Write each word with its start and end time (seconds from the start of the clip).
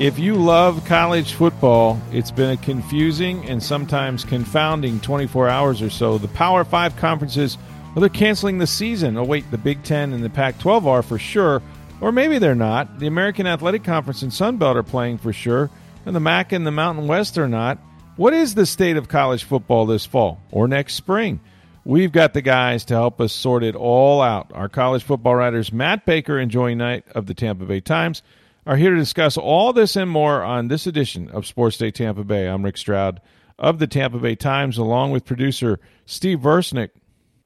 If 0.00 0.18
you 0.18 0.34
love 0.34 0.86
college 0.86 1.34
football, 1.34 2.00
it's 2.10 2.30
been 2.30 2.52
a 2.52 2.56
confusing 2.56 3.46
and 3.46 3.62
sometimes 3.62 4.24
confounding 4.24 4.98
24 5.00 5.50
hours 5.50 5.82
or 5.82 5.90
so. 5.90 6.16
The 6.16 6.26
Power 6.28 6.64
5 6.64 6.96
conferences, 6.96 7.58
well, 7.94 8.00
they're 8.00 8.08
canceling 8.08 8.56
the 8.56 8.66
season. 8.66 9.18
Oh 9.18 9.24
wait, 9.24 9.50
the 9.50 9.58
Big 9.58 9.82
10 9.82 10.14
and 10.14 10.24
the 10.24 10.30
Pac-12 10.30 10.86
are 10.86 11.02
for 11.02 11.18
sure. 11.18 11.60
Or 12.00 12.12
maybe 12.12 12.38
they're 12.38 12.54
not. 12.54 12.98
The 12.98 13.08
American 13.08 13.46
Athletic 13.46 13.84
Conference 13.84 14.22
and 14.22 14.32
Sun 14.32 14.56
Belt 14.56 14.78
are 14.78 14.82
playing 14.82 15.18
for 15.18 15.34
sure, 15.34 15.68
and 16.06 16.16
the 16.16 16.20
MAC 16.20 16.52
and 16.52 16.66
the 16.66 16.70
Mountain 16.70 17.06
West 17.06 17.36
are 17.36 17.46
not. 17.46 17.76
What 18.16 18.32
is 18.32 18.54
the 18.54 18.64
state 18.64 18.96
of 18.96 19.10
college 19.10 19.44
football 19.44 19.84
this 19.84 20.06
fall 20.06 20.40
or 20.50 20.66
next 20.66 20.94
spring? 20.94 21.40
We've 21.84 22.10
got 22.10 22.32
the 22.32 22.40
guys 22.40 22.86
to 22.86 22.94
help 22.94 23.20
us 23.20 23.34
sort 23.34 23.62
it 23.62 23.76
all 23.76 24.22
out. 24.22 24.50
Our 24.54 24.70
college 24.70 25.02
football 25.02 25.34
writers, 25.34 25.74
Matt 25.74 26.06
Baker 26.06 26.38
and 26.38 26.50
Joey 26.50 26.74
Knight 26.74 27.04
of 27.14 27.26
the 27.26 27.34
Tampa 27.34 27.66
Bay 27.66 27.80
Times, 27.80 28.22
are 28.66 28.76
here 28.76 28.90
to 28.90 28.96
discuss 28.96 29.36
all 29.36 29.72
this 29.72 29.96
and 29.96 30.10
more 30.10 30.42
on 30.42 30.68
this 30.68 30.86
edition 30.86 31.30
of 31.30 31.46
Sports 31.46 31.78
Day 31.78 31.90
Tampa 31.90 32.24
Bay. 32.24 32.46
I'm 32.46 32.64
Rick 32.64 32.76
Stroud 32.76 33.20
of 33.58 33.78
the 33.78 33.86
Tampa 33.86 34.18
Bay 34.18 34.34
Times, 34.34 34.78
along 34.78 35.10
with 35.12 35.24
producer 35.24 35.80
Steve 36.06 36.40
Versnick. 36.40 36.90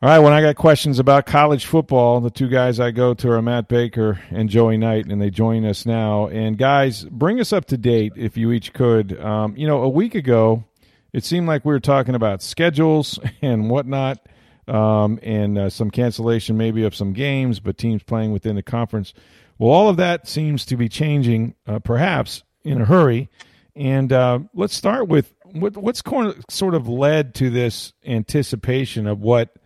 All 0.02 0.10
right, 0.10 0.18
when 0.18 0.32
I 0.32 0.42
got 0.42 0.56
questions 0.56 0.98
about 0.98 1.24
college 1.24 1.64
football, 1.64 2.20
the 2.20 2.30
two 2.30 2.48
guys 2.48 2.78
I 2.78 2.90
go 2.90 3.14
to 3.14 3.30
are 3.30 3.40
Matt 3.40 3.68
Baker 3.68 4.20
and 4.30 4.50
Joey 4.50 4.76
Knight, 4.76 5.06
and 5.06 5.22
they 5.22 5.30
join 5.30 5.64
us 5.64 5.86
now. 5.86 6.26
And 6.26 6.58
guys, 6.58 7.04
bring 7.04 7.40
us 7.40 7.52
up 7.52 7.64
to 7.66 7.78
date 7.78 8.12
if 8.16 8.36
you 8.36 8.52
each 8.52 8.72
could. 8.72 9.18
Um, 9.18 9.56
you 9.56 9.66
know, 9.66 9.82
a 9.82 9.88
week 9.88 10.14
ago, 10.14 10.64
it 11.12 11.24
seemed 11.24 11.46
like 11.46 11.64
we 11.64 11.72
were 11.72 11.80
talking 11.80 12.14
about 12.14 12.42
schedules 12.42 13.18
and 13.42 13.70
whatnot, 13.70 14.18
um, 14.68 15.18
and 15.22 15.58
uh, 15.58 15.70
some 15.70 15.90
cancellation 15.90 16.56
maybe 16.56 16.84
of 16.84 16.94
some 16.94 17.12
games, 17.12 17.60
but 17.60 17.78
teams 17.78 18.02
playing 18.02 18.32
within 18.32 18.56
the 18.56 18.62
conference. 18.62 19.14
Well, 19.58 19.70
all 19.70 19.88
of 19.88 19.96
that 19.98 20.26
seems 20.26 20.64
to 20.66 20.76
be 20.76 20.88
changing, 20.88 21.54
uh, 21.66 21.78
perhaps 21.78 22.42
in 22.64 22.80
a 22.80 22.84
hurry. 22.84 23.28
And 23.76 24.12
uh, 24.12 24.40
let's 24.54 24.74
start 24.74 25.08
with 25.08 25.32
what, 25.44 25.76
what's 25.76 26.02
sort 26.48 26.74
of 26.74 26.88
led 26.88 27.34
to 27.36 27.50
this 27.50 27.92
anticipation 28.04 29.06
of 29.06 29.20
what 29.20 29.56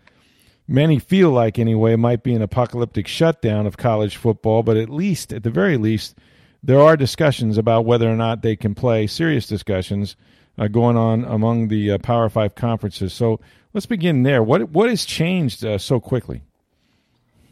many 0.66 0.98
feel 0.98 1.30
like, 1.30 1.58
anyway, 1.58 1.96
might 1.96 2.22
be 2.22 2.34
an 2.34 2.42
apocalyptic 2.42 3.06
shutdown 3.06 3.66
of 3.66 3.76
college 3.76 4.16
football. 4.16 4.62
But 4.62 4.76
at 4.76 4.90
least, 4.90 5.32
at 5.32 5.42
the 5.42 5.50
very 5.50 5.76
least, 5.76 6.18
there 6.62 6.80
are 6.80 6.96
discussions 6.96 7.56
about 7.56 7.86
whether 7.86 8.10
or 8.10 8.16
not 8.16 8.42
they 8.42 8.56
can 8.56 8.74
play, 8.74 9.06
serious 9.06 9.46
discussions 9.46 10.16
uh, 10.58 10.68
going 10.68 10.96
on 10.96 11.24
among 11.24 11.68
the 11.68 11.92
uh, 11.92 11.98
Power 11.98 12.28
Five 12.28 12.54
conferences. 12.54 13.12
So 13.12 13.40
let's 13.72 13.86
begin 13.86 14.22
there. 14.22 14.42
What 14.42 14.70
what 14.70 14.88
has 14.88 15.04
changed 15.04 15.64
uh, 15.64 15.78
so 15.78 16.00
quickly? 16.00 16.42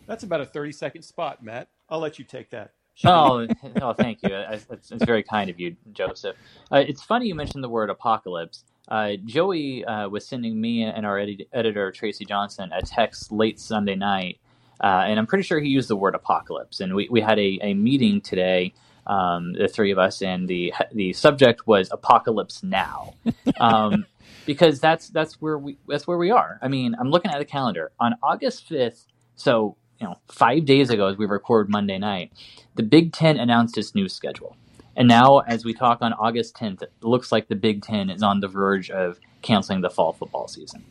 That's 0.06 0.24
about 0.24 0.40
a 0.40 0.46
thirty 0.46 0.72
second 0.72 1.02
spot, 1.02 1.42
Matt. 1.42 1.68
I'll 1.88 2.00
let 2.00 2.18
you 2.18 2.24
take 2.24 2.50
that. 2.50 2.72
oh, 3.04 3.46
oh, 3.82 3.92
thank 3.92 4.22
you. 4.22 4.30
It's, 4.32 4.90
it's, 4.90 5.04
very 5.04 5.22
kind 5.22 5.50
of 5.50 5.60
you, 5.60 5.76
Joseph. 5.92 6.36
Uh, 6.72 6.84
it's 6.86 7.02
funny 7.02 7.26
you 7.26 7.34
mentioned 7.34 7.62
the 7.62 7.68
word 7.68 7.90
apocalypse. 7.90 8.64
Uh, 8.88 9.12
Joey 9.24 9.84
uh, 9.84 10.08
was 10.08 10.26
sending 10.26 10.60
me 10.60 10.82
and 10.82 11.04
our 11.04 11.18
edi- 11.18 11.48
editor 11.52 11.90
Tracy 11.92 12.24
Johnson 12.24 12.70
a 12.72 12.82
text 12.82 13.32
late 13.32 13.60
Sunday 13.60 13.96
night, 13.96 14.38
uh, 14.82 15.04
and 15.06 15.18
I'm 15.18 15.26
pretty 15.26 15.42
sure 15.42 15.60
he 15.60 15.68
used 15.68 15.88
the 15.88 15.96
word 15.96 16.14
apocalypse. 16.14 16.80
And 16.80 16.94
we, 16.94 17.08
we 17.10 17.20
had 17.20 17.38
a, 17.38 17.58
a 17.62 17.74
meeting 17.74 18.20
today, 18.20 18.72
um, 19.06 19.52
the 19.52 19.68
three 19.68 19.90
of 19.92 19.98
us, 19.98 20.22
and 20.22 20.48
the 20.48 20.72
the 20.92 21.12
subject 21.12 21.66
was 21.66 21.88
apocalypse 21.90 22.62
now, 22.62 23.14
um, 23.60 24.06
because 24.44 24.80
that's 24.80 25.08
that's 25.08 25.40
where 25.40 25.58
we 25.58 25.78
that's 25.88 26.06
where 26.06 26.18
we 26.18 26.30
are. 26.30 26.58
I 26.62 26.68
mean, 26.68 26.96
I'm 26.98 27.10
looking 27.10 27.30
at 27.30 27.38
the 27.38 27.44
calendar 27.44 27.92
on 28.00 28.16
August 28.22 28.68
5th. 28.68 29.06
So 29.36 29.76
you 30.00 30.06
know, 30.06 30.16
five 30.28 30.64
days 30.64 30.90
ago, 30.90 31.06
as 31.06 31.16
we 31.16 31.26
record 31.26 31.68
Monday 31.68 31.98
night, 31.98 32.32
the 32.74 32.82
Big 32.82 33.12
Ten 33.12 33.38
announced 33.38 33.78
its 33.78 33.94
new 33.94 34.08
schedule. 34.08 34.56
And 34.96 35.08
now, 35.08 35.40
as 35.40 35.64
we 35.64 35.74
talk 35.74 35.98
on 36.00 36.14
August 36.14 36.56
10th, 36.56 36.82
it 36.82 36.92
looks 37.02 37.30
like 37.30 37.48
the 37.48 37.54
Big 37.54 37.82
Ten 37.82 38.08
is 38.08 38.22
on 38.22 38.40
the 38.40 38.48
verge 38.48 38.90
of 38.90 39.20
canceling 39.42 39.82
the 39.82 39.90
fall 39.90 40.12
football 40.14 40.48
season. 40.48 40.84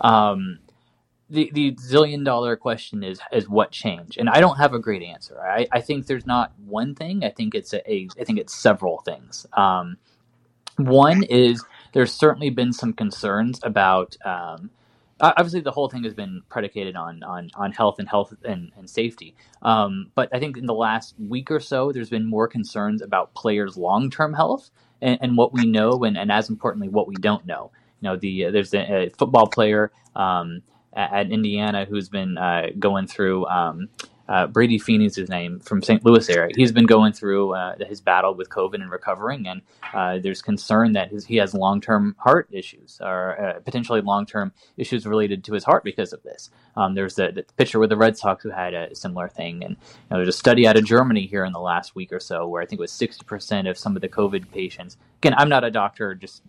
Um, 0.00 0.58
the 1.32 1.50
the 1.52 1.72
zillion 1.72 2.24
dollar 2.24 2.56
question 2.56 3.02
is 3.02 3.18
is 3.32 3.48
what 3.48 3.70
changed, 3.70 4.18
and 4.18 4.28
I 4.28 4.40
don't 4.40 4.58
have 4.58 4.74
a 4.74 4.78
great 4.78 5.02
answer. 5.02 5.40
I, 5.40 5.66
I 5.72 5.80
think 5.80 6.06
there's 6.06 6.26
not 6.26 6.52
one 6.66 6.94
thing. 6.94 7.24
I 7.24 7.30
think 7.30 7.54
it's 7.54 7.72
a, 7.72 7.90
a 7.90 8.08
I 8.20 8.24
think 8.24 8.38
it's 8.38 8.54
several 8.54 8.98
things. 8.98 9.46
Um, 9.54 9.96
one 10.76 11.22
is 11.24 11.64
there's 11.94 12.12
certainly 12.12 12.50
been 12.50 12.72
some 12.72 12.92
concerns 12.92 13.60
about 13.62 14.16
um, 14.24 14.70
obviously 15.20 15.60
the 15.60 15.70
whole 15.70 15.88
thing 15.88 16.04
has 16.04 16.14
been 16.14 16.42
predicated 16.50 16.96
on 16.96 17.22
on, 17.22 17.50
on 17.54 17.72
health 17.72 17.98
and 17.98 18.08
health 18.08 18.34
and, 18.44 18.70
and 18.76 18.88
safety. 18.88 19.34
Um, 19.62 20.10
but 20.14 20.28
I 20.34 20.38
think 20.38 20.58
in 20.58 20.66
the 20.66 20.74
last 20.74 21.14
week 21.18 21.50
or 21.50 21.60
so, 21.60 21.92
there's 21.92 22.10
been 22.10 22.26
more 22.26 22.46
concerns 22.46 23.00
about 23.00 23.34
players' 23.34 23.76
long 23.78 24.10
term 24.10 24.34
health 24.34 24.70
and, 25.00 25.18
and, 25.22 25.36
what 25.36 25.52
we 25.52 25.64
know, 25.64 26.04
and, 26.04 26.16
and 26.16 26.30
as 26.30 26.50
importantly, 26.50 26.88
what 26.88 27.08
we 27.08 27.14
don't 27.14 27.46
know. 27.46 27.70
You 28.00 28.10
know, 28.10 28.16
the 28.16 28.46
uh, 28.46 28.50
there's 28.50 28.74
a, 28.74 29.06
a, 29.06 29.10
football 29.10 29.46
player 29.46 29.92
um, 30.14 30.62
at, 30.94 31.30
Indiana 31.30 31.84
who's 31.84 32.08
been 32.08 32.38
uh, 32.38 32.66
going 32.78 33.06
through. 33.06 33.46
Um, 33.46 33.88
uh, 34.28 34.46
Brady 34.46 34.78
Feeney's 34.78 35.16
his 35.16 35.28
name 35.28 35.60
from 35.60 35.82
St. 35.82 36.04
Louis 36.04 36.28
area. 36.30 36.54
He's 36.56 36.72
been 36.72 36.86
going 36.86 37.12
through 37.12 37.54
uh, 37.54 37.74
his 37.84 38.00
battle 38.00 38.34
with 38.34 38.48
COVID 38.48 38.76
and 38.76 38.90
recovering, 38.90 39.46
and 39.46 39.62
uh, 39.92 40.20
there's 40.22 40.40
concern 40.40 40.92
that 40.92 41.10
his, 41.10 41.26
he 41.26 41.36
has 41.36 41.54
long-term 41.54 42.16
heart 42.18 42.48
issues 42.50 42.98
or 43.02 43.38
uh, 43.38 43.60
potentially 43.60 44.00
long-term 44.00 44.52
issues 44.76 45.06
related 45.06 45.44
to 45.44 45.52
his 45.52 45.64
heart 45.64 45.84
because 45.84 46.12
of 46.12 46.22
this. 46.22 46.50
Um, 46.76 46.94
there's 46.94 47.16
the, 47.16 47.32
the, 47.32 47.44
pitcher 47.56 47.78
with 47.78 47.90
the 47.90 47.96
Red 47.96 48.16
Sox 48.16 48.42
who 48.42 48.50
had 48.50 48.74
a 48.74 48.94
similar 48.94 49.28
thing, 49.28 49.64
and 49.64 49.76
you 49.76 50.06
know, 50.10 50.16
there's 50.16 50.28
a 50.28 50.32
study 50.32 50.66
out 50.66 50.78
of 50.78 50.84
Germany 50.84 51.26
here 51.26 51.44
in 51.44 51.52
the 51.52 51.60
last 51.60 51.94
week 51.94 52.12
or 52.12 52.20
so 52.20 52.46
where 52.46 52.62
I 52.62 52.66
think 52.66 52.78
it 52.78 52.82
was 52.82 52.92
60% 52.92 53.68
of 53.68 53.76
some 53.76 53.96
of 53.96 54.02
the 54.02 54.08
COVID 54.08 54.50
patients. 54.50 54.96
Again, 55.18 55.34
I'm 55.36 55.48
not 55.48 55.64
a 55.64 55.70
doctor, 55.70 56.14
just 56.14 56.42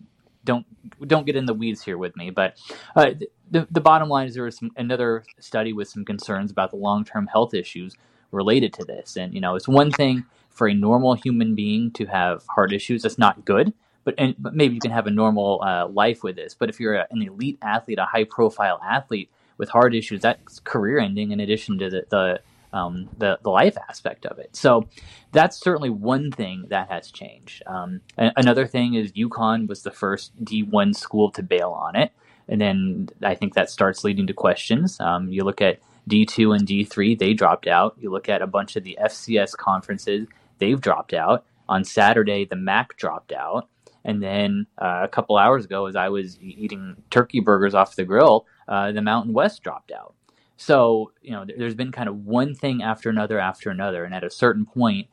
don't 0.44 0.66
don't 1.08 1.26
get 1.26 1.36
in 1.36 1.46
the 1.46 1.54
weeds 1.54 1.82
here 1.82 1.98
with 1.98 2.16
me. 2.16 2.30
But 2.30 2.56
uh, 2.94 3.12
the 3.50 3.66
the 3.70 3.80
bottom 3.80 4.08
line 4.08 4.26
is 4.26 4.34
there 4.34 4.44
was 4.44 4.56
some, 4.56 4.70
another 4.76 5.24
study 5.40 5.72
with 5.72 5.88
some 5.88 6.04
concerns 6.04 6.50
about 6.50 6.70
the 6.70 6.76
long 6.76 7.04
term 7.04 7.26
health 7.26 7.54
issues 7.54 7.96
related 8.30 8.72
to 8.74 8.84
this. 8.84 9.16
And 9.16 9.34
you 9.34 9.40
know, 9.40 9.54
it's 9.54 9.68
one 9.68 9.90
thing 9.90 10.24
for 10.50 10.68
a 10.68 10.74
normal 10.74 11.14
human 11.14 11.54
being 11.54 11.90
to 11.92 12.06
have 12.06 12.44
heart 12.48 12.72
issues. 12.72 13.02
That's 13.02 13.18
not 13.18 13.44
good. 13.44 13.72
But, 14.04 14.14
and, 14.18 14.34
but 14.38 14.54
maybe 14.54 14.74
you 14.74 14.80
can 14.80 14.90
have 14.90 15.06
a 15.06 15.10
normal 15.10 15.62
uh, 15.62 15.88
life 15.88 16.22
with 16.22 16.36
this. 16.36 16.54
But 16.54 16.68
if 16.68 16.78
you're 16.78 16.94
a, 16.94 17.06
an 17.10 17.22
elite 17.22 17.58
athlete, 17.62 17.98
a 17.98 18.04
high 18.04 18.24
profile 18.24 18.78
athlete 18.84 19.30
with 19.56 19.70
heart 19.70 19.94
issues, 19.94 20.20
that's 20.20 20.60
career 20.60 20.98
ending. 20.98 21.30
In 21.32 21.40
addition 21.40 21.78
to 21.78 21.88
the, 21.88 22.04
the 22.10 22.40
um, 22.74 23.08
the 23.16 23.38
the 23.42 23.50
life 23.50 23.76
aspect 23.88 24.26
of 24.26 24.38
it. 24.38 24.54
So 24.54 24.88
that's 25.32 25.58
certainly 25.58 25.90
one 25.90 26.30
thing 26.30 26.66
that 26.68 26.90
has 26.90 27.10
changed. 27.10 27.62
Um, 27.66 28.00
another 28.18 28.66
thing 28.66 28.94
is 28.94 29.12
UConn 29.12 29.68
was 29.68 29.82
the 29.82 29.90
first 29.90 30.32
D1 30.44 30.94
school 30.94 31.30
to 31.32 31.42
bail 31.42 31.70
on 31.70 31.96
it, 31.96 32.12
and 32.48 32.60
then 32.60 33.08
I 33.22 33.34
think 33.34 33.54
that 33.54 33.70
starts 33.70 34.04
leading 34.04 34.26
to 34.26 34.34
questions. 34.34 34.98
Um, 35.00 35.28
you 35.28 35.44
look 35.44 35.62
at 35.62 35.78
D2 36.08 36.56
and 36.56 36.68
D3, 36.68 37.18
they 37.18 37.32
dropped 37.32 37.66
out. 37.66 37.96
You 37.98 38.10
look 38.10 38.28
at 38.28 38.42
a 38.42 38.46
bunch 38.46 38.76
of 38.76 38.84
the 38.84 38.98
FCS 39.00 39.56
conferences, 39.56 40.26
they've 40.58 40.80
dropped 40.80 41.14
out. 41.14 41.44
On 41.68 41.82
Saturday, 41.84 42.44
the 42.44 42.56
MAC 42.56 42.96
dropped 42.96 43.32
out. 43.32 43.68
And 44.04 44.22
then 44.22 44.66
uh, 44.76 45.00
a 45.02 45.08
couple 45.08 45.38
hours 45.38 45.64
ago, 45.64 45.86
as 45.86 45.96
I 45.96 46.10
was 46.10 46.38
eating 46.42 46.96
turkey 47.10 47.40
burgers 47.40 47.74
off 47.74 47.96
the 47.96 48.04
grill, 48.04 48.46
uh, 48.68 48.92
the 48.92 49.00
Mountain 49.00 49.32
West 49.32 49.62
dropped 49.62 49.92
out. 49.92 50.14
So, 50.56 51.12
you 51.22 51.32
know, 51.32 51.44
there's 51.56 51.74
been 51.74 51.92
kind 51.92 52.08
of 52.08 52.24
one 52.24 52.54
thing 52.54 52.82
after 52.82 53.10
another 53.10 53.38
after 53.38 53.70
another. 53.70 54.04
And 54.04 54.14
at 54.14 54.24
a 54.24 54.30
certain 54.30 54.66
point, 54.66 55.08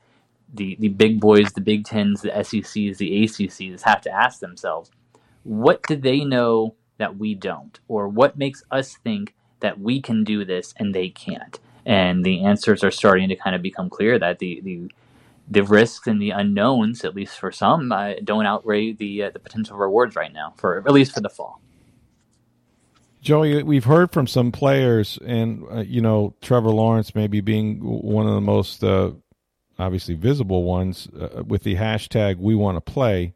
the, 0.54 0.78
the 0.80 0.90
big 0.90 1.20
boys, 1.20 1.52
the 1.54 1.62
Big 1.62 1.86
Tens, 1.86 2.22
the 2.22 2.30
SECs, 2.30 2.98
the 2.98 3.24
ACCs 3.24 3.82
have 3.84 4.02
to 4.02 4.12
ask 4.12 4.40
themselves, 4.40 4.92
what 5.44 5.82
do 5.84 5.96
they 5.96 6.24
know 6.24 6.76
that 6.98 7.18
we 7.18 7.34
don't? 7.36 7.80
Or 7.88 8.08
what 8.08 8.38
makes 8.38 8.64
us 8.70 8.98
think 8.98 9.36
that 9.62 9.80
we 9.80 10.02
can 10.02 10.24
do 10.24 10.46
this 10.46 10.74
and 10.78 10.94
they 10.94 11.10
can't? 11.10 11.60
And 11.86 12.24
the 12.24 12.44
answers 12.46 12.84
are 12.84 12.92
starting 12.92 13.30
to 13.30 13.36
kind 13.36 13.56
of 13.56 13.62
become 13.62 13.90
clear 13.90 14.20
that 14.20 14.40
the, 14.40 14.62
the, 14.64 14.92
the 15.50 15.64
risks 15.64 16.08
and 16.08 16.22
the 16.22 16.32
unknowns, 16.32 17.04
at 17.04 17.16
least 17.16 17.40
for 17.40 17.52
some, 17.52 17.92
uh, 17.92 18.14
don't 18.24 18.46
outweigh 18.46 18.94
the 18.94 19.24
uh, 19.24 19.30
the 19.32 19.40
potential 19.40 19.78
rewards 19.78 20.16
right 20.16 20.34
now, 20.34 20.54
for 20.58 20.78
at 20.78 20.92
least 20.94 21.14
for 21.14 21.22
the 21.22 21.30
fall. 21.30 21.61
Joey, 23.22 23.62
we've 23.62 23.86
heard 23.86 24.12
from 24.12 24.26
some 24.26 24.52
players, 24.52 25.20
and 25.24 25.64
uh, 25.72 25.80
you 25.82 26.02
know 26.02 26.34
Trevor 26.42 26.72
Lawrence 26.72 27.14
maybe 27.14 27.40
being 27.40 27.78
one 27.80 28.28
of 28.28 28.34
the 28.34 28.42
most 28.42 28.84
uh, 28.84 29.12
obviously 29.78 30.16
visible 30.16 30.64
ones 30.64 31.08
uh, 31.20 31.44
with 31.44 31.62
the 31.62 31.76
hashtag 31.76 32.38
"We 32.38 32.56
Want 32.56 32.78
to 32.78 32.82
Play." 32.82 33.36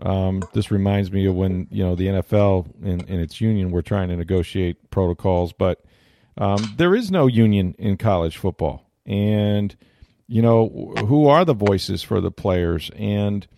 Um, 0.00 0.42
this 0.52 0.70
reminds 0.70 1.10
me 1.10 1.26
of 1.26 1.34
when 1.34 1.66
you 1.72 1.82
know 1.82 1.96
the 1.96 2.06
NFL 2.06 2.72
and, 2.84 3.02
and 3.08 3.20
its 3.20 3.40
union 3.40 3.72
were 3.72 3.82
trying 3.82 4.10
to 4.10 4.16
negotiate 4.16 4.90
protocols, 4.90 5.52
but 5.52 5.84
um, 6.38 6.74
there 6.76 6.94
is 6.94 7.10
no 7.10 7.26
union 7.26 7.74
in 7.80 7.96
college 7.96 8.36
football, 8.36 8.88
and 9.04 9.74
you 10.28 10.40
know 10.40 10.94
who 11.08 11.26
are 11.26 11.44
the 11.44 11.52
voices 11.52 12.04
for 12.04 12.20
the 12.20 12.30
players, 12.30 12.92
and 12.96 13.48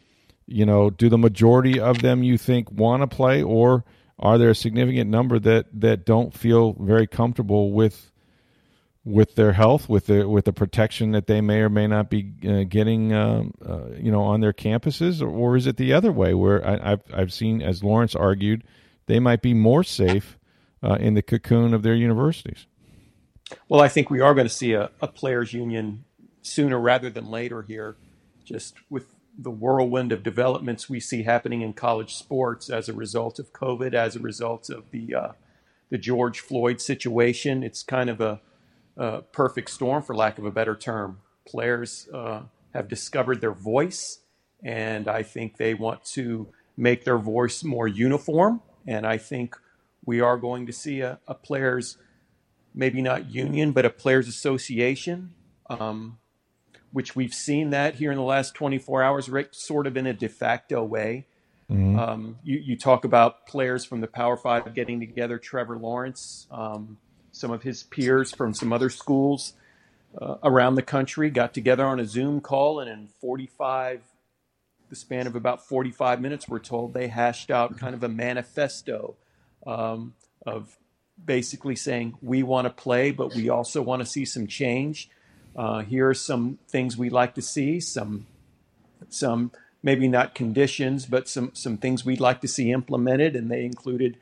you 0.46 0.64
know 0.64 0.88
do 0.88 1.10
the 1.10 1.18
majority 1.18 1.78
of 1.78 2.00
them 2.00 2.22
you 2.22 2.38
think 2.38 2.72
want 2.72 3.02
to 3.02 3.06
play, 3.06 3.42
or 3.42 3.84
are 4.18 4.38
there 4.38 4.50
a 4.50 4.54
significant 4.54 5.10
number 5.10 5.38
that 5.38 5.66
that 5.80 6.06
don't 6.06 6.32
feel 6.32 6.74
very 6.78 7.06
comfortable 7.06 7.72
with 7.72 8.10
with 9.06 9.36
their 9.36 9.52
health, 9.52 9.88
with 9.88 10.06
the 10.06 10.28
with 10.28 10.44
the 10.46 10.52
protection 10.52 11.12
that 11.12 11.28
they 11.28 11.40
may 11.40 11.60
or 11.60 11.68
may 11.68 11.86
not 11.86 12.10
be 12.10 12.32
uh, 12.46 12.64
getting, 12.64 13.12
um, 13.12 13.54
uh, 13.64 13.90
you 13.96 14.10
know, 14.10 14.22
on 14.22 14.40
their 14.40 14.52
campuses, 14.52 15.22
or, 15.22 15.28
or, 15.28 15.56
is 15.56 15.68
it 15.68 15.76
the 15.76 15.92
other 15.92 16.10
way 16.10 16.34
where 16.34 16.66
I, 16.66 16.90
have 16.90 17.02
I've 17.14 17.32
seen, 17.32 17.62
as 17.62 17.84
Lawrence 17.84 18.16
argued, 18.16 18.64
they 19.06 19.20
might 19.20 19.42
be 19.42 19.54
more 19.54 19.84
safe 19.84 20.36
uh, 20.82 20.96
in 20.98 21.14
the 21.14 21.22
cocoon 21.22 21.72
of 21.72 21.84
their 21.84 21.94
universities? 21.94 22.66
Well, 23.68 23.80
I 23.80 23.86
think 23.86 24.10
we 24.10 24.20
are 24.20 24.34
going 24.34 24.48
to 24.48 24.52
see 24.52 24.72
a, 24.72 24.90
a 25.00 25.06
players' 25.06 25.52
union 25.52 26.04
sooner 26.42 26.80
rather 26.80 27.08
than 27.08 27.30
later 27.30 27.62
here, 27.62 27.96
just 28.44 28.74
with 28.90 29.06
the 29.38 29.50
whirlwind 29.50 30.12
of 30.12 30.22
developments 30.22 30.88
we 30.88 31.00
see 31.00 31.22
happening 31.24 31.62
in 31.62 31.72
college 31.72 32.14
sports 32.14 32.70
as 32.70 32.88
a 32.88 32.92
result 32.92 33.38
of 33.38 33.52
COVID, 33.52 33.94
as 33.94 34.16
a 34.16 34.20
result 34.20 34.70
of 34.70 34.90
the 34.90 35.14
uh, 35.14 35.32
the 35.90 35.98
George 35.98 36.40
Floyd 36.40 36.80
situation. 36.80 37.62
It's 37.62 37.82
kind 37.82 38.10
of 38.10 38.20
a 38.20 38.40
uh, 38.96 39.20
perfect 39.32 39.70
storm, 39.70 40.02
for 40.02 40.14
lack 40.14 40.38
of 40.38 40.44
a 40.44 40.50
better 40.50 40.74
term. 40.74 41.20
Players 41.46 42.08
uh, 42.12 42.42
have 42.74 42.88
discovered 42.88 43.40
their 43.40 43.52
voice, 43.52 44.20
and 44.62 45.06
I 45.06 45.22
think 45.22 45.56
they 45.56 45.74
want 45.74 46.04
to 46.06 46.48
make 46.76 47.04
their 47.04 47.18
voice 47.18 47.62
more 47.62 47.86
uniform. 47.86 48.62
And 48.86 49.06
I 49.06 49.18
think 49.18 49.56
we 50.04 50.20
are 50.20 50.36
going 50.36 50.66
to 50.66 50.72
see 50.72 51.00
a, 51.00 51.18
a 51.26 51.34
players, 51.34 51.98
maybe 52.74 53.02
not 53.02 53.30
union, 53.30 53.72
but 53.72 53.84
a 53.84 53.90
players 53.90 54.28
association, 54.28 55.34
um, 55.68 56.18
which 56.96 57.14
we've 57.14 57.34
seen 57.34 57.68
that 57.68 57.96
here 57.96 58.10
in 58.10 58.16
the 58.16 58.24
last 58.24 58.54
24 58.54 59.02
hours, 59.02 59.28
Rick, 59.28 59.48
sort 59.52 59.86
of 59.86 59.98
in 59.98 60.06
a 60.06 60.14
de 60.14 60.30
facto 60.30 60.82
way. 60.82 61.26
Mm-hmm. 61.70 61.98
Um, 61.98 62.38
you, 62.42 62.56
you, 62.56 62.74
talk 62.78 63.04
about 63.04 63.46
players 63.46 63.84
from 63.84 64.00
the 64.00 64.06
Power 64.06 64.34
Five 64.38 64.72
getting 64.74 64.98
together. 64.98 65.36
Trevor 65.36 65.76
Lawrence, 65.76 66.46
um, 66.50 66.96
some 67.32 67.50
of 67.50 67.62
his 67.62 67.82
peers 67.82 68.34
from 68.34 68.54
some 68.54 68.72
other 68.72 68.88
schools 68.88 69.52
uh, 70.18 70.36
around 70.42 70.76
the 70.76 70.82
country 70.82 71.28
got 71.28 71.52
together 71.52 71.84
on 71.84 72.00
a 72.00 72.06
Zoom 72.06 72.40
call, 72.40 72.80
and 72.80 72.88
in 72.88 73.08
45, 73.20 74.00
the 74.88 74.96
span 74.96 75.26
of 75.26 75.36
about 75.36 75.68
45 75.68 76.18
minutes, 76.18 76.48
we're 76.48 76.60
told 76.60 76.94
they 76.94 77.08
hashed 77.08 77.50
out 77.50 77.76
kind 77.76 77.94
of 77.94 78.02
a 78.04 78.08
manifesto 78.08 79.16
um, 79.66 80.14
of 80.46 80.78
basically 81.22 81.76
saying 81.76 82.14
we 82.22 82.42
want 82.42 82.64
to 82.64 82.70
play, 82.70 83.10
but 83.10 83.34
we 83.34 83.50
also 83.50 83.82
want 83.82 84.00
to 84.00 84.06
see 84.06 84.24
some 84.24 84.46
change. 84.46 85.10
Uh, 85.56 85.80
here 85.80 86.08
are 86.08 86.14
some 86.14 86.58
things 86.68 86.96
we'd 86.96 87.12
like 87.12 87.34
to 87.34 87.42
see, 87.42 87.80
some 87.80 88.26
some 89.08 89.52
maybe 89.82 90.08
not 90.08 90.34
conditions, 90.34 91.06
but 91.06 91.28
some 91.28 91.50
some 91.54 91.78
things 91.78 92.04
we'd 92.04 92.20
like 92.20 92.40
to 92.42 92.48
see 92.48 92.70
implemented, 92.70 93.34
and 93.34 93.50
they 93.50 93.64
included 93.64 94.18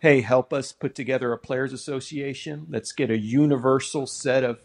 hey, 0.00 0.20
help 0.20 0.52
us 0.52 0.72
put 0.72 0.94
together 0.94 1.32
a 1.32 1.38
players 1.38 1.72
association. 1.72 2.66
Let's 2.70 2.92
get 2.92 3.10
a 3.10 3.18
universal 3.18 4.06
set 4.06 4.44
of 4.44 4.60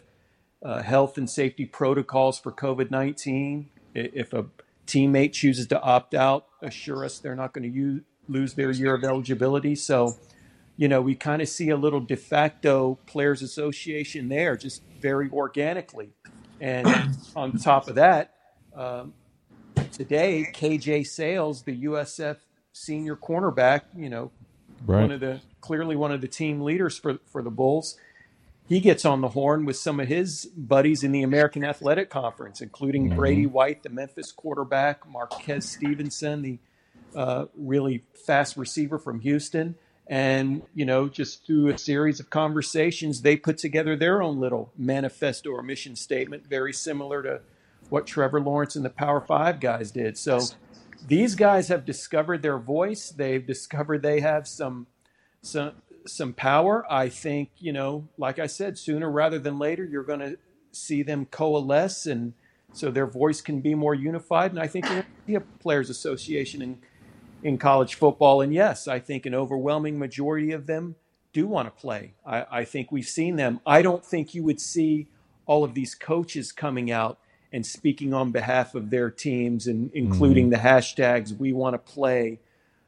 uh, 0.64 0.82
health 0.84 1.18
and 1.18 1.30
safety 1.30 1.66
protocols 1.66 2.38
for 2.40 2.52
COVID 2.52 2.92
19. 2.92 3.70
If 3.94 4.34
a 4.34 4.46
teammate 4.88 5.34
chooses 5.34 5.68
to 5.68 5.82
opt 5.82 6.14
out, 6.14 6.48
assure 6.62 7.06
us 7.06 7.20
they're 7.20 7.36
not 7.36 7.54
going 7.54 7.72
to 7.72 8.02
lose 8.28 8.54
their 8.54 8.72
year 8.72 8.94
of 8.94 9.04
eligibility. 9.04 9.76
So, 9.76 10.18
you 10.82 10.88
know, 10.88 11.00
we 11.00 11.14
kind 11.14 11.44
of 11.44 11.48
see 11.48 11.70
a 11.70 11.78
little 11.78 12.00
de 12.00 12.18
facto 12.18 12.98
players 13.06 13.44
association 13.44 14.30
there, 14.30 14.58
just 14.58 14.82
very 15.00 15.30
organically. 15.30 16.10
And 16.60 16.88
on 17.36 17.56
top 17.60 17.88
of 17.88 17.94
that, 17.96 18.34
um, 18.76 19.14
today, 19.92 20.48
KJ 20.52 21.06
Sails, 21.06 21.62
the 21.62 21.84
USF 21.84 22.38
senior 22.74 23.16
cornerback, 23.16 23.82
you 23.96 24.10
know, 24.10 24.32
right. 24.88 25.02
one 25.02 25.12
of 25.12 25.20
the 25.20 25.42
clearly 25.60 25.96
one 25.96 26.12
of 26.12 26.20
the 26.20 26.28
team 26.28 26.62
leaders 26.62 26.98
for 26.98 27.20
for 27.28 27.44
the 27.44 27.52
Bulls. 27.52 27.96
He 28.68 28.80
gets 28.80 29.06
on 29.06 29.22
the 29.22 29.30
horn 29.30 29.66
with 29.66 29.78
some 29.78 30.00
of 30.00 30.08
his 30.08 30.48
buddies 30.58 31.04
in 31.04 31.12
the 31.12 31.22
American 31.22 31.64
Athletic 31.64 32.10
Conference, 32.10 32.60
including 32.60 33.06
mm-hmm. 33.06 33.18
Brady 33.18 33.46
White, 33.46 33.84
the 33.84 33.90
Memphis 33.90 34.32
quarterback, 34.32 35.08
Marquez 35.08 35.70
Stevenson, 35.70 36.42
the 36.42 36.60
uh, 37.16 37.46
really 37.56 38.04
fast 38.26 38.58
receiver 38.58 38.98
from 38.98 39.20
Houston. 39.20 39.76
And, 40.08 40.64
you 40.74 40.84
know, 40.86 41.08
just 41.08 41.46
through 41.46 41.70
a 41.70 41.78
series 41.78 42.20
of 42.20 42.30
conversations, 42.30 43.22
they 43.22 43.38
put 43.38 43.58
together 43.58 43.96
their 43.96 44.22
own 44.22 44.40
little 44.40 44.74
manifesto 44.78 45.52
or 45.52 45.64
mission 45.64 45.96
statement, 45.96 46.48
very 46.48 46.74
similar 46.74 47.24
to 47.24 47.42
what 47.90 48.08
Trevor 48.08 48.42
Lawrence 48.42 48.76
and 48.76 48.84
the 48.84 48.90
Power 48.90 49.22
Five 49.22 49.60
guys 49.60 49.92
did. 49.92 50.18
So 50.18 50.42
these 51.08 51.36
guys 51.36 51.68
have 51.70 51.86
discovered 51.86 52.42
their 52.42 52.58
voice. 52.58 53.10
They've 53.10 53.46
discovered 53.46 54.02
they 54.02 54.20
have 54.22 54.48
some 54.48 54.88
some 55.42 55.74
some 56.06 56.34
power. 56.34 56.86
I 56.92 57.10
think 57.10 57.50
you 57.58 57.74
know, 57.74 58.08
like 58.18 58.40
I 58.40 58.48
said, 58.48 58.78
sooner 58.78 59.10
rather 59.10 59.40
than 59.40 59.60
later, 59.60 59.84
you're 59.84 60.04
going 60.04 60.20
to 60.20 60.38
see 60.72 61.04
them 61.04 61.26
coalesce, 61.26 62.06
and 62.06 62.34
so 62.74 62.92
their 62.92 63.08
voice 63.08 63.42
can 63.42 63.62
be 63.62 63.76
more 63.76 63.96
unified. 63.96 64.52
And 64.52 64.60
I 64.60 64.68
think 64.68 64.86
a 64.90 65.06
players' 65.60 65.90
association 65.90 66.62
in 66.62 66.80
in 67.44 67.58
college 67.58 67.96
football. 67.96 68.42
And 68.42 68.54
yes, 68.54 68.88
I 68.88 69.00
think 69.00 69.26
an 69.26 69.34
overwhelming 69.34 69.98
majority 69.98 70.52
of 70.52 70.68
them 70.68 70.96
do 71.34 71.48
want 71.48 71.68
to 71.68 71.82
play. 71.82 72.14
I, 72.26 72.46
I 72.52 72.66
think 72.66 72.92
we've 72.92 73.08
seen 73.08 73.36
them. 73.36 73.60
I 73.66 73.82
don't 73.82 74.06
think 74.06 74.34
you 74.34 74.44
would 74.44 74.60
see 74.60 75.08
all 75.46 75.64
of 75.64 75.74
these 75.74 75.96
coaches 75.96 76.52
coming 76.52 76.92
out 76.92 77.20
and 77.54 77.66
speaking 77.66 78.14
on 78.14 78.32
behalf 78.32 78.76
of 78.76 78.90
their 78.90 79.10
teams 79.10 79.68
and 79.68 79.92
including 79.94 80.50
mm-hmm. 80.50 80.64
the 80.64 80.70
hashtags 80.70 81.38
we 81.38 81.52
want 81.52 81.74
to 81.74 81.92
play 81.92 82.40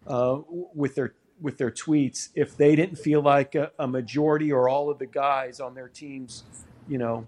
uh, 0.08 0.40
with 0.74 0.96
their 0.96 1.14
with 1.42 1.58
their 1.58 1.72
tweets 1.72 2.30
if 2.36 2.56
they 2.56 2.76
didn't 2.76 2.96
feel 2.96 3.22
like 3.22 3.56
a, 3.56 3.72
a, 3.80 3.88
majority 3.88 4.52
or 4.52 4.70
all 4.70 4.90
of 4.90 4.98
the 5.00 5.06
guys 5.06 5.60
on 5.60 5.74
their 5.74 5.90
teams 5.90 6.44
you 6.88 6.98
know 6.98 7.28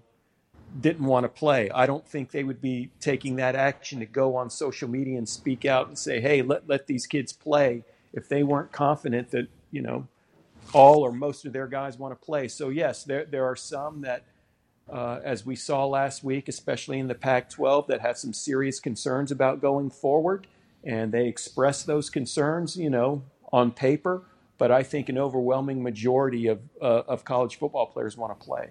didn't 0.80 1.04
want 1.04 1.24
to 1.24 1.28
play 1.28 1.70
i 1.70 1.86
don't 1.86 2.06
think 2.06 2.30
they 2.30 2.44
would 2.44 2.60
be 2.60 2.90
taking 3.00 3.36
that 3.36 3.54
action 3.54 4.00
to 4.00 4.06
go 4.06 4.36
on 4.36 4.50
social 4.50 4.88
media 4.88 5.16
and 5.16 5.28
speak 5.28 5.64
out 5.64 5.88
and 5.88 5.98
say 5.98 6.20
hey 6.20 6.42
let, 6.42 6.68
let 6.68 6.86
these 6.86 7.06
kids 7.06 7.32
play 7.32 7.82
if 8.12 8.28
they 8.28 8.42
weren't 8.42 8.72
confident 8.72 9.30
that 9.30 9.46
you 9.70 9.82
know 9.82 10.06
all 10.72 11.02
or 11.02 11.12
most 11.12 11.44
of 11.44 11.52
their 11.52 11.66
guys 11.66 11.98
want 11.98 12.18
to 12.18 12.26
play 12.26 12.48
so 12.48 12.68
yes 12.68 13.04
there, 13.04 13.24
there 13.24 13.44
are 13.44 13.56
some 13.56 14.00
that 14.00 14.24
uh, 14.90 15.20
as 15.24 15.44
we 15.44 15.56
saw 15.56 15.84
last 15.84 16.22
week, 16.22 16.48
especially 16.48 16.98
in 16.98 17.08
the 17.08 17.14
Pac 17.14 17.50
12, 17.50 17.88
that 17.88 18.00
had 18.00 18.16
some 18.16 18.32
serious 18.32 18.78
concerns 18.78 19.32
about 19.32 19.60
going 19.60 19.90
forward. 19.90 20.46
And 20.84 21.10
they 21.10 21.26
express 21.26 21.82
those 21.82 22.08
concerns, 22.10 22.76
you 22.76 22.90
know, 22.90 23.22
on 23.52 23.72
paper. 23.72 24.22
But 24.58 24.70
I 24.70 24.82
think 24.84 25.08
an 25.08 25.18
overwhelming 25.18 25.82
majority 25.82 26.46
of, 26.46 26.60
uh, 26.80 27.02
of 27.08 27.24
college 27.24 27.58
football 27.58 27.86
players 27.86 28.16
want 28.16 28.38
to 28.38 28.44
play. 28.44 28.70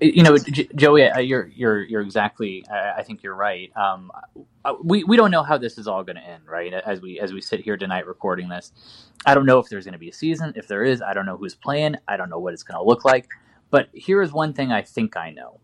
You 0.00 0.22
know, 0.22 0.38
J- 0.38 0.68
Joey, 0.76 1.10
you're 1.22 1.48
you're 1.48 1.82
you're 1.82 2.02
exactly. 2.02 2.64
I 2.70 3.02
think 3.02 3.22
you're 3.24 3.34
right. 3.34 3.72
Um, 3.76 4.12
uh, 4.64 4.74
we 4.84 5.04
we 5.04 5.16
don't 5.16 5.32
know 5.32 5.42
how 5.42 5.58
this 5.58 5.78
is 5.78 5.88
all 5.88 6.04
going 6.04 6.16
to 6.16 6.22
end, 6.22 6.44
right? 6.46 6.72
As 6.74 7.00
we 7.02 7.20
as 7.20 7.32
we 7.32 7.42
sit 7.42 7.60
here 7.60 7.76
tonight 7.78 8.06
recording 8.06 8.48
this, 8.48 8.72
I 9.26 9.34
don't 9.34 9.46
know 9.46 9.58
if 9.58 9.68
there's 9.70 9.86
going 9.86 9.94
to 9.94 9.98
be 9.98 10.10
a 10.10 10.14
season. 10.14 10.54
If 10.56 10.68
there 10.68 10.84
is, 10.84 11.02
I 11.02 11.14
don't 11.14 11.26
know 11.26 11.36
who's 11.38 11.56
playing. 11.56 11.96
I 12.08 12.16
don't 12.16 12.30
know 12.30 12.38
what 12.38 12.54
it's 12.54 12.62
going 12.62 12.78
to 12.78 12.84
look 12.88 13.04
like. 13.04 13.28
But 13.70 13.88
here 13.94 14.22
is 14.22 14.32
one 14.32 14.52
thing 14.54 14.72
I 14.72 14.82
think 14.82 15.16
I 15.16 15.30
know 15.32 15.60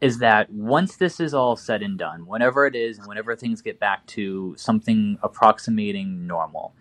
is 0.00 0.18
that 0.18 0.50
once 0.52 0.96
this 0.96 1.20
is 1.20 1.34
all 1.34 1.56
said 1.56 1.82
and 1.82 1.98
done, 1.98 2.26
whenever 2.26 2.66
it 2.66 2.76
is, 2.76 2.98
and 2.98 3.06
whenever 3.08 3.36
things 3.36 3.62
get 3.62 3.80
back 3.80 4.06
to 4.08 4.54
something 4.58 5.18
approximating 5.22 6.26
normal, 6.26 6.74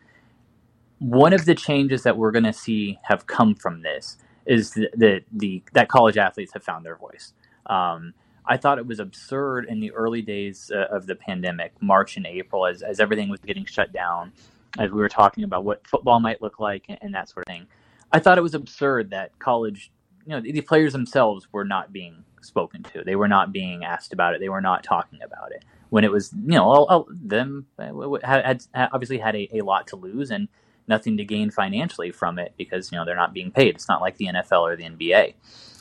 one 1.00 1.34
of 1.34 1.46
the 1.46 1.56
changes 1.56 2.04
that 2.04 2.18
we're 2.18 2.32
going 2.32 2.46
to 2.46 2.54
see 2.54 3.00
have 3.04 3.27
come 3.27 3.56
from 3.56 3.82
this 3.84 4.18
is 4.45 4.71
that 4.71 4.91
the, 4.95 5.23
the, 5.31 5.63
that 5.73 5.89
college 5.89 6.17
athletes 6.17 6.53
have 6.53 6.63
found 6.63 6.85
their 6.85 6.95
voice. 6.95 7.33
Um, 7.65 8.13
I 8.47 8.57
thought 8.57 8.77
it 8.77 8.85
was 8.85 8.99
absurd 8.99 9.65
in 9.67 9.79
the 9.79 9.91
early 9.91 10.21
days 10.21 10.71
uh, 10.73 10.95
of 10.95 11.07
the 11.07 11.15
pandemic, 11.15 11.73
March 11.81 12.17
and 12.17 12.27
April, 12.27 12.65
as, 12.65 12.83
as 12.83 12.99
everything 12.99 13.29
was 13.29 13.39
getting 13.39 13.65
shut 13.65 13.91
down, 13.91 14.33
as 14.77 14.91
we 14.91 14.99
were 14.99 15.09
talking 15.09 15.43
about 15.43 15.63
what 15.63 15.87
football 15.87 16.19
might 16.19 16.41
look 16.41 16.59
like 16.59 16.85
and, 16.87 16.99
and 17.01 17.15
that 17.15 17.29
sort 17.29 17.45
of 17.47 17.51
thing. 17.51 17.65
I 18.11 18.19
thought 18.19 18.37
it 18.37 18.41
was 18.41 18.53
absurd 18.53 19.09
that 19.09 19.37
college 19.39 19.91
you 20.25 20.31
know 20.31 20.41
the 20.41 20.61
players 20.61 20.93
themselves 20.93 21.47
were 21.51 21.65
not 21.65 21.93
being 21.93 22.23
spoken 22.41 22.83
to. 22.83 23.03
They 23.03 23.15
were 23.15 23.27
not 23.27 23.51
being 23.51 23.83
asked 23.83 24.13
about 24.13 24.33
it. 24.33 24.39
They 24.39 24.49
were 24.49 24.61
not 24.61 24.83
talking 24.83 25.19
about 25.23 25.51
it. 25.51 25.63
When 25.89 26.03
it 26.03 26.11
was 26.11 26.33
you 26.33 26.53
know 26.53 26.63
all, 26.63 26.85
all 26.85 27.07
them 27.09 27.67
uh, 27.77 27.91
had, 28.23 28.65
had, 28.73 28.89
obviously 28.91 29.17
had 29.17 29.35
a, 29.35 29.49
a 29.53 29.61
lot 29.61 29.87
to 29.87 29.95
lose 29.95 30.31
and 30.31 30.47
nothing 30.88 31.18
to 31.18 31.25
gain 31.25 31.51
financially 31.51 32.12
from 32.12 32.39
it 32.39 32.54
because 32.58 32.92
you 32.92 32.98
know 32.98 33.06
they're 33.06 33.15
not 33.15 33.34
being 33.34 33.51
paid. 33.51 33.75
It's 33.75 33.89
not 33.89 34.01
like 34.01 34.18
the 34.18 34.27
NFL 34.27 34.62
or 34.62 34.75
the 34.75 34.84
NBA. 34.84 35.36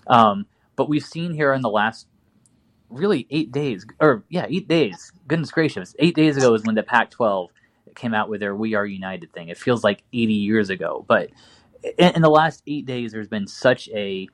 Um, 0.07 0.47
but 0.77 0.89
we've 0.89 1.05
seen 1.05 1.35
here 1.35 1.53
in 1.53 1.63
the 1.63 1.71
last 1.71 2.07
really 2.91 3.27
eight 3.31 3.53
days, 3.53 3.87
or 4.01 4.25
yeah, 4.29 4.47
eight 4.49 4.69
days. 4.69 5.13
Goodness 5.29 5.51
gracious, 5.51 5.95
eight 5.99 6.15
days 6.15 6.37
ago 6.37 6.55
is 6.55 6.65
when 6.65 6.75
the 6.75 6.83
Pac-12 6.83 7.49
came 7.95 8.15
out 8.15 8.29
with 8.29 8.41
their 8.41 8.55
"We 8.55 8.75
Are 8.75 8.87
United" 8.87 9.33
thing. 9.33 9.49
It 9.49 9.59
feels 9.59 9.85
like 9.85 10.03
80 10.13 10.35
years 10.35 10.71
ago, 10.71 11.05
but 11.09 11.31
in, 11.99 12.15
in 12.17 12.23
the 12.23 12.31
last 12.31 12.63
eight 12.67 12.87
days, 12.87 13.13
there's 13.13 13.29
been 13.29 13.47
such 13.47 13.89
a 13.91 14.29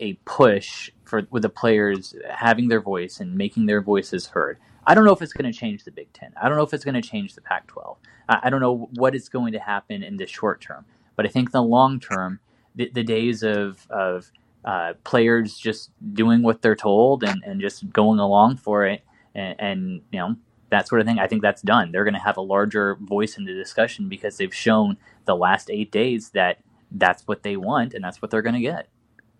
a 0.00 0.14
push 0.26 0.90
for 1.04 1.22
with 1.30 1.42
the 1.42 1.48
players 1.48 2.14
having 2.30 2.68
their 2.68 2.80
voice 2.80 3.20
and 3.20 3.36
making 3.36 3.66
their 3.66 3.80
voices 3.80 4.28
heard. 4.28 4.58
I 4.86 4.94
don't 4.94 5.04
know 5.04 5.12
if 5.12 5.20
it's 5.22 5.32
going 5.32 5.50
to 5.50 5.58
change 5.58 5.84
the 5.84 5.90
Big 5.90 6.12
Ten. 6.12 6.32
I 6.40 6.48
don't 6.48 6.56
know 6.56 6.62
if 6.62 6.72
it's 6.72 6.84
going 6.84 6.94
to 6.94 7.02
change 7.02 7.34
the 7.34 7.40
Pac 7.40 7.66
12. 7.66 7.96
I, 8.28 8.50
don't 8.50 8.60
know 8.60 8.88
what 8.94 9.14
is 9.14 9.28
going 9.28 9.52
to 9.52 9.58
happen 9.58 10.02
in 10.02 10.16
the 10.16 10.26
short 10.26 10.60
term. 10.60 10.84
But 11.16 11.26
I 11.26 11.28
think 11.28 11.48
in 11.48 11.52
the 11.52 11.62
long 11.62 12.00
term, 12.00 12.40
the, 12.74 12.90
the 12.92 13.02
days 13.02 13.42
of, 13.42 13.86
of 13.90 14.30
uh, 14.64 14.94
players 15.04 15.56
just 15.56 15.90
doing 16.12 16.42
what 16.42 16.62
they're 16.62 16.76
told 16.76 17.24
and, 17.24 17.42
and 17.44 17.60
just 17.60 17.90
going 17.90 18.18
along 18.18 18.58
for 18.58 18.86
it 18.86 19.02
and, 19.34 19.56
and, 19.58 20.00
you 20.12 20.18
know, 20.18 20.36
that 20.70 20.88
sort 20.88 21.00
of 21.00 21.06
thing, 21.06 21.18
I 21.18 21.26
think 21.26 21.42
that's 21.42 21.62
done. 21.62 21.92
They're 21.92 22.04
going 22.04 22.14
to 22.14 22.20
have 22.20 22.36
a 22.36 22.42
larger 22.42 22.96
voice 22.96 23.38
in 23.38 23.44
the 23.44 23.54
discussion 23.54 24.08
because 24.08 24.36
they've 24.36 24.54
shown 24.54 24.96
the 25.24 25.36
last 25.36 25.70
eight 25.70 25.90
days 25.92 26.30
that 26.30 26.58
that's 26.90 27.22
what 27.26 27.42
they 27.42 27.56
want 27.56 27.94
and 27.94 28.02
that's 28.02 28.20
what 28.20 28.30
they're 28.30 28.42
going 28.42 28.54
to 28.54 28.60
get. 28.60 28.88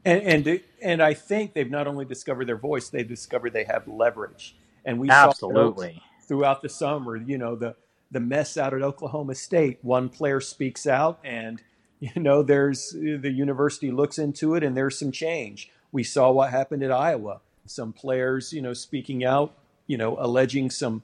And, 0.04 0.46
and 0.46 0.60
and 0.80 1.02
I 1.02 1.14
think 1.14 1.52
they've 1.52 1.70
not 1.70 1.88
only 1.88 2.04
discovered 2.04 2.44
their 2.44 2.56
voice, 2.56 2.88
they've 2.88 3.08
discovered 3.08 3.52
they 3.52 3.64
have 3.64 3.88
leverage. 3.88 4.56
And 4.86 4.98
we 4.98 5.10
absolutely 5.10 5.94
saw 5.94 6.26
throughout 6.26 6.62
the 6.62 6.68
summer, 6.70 7.16
you 7.16 7.36
know, 7.36 7.56
the 7.56 7.76
the 8.10 8.20
mess 8.20 8.56
out 8.56 8.72
at 8.72 8.82
Oklahoma 8.82 9.34
State. 9.34 9.78
One 9.82 10.08
player 10.08 10.40
speaks 10.40 10.86
out, 10.86 11.18
and 11.24 11.60
you 12.00 12.22
know, 12.22 12.42
there's 12.42 12.92
the 12.92 13.30
university 13.30 13.90
looks 13.90 14.18
into 14.18 14.54
it, 14.54 14.62
and 14.62 14.76
there's 14.76 14.98
some 14.98 15.12
change. 15.12 15.70
We 15.92 16.04
saw 16.04 16.30
what 16.30 16.50
happened 16.50 16.82
at 16.82 16.92
Iowa. 16.92 17.40
Some 17.66 17.92
players, 17.92 18.52
you 18.52 18.62
know, 18.62 18.72
speaking 18.72 19.24
out, 19.24 19.54
you 19.86 19.98
know, 19.98 20.16
alleging 20.20 20.70
some 20.70 21.02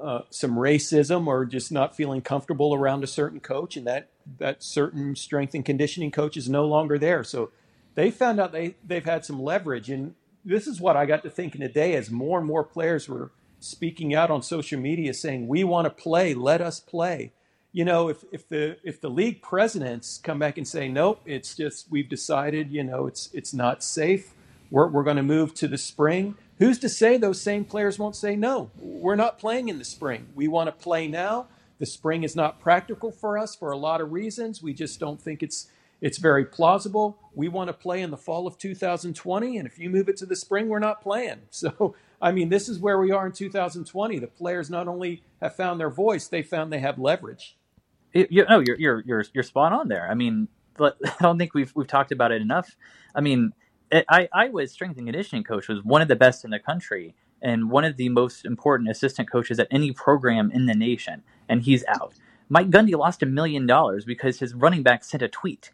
uh, 0.00 0.20
some 0.30 0.56
racism 0.56 1.26
or 1.26 1.44
just 1.44 1.72
not 1.72 1.96
feeling 1.96 2.20
comfortable 2.20 2.74
around 2.74 3.04
a 3.04 3.06
certain 3.06 3.40
coach, 3.40 3.76
and 3.76 3.86
that 3.86 4.08
that 4.38 4.62
certain 4.62 5.16
strength 5.16 5.54
and 5.54 5.64
conditioning 5.64 6.10
coach 6.10 6.36
is 6.36 6.48
no 6.48 6.64
longer 6.64 6.98
there. 6.98 7.24
So 7.24 7.50
they 7.94 8.10
found 8.10 8.40
out 8.40 8.52
they 8.52 8.76
they've 8.86 9.04
had 9.04 9.24
some 9.24 9.42
leverage, 9.42 9.90
and 9.90 10.14
this 10.46 10.66
is 10.66 10.80
what 10.80 10.96
I 10.96 11.06
got 11.06 11.24
to 11.24 11.30
thinking 11.30 11.60
today 11.60 11.94
as 11.96 12.10
more 12.10 12.38
and 12.38 12.46
more 12.46 12.62
players 12.62 13.08
were 13.08 13.32
speaking 13.58 14.14
out 14.14 14.30
on 14.30 14.42
social 14.42 14.78
media 14.78 15.12
saying, 15.12 15.48
"We 15.48 15.64
want 15.64 15.86
to 15.86 15.90
play, 15.90 16.34
let 16.34 16.60
us 16.60 16.78
play." 16.78 17.32
You 17.72 17.84
know, 17.84 18.08
if 18.08 18.24
if 18.30 18.48
the 18.48 18.78
if 18.84 19.00
the 19.00 19.10
league 19.10 19.42
presidents 19.42 20.18
come 20.22 20.38
back 20.38 20.56
and 20.56 20.66
say, 20.66 20.88
"Nope, 20.88 21.20
it's 21.26 21.56
just 21.56 21.90
we've 21.90 22.08
decided, 22.08 22.70
you 22.70 22.84
know, 22.84 23.06
it's 23.06 23.28
it's 23.34 23.52
not 23.52 23.82
safe. 23.82 24.32
We're 24.70 24.86
we're 24.86 25.04
going 25.04 25.16
to 25.16 25.22
move 25.22 25.52
to 25.54 25.68
the 25.68 25.78
spring." 25.78 26.36
Who's 26.58 26.78
to 26.78 26.88
say 26.88 27.18
those 27.18 27.40
same 27.40 27.64
players 27.64 27.98
won't 27.98 28.16
say, 28.16 28.36
"No, 28.36 28.70
we're 28.78 29.16
not 29.16 29.38
playing 29.38 29.68
in 29.68 29.78
the 29.78 29.84
spring. 29.84 30.28
We 30.34 30.48
want 30.48 30.68
to 30.68 30.72
play 30.72 31.08
now." 31.08 31.48
The 31.78 31.86
spring 31.86 32.22
is 32.22 32.34
not 32.34 32.58
practical 32.60 33.10
for 33.10 33.36
us 33.36 33.54
for 33.54 33.70
a 33.70 33.76
lot 33.76 34.00
of 34.00 34.10
reasons. 34.12 34.62
We 34.62 34.72
just 34.72 34.98
don't 34.98 35.20
think 35.20 35.42
it's 35.42 35.66
it's 36.00 36.18
very 36.18 36.44
plausible. 36.44 37.18
We 37.34 37.48
want 37.48 37.68
to 37.68 37.72
play 37.72 38.02
in 38.02 38.10
the 38.10 38.16
fall 38.16 38.46
of 38.46 38.58
2020, 38.58 39.56
and 39.56 39.66
if 39.66 39.78
you 39.78 39.90
move 39.90 40.08
it 40.08 40.16
to 40.18 40.26
the 40.26 40.36
spring, 40.36 40.68
we're 40.68 40.78
not 40.78 41.02
playing. 41.02 41.42
So, 41.50 41.94
I 42.20 42.32
mean, 42.32 42.48
this 42.48 42.68
is 42.68 42.78
where 42.78 42.98
we 42.98 43.10
are 43.12 43.26
in 43.26 43.32
2020. 43.32 44.18
The 44.18 44.26
players 44.26 44.70
not 44.70 44.88
only 44.88 45.22
have 45.40 45.56
found 45.56 45.80
their 45.80 45.90
voice, 45.90 46.28
they 46.28 46.42
found 46.42 46.72
they 46.72 46.78
have 46.80 46.98
leverage. 46.98 47.56
It, 48.12 48.30
you, 48.30 48.44
no, 48.48 48.60
you're 48.60 48.78
you're 48.78 49.02
you're 49.06 49.24
you're 49.34 49.42
spot 49.42 49.72
on 49.72 49.88
there. 49.88 50.08
I 50.08 50.14
mean, 50.14 50.48
I 50.80 50.92
don't 51.20 51.38
think 51.38 51.54
we've 51.54 51.72
we've 51.74 51.86
talked 51.86 52.12
about 52.12 52.32
it 52.32 52.40
enough. 52.40 52.76
I 53.14 53.20
mean, 53.20 53.52
it, 53.90 54.04
I 54.08 54.28
I 54.32 54.48
was 54.48 54.72
strength 54.72 54.96
and 54.98 55.06
conditioning 55.06 55.44
coach 55.44 55.68
was 55.68 55.82
one 55.82 56.02
of 56.02 56.08
the 56.08 56.16
best 56.16 56.44
in 56.44 56.50
the 56.50 56.58
country 56.58 57.14
and 57.42 57.70
one 57.70 57.84
of 57.84 57.96
the 57.96 58.08
most 58.08 58.44
important 58.44 58.88
assistant 58.90 59.30
coaches 59.30 59.58
at 59.58 59.68
any 59.70 59.92
program 59.92 60.50
in 60.50 60.66
the 60.66 60.74
nation, 60.74 61.22
and 61.48 61.62
he's 61.62 61.84
out. 61.88 62.14
Mike 62.48 62.70
Gundy 62.70 62.96
lost 62.96 63.22
a 63.22 63.26
million 63.26 63.66
dollars 63.66 64.04
because 64.04 64.38
his 64.38 64.54
running 64.54 64.82
back 64.82 65.04
sent 65.04 65.22
a 65.22 65.28
tweet 65.28 65.72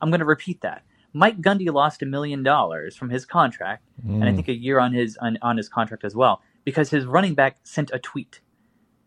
I'm 0.00 0.10
going 0.10 0.20
to 0.20 0.26
repeat 0.26 0.60
that. 0.62 0.82
Mike 1.12 1.40
Gundy 1.40 1.72
lost 1.72 2.02
a 2.02 2.06
million 2.06 2.42
dollars 2.42 2.96
from 2.96 3.10
his 3.10 3.24
contract, 3.24 3.84
mm. 4.04 4.14
and 4.14 4.24
I 4.24 4.32
mm. 4.32 4.34
think 4.34 4.48
a 4.48 4.54
year 4.54 4.80
on 4.80 4.92
his 4.92 5.16
on, 5.18 5.38
on 5.42 5.56
his 5.56 5.68
contract 5.68 6.04
as 6.04 6.14
well, 6.14 6.42
because 6.64 6.90
his 6.90 7.06
running 7.06 7.34
back 7.34 7.58
sent 7.62 7.90
a 7.92 7.98
tweet. 7.98 8.40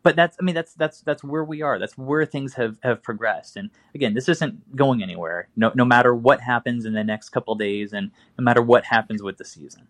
But 0.03 0.15
that's 0.15 0.37
I 0.39 0.43
mean 0.43 0.55
that's 0.55 0.73
that's 0.73 1.01
that's 1.01 1.23
where 1.23 1.43
we 1.43 1.61
are. 1.61 1.77
That's 1.77 1.97
where 1.97 2.25
things 2.25 2.53
have 2.53 2.77
have 2.81 3.03
progressed. 3.03 3.57
And 3.57 3.71
again, 3.93 4.13
this 4.13 4.29
isn't 4.29 4.75
going 4.75 5.03
anywhere. 5.03 5.49
No 5.57 5.71
no 5.75 5.83
matter 5.83 6.15
what 6.15 6.39
happens 6.39 6.85
in 6.85 6.93
the 6.93 7.03
next 7.03 7.29
couple 7.29 7.55
days, 7.55 7.91
and 7.91 8.11
no 8.39 8.43
matter 8.43 8.61
what 8.61 8.85
happens 8.85 9.21
with 9.21 9.37
the 9.37 9.45
season 9.45 9.87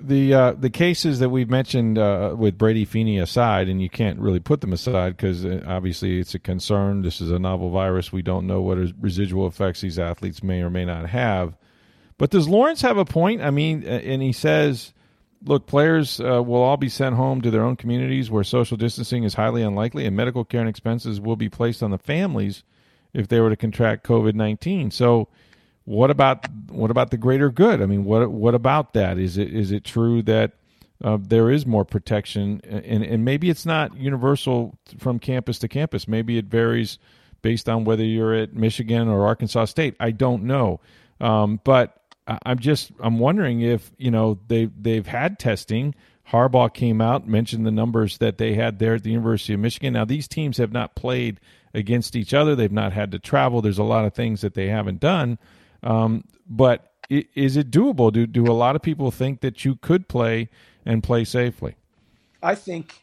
the 0.00 0.34
uh, 0.34 0.52
the 0.52 0.70
cases 0.70 1.18
that 1.18 1.28
we've 1.28 1.50
mentioned 1.50 1.98
uh, 1.98 2.34
with 2.36 2.56
Brady 2.56 2.84
Feeney 2.84 3.18
aside, 3.18 3.68
and 3.68 3.82
you 3.82 3.90
can't 3.90 4.18
really 4.18 4.40
put 4.40 4.60
them 4.60 4.72
aside 4.72 5.16
because 5.16 5.44
uh, 5.44 5.62
obviously 5.66 6.20
it's 6.20 6.34
a 6.34 6.38
concern. 6.38 7.02
This 7.02 7.20
is 7.20 7.30
a 7.30 7.38
novel 7.38 7.70
virus. 7.70 8.12
We 8.12 8.22
don't 8.22 8.46
know 8.46 8.60
what 8.60 8.78
residual 9.00 9.46
effects 9.46 9.80
these 9.80 9.98
athletes 9.98 10.42
may 10.42 10.62
or 10.62 10.70
may 10.70 10.84
not 10.84 11.08
have. 11.08 11.56
But 12.16 12.30
does 12.30 12.48
Lawrence 12.48 12.82
have 12.82 12.98
a 12.98 13.04
point? 13.04 13.42
I 13.42 13.50
mean, 13.50 13.84
and 13.84 14.22
he 14.22 14.32
says, 14.32 14.92
look, 15.44 15.66
players 15.66 16.20
uh, 16.20 16.42
will 16.42 16.62
all 16.62 16.76
be 16.76 16.88
sent 16.88 17.14
home 17.14 17.40
to 17.42 17.50
their 17.50 17.62
own 17.62 17.76
communities 17.76 18.30
where 18.30 18.44
social 18.44 18.76
distancing 18.76 19.24
is 19.24 19.34
highly 19.34 19.62
unlikely, 19.62 20.04
and 20.04 20.16
medical 20.16 20.44
care 20.44 20.60
and 20.60 20.68
expenses 20.68 21.20
will 21.20 21.36
be 21.36 21.48
placed 21.48 21.82
on 21.82 21.90
the 21.90 21.98
families 21.98 22.64
if 23.12 23.28
they 23.28 23.40
were 23.40 23.50
to 23.50 23.56
contract 23.56 24.06
COVID 24.06 24.34
nineteen. 24.34 24.90
So 24.90 25.28
what 25.88 26.10
about 26.10 26.44
what 26.68 26.90
about 26.90 27.10
the 27.10 27.16
greater 27.16 27.50
good? 27.50 27.80
I 27.80 27.86
mean, 27.86 28.04
what 28.04 28.30
what 28.30 28.54
about 28.54 28.92
that? 28.92 29.16
Is 29.16 29.38
it 29.38 29.54
is 29.54 29.72
it 29.72 29.84
true 29.84 30.20
that 30.24 30.52
uh, 31.02 31.16
there 31.18 31.50
is 31.50 31.64
more 31.64 31.86
protection, 31.86 32.60
and 32.62 33.02
and 33.02 33.24
maybe 33.24 33.48
it's 33.48 33.64
not 33.64 33.96
universal 33.96 34.78
from 34.98 35.18
campus 35.18 35.58
to 35.60 35.68
campus. 35.68 36.06
Maybe 36.06 36.36
it 36.36 36.44
varies 36.44 36.98
based 37.40 37.70
on 37.70 37.84
whether 37.84 38.04
you're 38.04 38.34
at 38.34 38.52
Michigan 38.52 39.08
or 39.08 39.26
Arkansas 39.26 39.64
State. 39.64 39.96
I 39.98 40.10
don't 40.10 40.42
know, 40.42 40.80
um, 41.22 41.58
but 41.64 42.02
I'm 42.44 42.58
just 42.58 42.92
I'm 43.00 43.18
wondering 43.18 43.62
if 43.62 43.90
you 43.96 44.10
know 44.10 44.38
they 44.46 44.66
they've 44.66 45.06
had 45.06 45.38
testing. 45.38 45.94
Harbaugh 46.30 46.74
came 46.74 47.00
out 47.00 47.26
mentioned 47.26 47.64
the 47.64 47.70
numbers 47.70 48.18
that 48.18 48.36
they 48.36 48.52
had 48.52 48.78
there 48.78 48.96
at 48.96 49.04
the 49.04 49.10
University 49.10 49.54
of 49.54 49.60
Michigan. 49.60 49.94
Now 49.94 50.04
these 50.04 50.28
teams 50.28 50.58
have 50.58 50.70
not 50.70 50.94
played 50.94 51.40
against 51.72 52.14
each 52.14 52.34
other. 52.34 52.54
They've 52.54 52.70
not 52.70 52.92
had 52.92 53.10
to 53.12 53.18
travel. 53.18 53.62
There's 53.62 53.78
a 53.78 53.84
lot 53.84 54.04
of 54.04 54.12
things 54.12 54.42
that 54.42 54.52
they 54.52 54.66
haven't 54.66 55.00
done. 55.00 55.38
Um, 55.82 56.24
but 56.48 56.92
is 57.10 57.56
it 57.56 57.70
doable? 57.70 58.12
Do 58.12 58.26
do 58.26 58.44
a 58.44 58.52
lot 58.52 58.76
of 58.76 58.82
people 58.82 59.10
think 59.10 59.40
that 59.40 59.64
you 59.64 59.76
could 59.76 60.08
play 60.08 60.48
and 60.84 61.02
play 61.02 61.24
safely? 61.24 61.76
I 62.42 62.54
think 62.54 63.02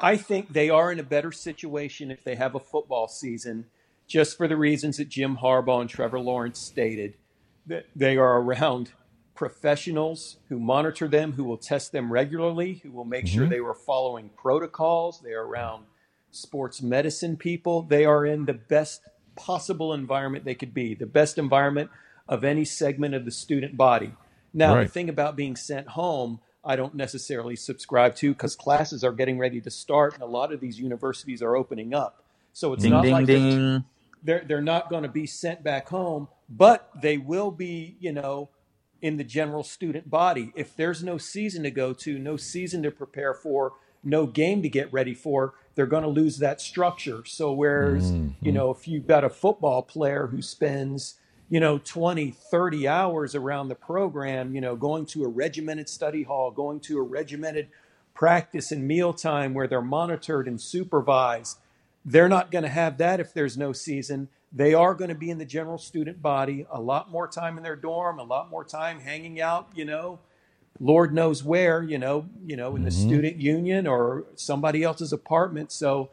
I 0.00 0.16
think 0.16 0.52
they 0.52 0.70
are 0.70 0.90
in 0.90 0.98
a 0.98 1.04
better 1.04 1.32
situation 1.32 2.10
if 2.10 2.24
they 2.24 2.34
have 2.36 2.54
a 2.54 2.60
football 2.60 3.08
season, 3.08 3.66
just 4.06 4.36
for 4.36 4.48
the 4.48 4.56
reasons 4.56 4.96
that 4.96 5.08
Jim 5.08 5.38
Harbaugh 5.38 5.80
and 5.80 5.90
Trevor 5.90 6.20
Lawrence 6.20 6.58
stated. 6.58 7.14
That 7.66 7.86
they 7.96 8.16
are 8.16 8.40
around 8.40 8.92
professionals 9.34 10.36
who 10.48 10.60
monitor 10.60 11.08
them, 11.08 11.32
who 11.32 11.44
will 11.44 11.56
test 11.56 11.92
them 11.92 12.12
regularly, 12.12 12.80
who 12.82 12.90
will 12.90 13.04
make 13.04 13.24
mm-hmm. 13.24 13.38
sure 13.38 13.46
they 13.46 13.60
were 13.60 13.74
following 13.74 14.30
protocols. 14.36 15.20
They 15.20 15.32
are 15.32 15.46
around 15.46 15.86
sports 16.30 16.82
medicine 16.82 17.36
people. 17.36 17.82
They 17.82 18.04
are 18.04 18.26
in 18.26 18.44
the 18.44 18.54
best 18.54 19.00
possible 19.36 19.92
environment 19.92 20.44
they 20.44 20.54
could 20.54 20.74
be, 20.74 20.94
the 20.94 21.06
best 21.06 21.38
environment 21.38 21.90
of 22.28 22.44
any 22.44 22.64
segment 22.64 23.14
of 23.14 23.24
the 23.24 23.30
student 23.30 23.76
body. 23.76 24.12
Now, 24.52 24.76
right. 24.76 24.84
the 24.84 24.88
thing 24.88 25.08
about 25.08 25.36
being 25.36 25.56
sent 25.56 25.88
home, 25.88 26.40
I 26.64 26.76
don't 26.76 26.94
necessarily 26.94 27.56
subscribe 27.56 28.14
to 28.16 28.32
because 28.32 28.56
classes 28.56 29.04
are 29.04 29.12
getting 29.12 29.38
ready 29.38 29.60
to 29.60 29.70
start 29.70 30.14
and 30.14 30.22
a 30.22 30.26
lot 30.26 30.52
of 30.52 30.60
these 30.60 30.78
universities 30.78 31.42
are 31.42 31.56
opening 31.56 31.92
up. 31.92 32.22
So 32.52 32.72
it's 32.72 32.82
ding, 32.82 32.92
not 32.92 33.02
ding, 33.02 33.12
like 33.12 33.26
ding. 33.26 33.84
They're, 34.22 34.44
they're 34.46 34.62
not 34.62 34.88
going 34.88 35.02
to 35.02 35.08
be 35.08 35.26
sent 35.26 35.62
back 35.62 35.88
home, 35.88 36.28
but 36.48 36.88
they 37.02 37.18
will 37.18 37.50
be, 37.50 37.96
you 38.00 38.12
know, 38.12 38.48
in 39.02 39.18
the 39.18 39.24
general 39.24 39.62
student 39.62 40.08
body. 40.08 40.52
If 40.54 40.74
there's 40.76 41.02
no 41.02 41.18
season 41.18 41.64
to 41.64 41.70
go 41.70 41.92
to, 41.92 42.18
no 42.18 42.38
season 42.38 42.82
to 42.84 42.90
prepare 42.90 43.34
for, 43.34 43.74
no 44.04 44.26
game 44.26 44.62
to 44.62 44.68
get 44.68 44.92
ready 44.92 45.14
for, 45.14 45.54
they're 45.74 45.86
going 45.86 46.02
to 46.02 46.08
lose 46.08 46.38
that 46.38 46.60
structure. 46.60 47.24
So 47.24 47.52
whereas, 47.52 48.12
mm-hmm. 48.12 48.44
you 48.44 48.52
know, 48.52 48.70
if 48.70 48.86
you've 48.86 49.06
got 49.06 49.24
a 49.24 49.30
football 49.30 49.82
player 49.82 50.28
who 50.28 50.40
spends, 50.42 51.14
you 51.48 51.60
know, 51.60 51.78
20, 51.78 52.30
30 52.30 52.88
hours 52.88 53.34
around 53.34 53.68
the 53.68 53.74
program, 53.74 54.54
you 54.54 54.60
know, 54.60 54.76
going 54.76 55.06
to 55.06 55.24
a 55.24 55.28
regimented 55.28 55.88
study 55.88 56.22
hall, 56.22 56.50
going 56.50 56.80
to 56.80 56.98
a 56.98 57.02
regimented 57.02 57.68
practice 58.14 58.70
and 58.70 58.86
mealtime 58.86 59.54
where 59.54 59.66
they're 59.66 59.82
monitored 59.82 60.46
and 60.46 60.60
supervised, 60.60 61.58
they're 62.04 62.28
not 62.28 62.50
going 62.50 62.64
to 62.64 62.70
have 62.70 62.98
that 62.98 63.18
if 63.18 63.34
there's 63.34 63.56
no 63.56 63.72
season. 63.72 64.28
They 64.52 64.72
are 64.72 64.94
going 64.94 65.08
to 65.08 65.16
be 65.16 65.30
in 65.30 65.38
the 65.38 65.44
general 65.44 65.78
student 65.78 66.22
body, 66.22 66.64
a 66.70 66.80
lot 66.80 67.10
more 67.10 67.26
time 67.26 67.56
in 67.56 67.64
their 67.64 67.74
dorm, 67.74 68.20
a 68.20 68.24
lot 68.24 68.50
more 68.50 68.64
time 68.64 69.00
hanging 69.00 69.40
out, 69.40 69.68
you 69.74 69.84
know, 69.84 70.20
Lord 70.80 71.14
knows 71.14 71.44
where, 71.44 71.82
you 71.82 71.98
know, 71.98 72.26
you 72.44 72.56
know, 72.56 72.76
in 72.76 72.84
the 72.84 72.90
mm-hmm. 72.90 73.08
student 73.08 73.36
union 73.36 73.86
or 73.86 74.24
somebody 74.34 74.82
else's 74.82 75.12
apartment. 75.12 75.70
So 75.72 76.10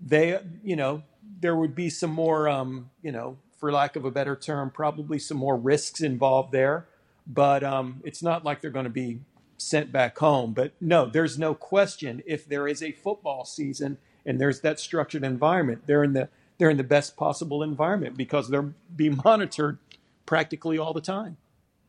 they, 0.00 0.38
you 0.62 0.76
know, 0.76 1.02
there 1.40 1.56
would 1.56 1.74
be 1.74 1.90
some 1.90 2.10
more, 2.10 2.48
um, 2.48 2.90
you 3.02 3.12
know, 3.12 3.36
for 3.58 3.72
lack 3.72 3.96
of 3.96 4.04
a 4.04 4.10
better 4.10 4.36
term, 4.36 4.70
probably 4.70 5.18
some 5.18 5.36
more 5.36 5.56
risks 5.56 6.00
involved 6.00 6.52
there. 6.52 6.86
But 7.26 7.64
um, 7.64 8.00
it's 8.04 8.22
not 8.22 8.44
like 8.44 8.60
they're 8.60 8.70
going 8.70 8.84
to 8.84 8.90
be 8.90 9.20
sent 9.56 9.90
back 9.92 10.18
home. 10.18 10.52
But 10.54 10.72
no, 10.80 11.06
there's 11.06 11.38
no 11.38 11.54
question 11.54 12.22
if 12.24 12.48
there 12.48 12.68
is 12.68 12.82
a 12.82 12.92
football 12.92 13.44
season 13.44 13.98
and 14.24 14.40
there's 14.40 14.60
that 14.60 14.78
structured 14.78 15.24
environment, 15.24 15.82
they're 15.86 16.04
in 16.04 16.12
the 16.12 16.28
they're 16.58 16.70
in 16.70 16.76
the 16.76 16.84
best 16.84 17.16
possible 17.16 17.62
environment 17.62 18.16
because 18.16 18.48
they're 18.48 18.74
being 18.94 19.20
monitored 19.24 19.78
practically 20.26 20.76
all 20.78 20.92
the 20.92 21.00
time. 21.00 21.36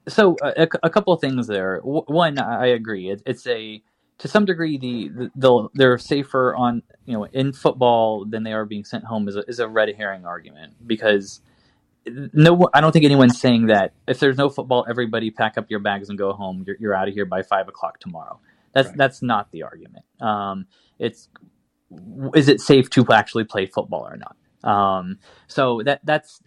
So 0.09 0.35
a, 0.41 0.67
a 0.83 0.89
couple 0.89 1.13
of 1.13 1.21
things 1.21 1.47
there. 1.47 1.79
One, 1.83 2.39
I 2.39 2.67
agree. 2.67 3.09
It, 3.09 3.23
it's 3.25 3.47
a 3.47 3.81
to 4.19 4.27
some 4.27 4.45
degree 4.45 4.77
the, 4.77 5.31
the 5.35 5.69
they're 5.73 5.97
safer 5.97 6.55
on 6.55 6.83
you 7.05 7.13
know 7.13 7.23
in 7.25 7.51
football 7.51 8.25
than 8.25 8.43
they 8.43 8.53
are 8.53 8.65
being 8.65 8.85
sent 8.85 9.05
home 9.05 9.27
is 9.27 9.35
a, 9.35 9.43
is 9.47 9.59
a 9.59 9.67
red 9.67 9.93
herring 9.95 10.25
argument 10.25 10.73
because 10.85 11.41
no 12.05 12.69
I 12.73 12.81
don't 12.81 12.91
think 12.91 13.05
anyone's 13.05 13.39
saying 13.39 13.67
that 13.67 13.93
if 14.07 14.19
there's 14.19 14.37
no 14.37 14.49
football 14.49 14.85
everybody 14.87 15.31
pack 15.31 15.57
up 15.57 15.69
your 15.69 15.79
bags 15.79 16.09
and 16.09 16.17
go 16.17 16.33
home 16.33 16.63
you're, 16.67 16.77
you're 16.79 16.93
out 16.93 17.07
of 17.07 17.13
here 17.13 17.25
by 17.25 17.41
five 17.41 17.67
o'clock 17.67 17.99
tomorrow 17.99 18.39
that's 18.73 18.89
right. 18.89 18.97
that's 18.97 19.21
not 19.21 19.51
the 19.51 19.63
argument 19.63 20.05
um, 20.21 20.67
it's 20.99 21.29
is 22.35 22.49
it 22.49 22.61
safe 22.61 22.89
to 22.91 23.05
actually 23.11 23.45
play 23.45 23.65
football 23.65 24.05
or 24.07 24.17
not 24.17 24.35
um, 24.69 25.17
so 25.47 25.81
that 25.83 26.01
that's 26.03 26.41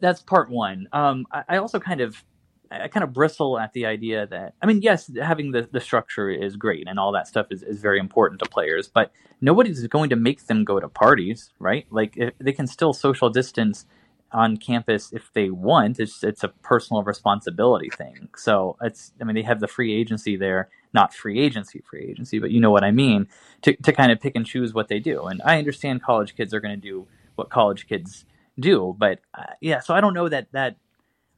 that's 0.00 0.22
part 0.22 0.48
one 0.48 0.86
um, 0.92 1.26
I, 1.32 1.42
I 1.48 1.56
also 1.56 1.80
kind 1.80 2.00
of 2.00 2.22
I 2.70 2.88
kind 2.88 3.04
of 3.04 3.12
bristle 3.12 3.58
at 3.58 3.72
the 3.72 3.86
idea 3.86 4.26
that 4.26 4.54
I 4.62 4.66
mean, 4.66 4.82
yes, 4.82 5.10
having 5.20 5.52
the, 5.52 5.68
the 5.70 5.80
structure 5.80 6.30
is 6.30 6.56
great 6.56 6.88
and 6.88 6.98
all 6.98 7.12
that 7.12 7.28
stuff 7.28 7.46
is, 7.50 7.62
is 7.62 7.80
very 7.80 7.98
important 7.98 8.40
to 8.42 8.48
players, 8.48 8.88
but 8.88 9.12
nobody's 9.40 9.86
going 9.86 10.10
to 10.10 10.16
make 10.16 10.46
them 10.46 10.64
go 10.64 10.80
to 10.80 10.88
parties, 10.88 11.52
right? 11.58 11.86
Like 11.90 12.18
they 12.38 12.52
can 12.52 12.66
still 12.66 12.92
social 12.92 13.30
distance 13.30 13.86
on 14.32 14.56
campus 14.56 15.12
if 15.12 15.32
they 15.32 15.50
want. 15.50 16.00
It's 16.00 16.22
it's 16.22 16.44
a 16.44 16.48
personal 16.48 17.02
responsibility 17.02 17.90
thing. 17.90 18.28
So 18.36 18.76
it's 18.82 19.12
I 19.20 19.24
mean 19.24 19.34
they 19.34 19.42
have 19.42 19.60
the 19.60 19.68
free 19.68 19.94
agency 19.94 20.36
there, 20.36 20.68
not 20.92 21.14
free 21.14 21.40
agency, 21.40 21.82
free 21.88 22.06
agency, 22.10 22.38
but 22.38 22.50
you 22.50 22.60
know 22.60 22.70
what 22.70 22.84
I 22.84 22.90
mean 22.90 23.28
to 23.62 23.74
to 23.76 23.92
kind 23.92 24.12
of 24.12 24.20
pick 24.20 24.34
and 24.34 24.44
choose 24.44 24.74
what 24.74 24.88
they 24.88 24.98
do. 24.98 25.24
And 25.24 25.40
I 25.44 25.58
understand 25.58 26.02
college 26.02 26.36
kids 26.36 26.52
are 26.52 26.60
going 26.60 26.74
to 26.74 26.80
do 26.80 27.06
what 27.36 27.50
college 27.50 27.86
kids 27.86 28.24
do, 28.58 28.94
but 28.98 29.20
uh, 29.34 29.52
yeah, 29.60 29.80
so 29.80 29.94
I 29.94 30.00
don't 30.00 30.14
know 30.14 30.28
that 30.28 30.50
that 30.52 30.76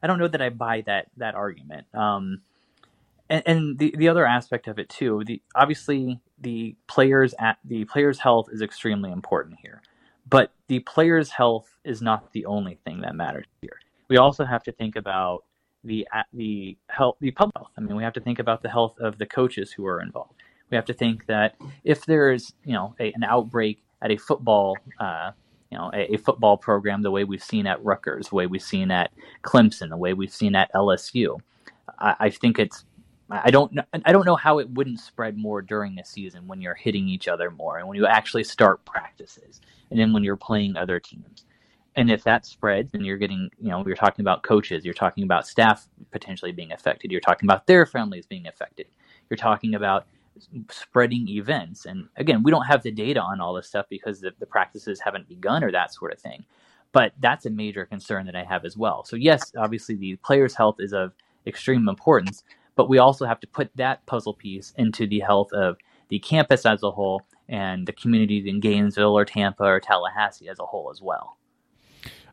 I 0.01 0.07
don't 0.07 0.19
know 0.19 0.27
that 0.27 0.41
I 0.41 0.49
buy 0.49 0.83
that 0.85 1.07
that 1.17 1.35
argument. 1.35 1.87
Um, 1.93 2.41
and, 3.29 3.43
and 3.45 3.79
the 3.79 3.93
the 3.97 4.09
other 4.09 4.25
aspect 4.25 4.67
of 4.67 4.79
it 4.79 4.89
too, 4.89 5.23
the 5.25 5.41
obviously 5.55 6.19
the 6.39 6.75
players 6.87 7.33
at 7.39 7.57
the 7.63 7.85
players' 7.85 8.19
health 8.19 8.47
is 8.51 8.61
extremely 8.61 9.11
important 9.11 9.57
here, 9.61 9.81
but 10.27 10.51
the 10.67 10.79
players' 10.79 11.31
health 11.31 11.77
is 11.83 12.01
not 12.01 12.31
the 12.31 12.45
only 12.45 12.79
thing 12.85 13.01
that 13.01 13.15
matters 13.15 13.45
here. 13.61 13.79
We 14.07 14.17
also 14.17 14.45
have 14.45 14.63
to 14.63 14.71
think 14.71 14.95
about 14.95 15.43
the 15.83 16.07
the 16.33 16.77
health 16.87 17.17
the 17.19 17.31
public 17.31 17.55
health. 17.55 17.71
I 17.77 17.81
mean, 17.81 17.95
we 17.95 18.03
have 18.03 18.13
to 18.13 18.21
think 18.21 18.39
about 18.39 18.61
the 18.61 18.69
health 18.69 18.97
of 18.99 19.17
the 19.17 19.25
coaches 19.25 19.71
who 19.71 19.85
are 19.85 20.01
involved. 20.01 20.33
We 20.71 20.75
have 20.75 20.85
to 20.85 20.93
think 20.93 21.25
that 21.27 21.55
if 21.83 22.05
there 22.05 22.31
is 22.31 22.53
you 22.63 22.73
know 22.73 22.95
a, 22.99 23.11
an 23.13 23.23
outbreak 23.23 23.83
at 24.01 24.11
a 24.11 24.17
football 24.17 24.77
uh, 24.99 25.31
you 25.71 25.77
know 25.77 25.91
a, 25.93 26.13
a, 26.13 26.17
football 26.17 26.57
program 26.57 27.01
the 27.01 27.11
way 27.11 27.23
we've 27.23 27.43
seen 27.43 27.67
at 27.67 27.83
Rutgers, 27.83 28.29
the 28.29 28.35
way 28.35 28.47
we've 28.47 28.61
seen 28.61 28.91
at 28.91 29.11
Clemson, 29.43 29.89
the 29.89 29.97
way 29.97 30.13
we've 30.13 30.33
seen 30.33 30.55
at 30.55 30.71
LSU. 30.73 31.39
I, 31.99 32.15
I 32.19 32.29
think 32.29 32.59
it's 32.59 32.85
I 33.31 33.51
don't 33.51 33.71
know, 33.73 33.83
I 34.05 34.11
don't 34.11 34.25
know 34.25 34.35
how 34.35 34.57
it 34.57 34.69
wouldn't 34.71 34.99
spread 34.99 35.37
more 35.37 35.61
during 35.61 35.95
the 35.95 36.03
season 36.03 36.47
when 36.47 36.61
you're 36.61 36.73
hitting 36.73 37.07
each 37.07 37.27
other 37.27 37.51
more 37.51 37.77
and 37.77 37.87
when 37.87 37.95
you 37.95 38.07
actually 38.07 38.43
start 38.43 38.83
practices 38.85 39.61
and 39.91 39.99
then 39.99 40.13
when 40.13 40.23
you're 40.23 40.35
playing 40.35 40.75
other 40.75 40.99
teams. 40.99 41.45
And 41.95 42.09
if 42.09 42.23
that 42.23 42.45
spreads 42.45 42.93
and 42.93 43.05
you're 43.05 43.17
getting, 43.17 43.49
you 43.61 43.69
know, 43.69 43.83
you're 43.85 43.95
talking 43.95 44.23
about 44.23 44.41
coaches, 44.41 44.83
you're 44.83 44.93
talking 44.93 45.23
about 45.23 45.45
staff 45.45 45.87
potentially 46.11 46.51
being 46.51 46.71
affected, 46.71 47.11
you're 47.11 47.21
talking 47.21 47.45
about 47.45 47.67
their 47.67 47.85
families 47.85 48.25
being 48.25 48.47
affected, 48.47 48.87
you're 49.29 49.37
talking 49.37 49.75
about 49.75 50.07
spreading 50.69 51.27
events. 51.29 51.85
And 51.85 52.07
again, 52.15 52.43
we 52.43 52.51
don't 52.51 52.65
have 52.65 52.83
the 52.83 52.91
data 52.91 53.21
on 53.21 53.41
all 53.41 53.53
this 53.53 53.67
stuff 53.67 53.85
because 53.89 54.21
the, 54.21 54.31
the 54.39 54.45
practices 54.45 54.99
haven't 54.99 55.27
begun 55.27 55.63
or 55.63 55.71
that 55.71 55.93
sort 55.93 56.13
of 56.13 56.19
thing. 56.19 56.45
But 56.91 57.13
that's 57.19 57.45
a 57.45 57.51
major 57.51 57.85
concern 57.85 58.25
that 58.25 58.35
I 58.35 58.43
have 58.43 58.65
as 58.65 58.75
well. 58.75 59.03
So 59.03 59.15
yes, 59.15 59.51
obviously 59.57 59.95
the 59.95 60.15
player's 60.17 60.55
health 60.55 60.77
is 60.79 60.93
of 60.93 61.13
extreme 61.45 61.87
importance, 61.87 62.43
but 62.75 62.89
we 62.89 62.97
also 62.97 63.25
have 63.25 63.39
to 63.41 63.47
put 63.47 63.69
that 63.75 64.05
puzzle 64.05 64.33
piece 64.33 64.73
into 64.77 65.05
the 65.07 65.19
health 65.19 65.51
of 65.53 65.77
the 66.09 66.19
campus 66.19 66.65
as 66.65 66.81
a 66.83 66.91
whole 66.91 67.21
and 67.47 67.85
the 67.87 67.93
communities 67.93 68.45
in 68.45 68.59
Gainesville 68.59 69.17
or 69.17 69.25
Tampa 69.25 69.63
or 69.63 69.79
Tallahassee 69.79 70.49
as 70.49 70.59
a 70.59 70.65
whole 70.65 70.89
as 70.91 71.01
well. 71.01 71.37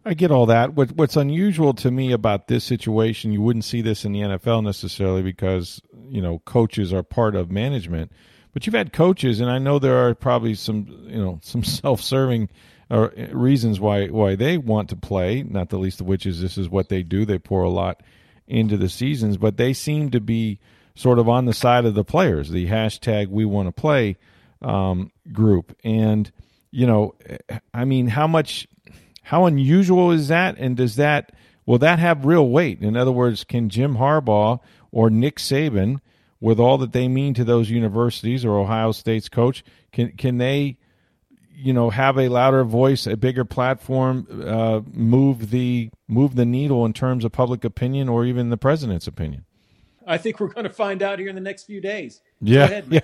I 0.06 0.14
get 0.14 0.30
all 0.30 0.46
that. 0.46 0.74
What, 0.74 0.92
what's 0.92 1.16
unusual 1.16 1.74
to 1.74 1.90
me 1.90 2.12
about 2.12 2.46
this 2.46 2.62
situation, 2.62 3.32
you 3.32 3.42
wouldn't 3.42 3.64
see 3.64 3.82
this 3.82 4.04
in 4.04 4.12
the 4.12 4.20
NFL 4.20 4.62
necessarily 4.62 5.20
because 5.20 5.82
you 6.08 6.22
know 6.22 6.38
coaches 6.44 6.92
are 6.92 7.02
part 7.02 7.34
of 7.34 7.50
management, 7.50 8.12
but 8.54 8.64
you've 8.64 8.74
had 8.74 8.92
coaches, 8.92 9.40
and 9.40 9.50
I 9.50 9.58
know 9.58 9.80
there 9.80 10.06
are 10.06 10.14
probably 10.14 10.54
some 10.54 10.86
you 11.08 11.18
know 11.18 11.40
some 11.42 11.64
self-serving 11.64 12.50
uh, 12.88 13.08
reasons 13.32 13.80
why 13.80 14.06
why 14.06 14.36
they 14.36 14.58
want 14.58 14.90
to 14.90 14.96
play. 14.96 15.42
Not 15.42 15.70
the 15.70 15.78
least 15.78 16.00
of 16.00 16.06
which 16.06 16.24
is 16.24 16.40
this 16.40 16.56
is 16.56 16.68
what 16.68 16.88
they 16.88 17.02
do. 17.02 17.24
They 17.24 17.40
pour 17.40 17.64
a 17.64 17.68
lot 17.68 18.04
into 18.46 18.76
the 18.76 18.88
seasons, 18.88 19.36
but 19.36 19.56
they 19.56 19.72
seem 19.72 20.12
to 20.12 20.20
be 20.20 20.60
sort 20.94 21.18
of 21.18 21.28
on 21.28 21.46
the 21.46 21.52
side 21.52 21.84
of 21.84 21.94
the 21.94 22.04
players. 22.04 22.50
The 22.50 22.68
hashtag 22.68 23.26
We 23.26 23.44
Want 23.44 23.66
to 23.66 23.72
Play 23.72 24.18
um, 24.62 25.10
group, 25.32 25.76
and 25.82 26.30
you 26.70 26.86
know, 26.86 27.16
I 27.74 27.84
mean, 27.84 28.06
how 28.06 28.28
much 28.28 28.68
how 29.26 29.44
unusual 29.44 30.12
is 30.12 30.28
that? 30.28 30.56
And 30.56 30.76
does 30.76 30.94
that 30.96 31.32
will 31.66 31.78
that 31.78 31.98
have 31.98 32.24
real 32.24 32.48
weight? 32.48 32.80
In 32.80 32.96
other 32.96 33.10
words, 33.10 33.42
can 33.42 33.68
Jim 33.68 33.96
Harbaugh 33.96 34.60
or 34.92 35.10
Nick 35.10 35.38
Saban, 35.38 35.98
with 36.40 36.60
all 36.60 36.78
that 36.78 36.92
they 36.92 37.08
mean 37.08 37.34
to 37.34 37.42
those 37.42 37.68
universities 37.68 38.44
or 38.44 38.56
Ohio 38.56 38.92
State's 38.92 39.28
coach, 39.28 39.64
can 39.90 40.12
can 40.12 40.38
they, 40.38 40.78
you 41.52 41.72
know, 41.72 41.90
have 41.90 42.16
a 42.18 42.28
louder 42.28 42.62
voice, 42.62 43.08
a 43.08 43.16
bigger 43.16 43.44
platform, 43.44 44.44
uh, 44.46 44.82
move 44.92 45.50
the 45.50 45.90
move 46.06 46.36
the 46.36 46.46
needle 46.46 46.86
in 46.86 46.92
terms 46.92 47.24
of 47.24 47.32
public 47.32 47.64
opinion 47.64 48.08
or 48.08 48.24
even 48.24 48.50
the 48.50 48.56
president's 48.56 49.08
opinion? 49.08 49.44
I 50.06 50.18
think 50.18 50.38
we're 50.38 50.52
going 50.52 50.68
to 50.68 50.72
find 50.72 51.02
out 51.02 51.18
here 51.18 51.28
in 51.28 51.34
the 51.34 51.40
next 51.40 51.64
few 51.64 51.80
days. 51.80 52.22
Yeah, 52.40 52.66
ahead, 52.66 52.86
yeah. 52.90 53.00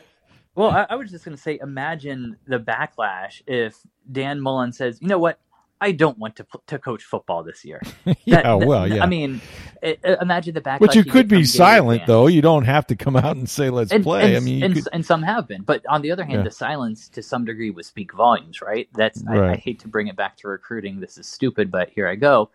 Well, 0.54 0.70
I, 0.70 0.86
I 0.90 0.94
was 0.94 1.10
just 1.10 1.24
going 1.24 1.36
to 1.36 1.42
say, 1.42 1.58
imagine 1.60 2.36
the 2.46 2.60
backlash 2.60 3.42
if 3.48 3.74
Dan 4.10 4.40
Mullen 4.40 4.72
says, 4.72 5.00
"You 5.00 5.08
know 5.08 5.18
what? 5.18 5.40
I 5.82 5.90
don't 5.90 6.16
want 6.16 6.36
to 6.36 6.46
to 6.68 6.78
coach 6.78 7.02
football 7.02 7.42
this 7.42 7.64
year. 7.64 7.82
yeah, 8.24 8.42
that, 8.42 8.66
well, 8.66 8.86
yeah. 8.86 9.02
I 9.02 9.06
mean, 9.06 9.40
it, 9.82 9.98
imagine 10.20 10.54
the 10.54 10.60
back. 10.60 10.78
But 10.78 10.94
you 10.94 11.02
could 11.02 11.26
be 11.26 11.44
silent, 11.44 12.06
though. 12.06 12.28
You 12.28 12.40
don't 12.40 12.64
have 12.64 12.86
to 12.86 12.94
come 12.94 13.16
out 13.16 13.34
and 13.34 13.50
say 13.50 13.68
"Let's 13.68 13.90
and, 13.90 14.04
play." 14.04 14.36
And, 14.36 14.36
I 14.36 14.40
mean, 14.40 14.62
and, 14.62 14.74
could... 14.74 14.86
and, 14.92 15.04
some 15.04 15.24
have 15.24 15.48
been, 15.48 15.62
but 15.62 15.84
on 15.88 16.00
the 16.00 16.12
other 16.12 16.22
hand, 16.22 16.38
yeah. 16.38 16.44
the 16.44 16.52
silence 16.52 17.08
to 17.08 17.22
some 17.22 17.44
degree 17.44 17.70
would 17.70 17.84
speak 17.84 18.12
volumes, 18.14 18.62
right? 18.62 18.88
That's 18.94 19.24
right. 19.24 19.40
I, 19.40 19.52
I 19.54 19.56
hate 19.56 19.80
to 19.80 19.88
bring 19.88 20.06
it 20.06 20.14
back 20.14 20.36
to 20.38 20.48
recruiting. 20.48 21.00
This 21.00 21.18
is 21.18 21.26
stupid, 21.26 21.72
but 21.72 21.90
here 21.90 22.06
I 22.06 22.14
go. 22.14 22.50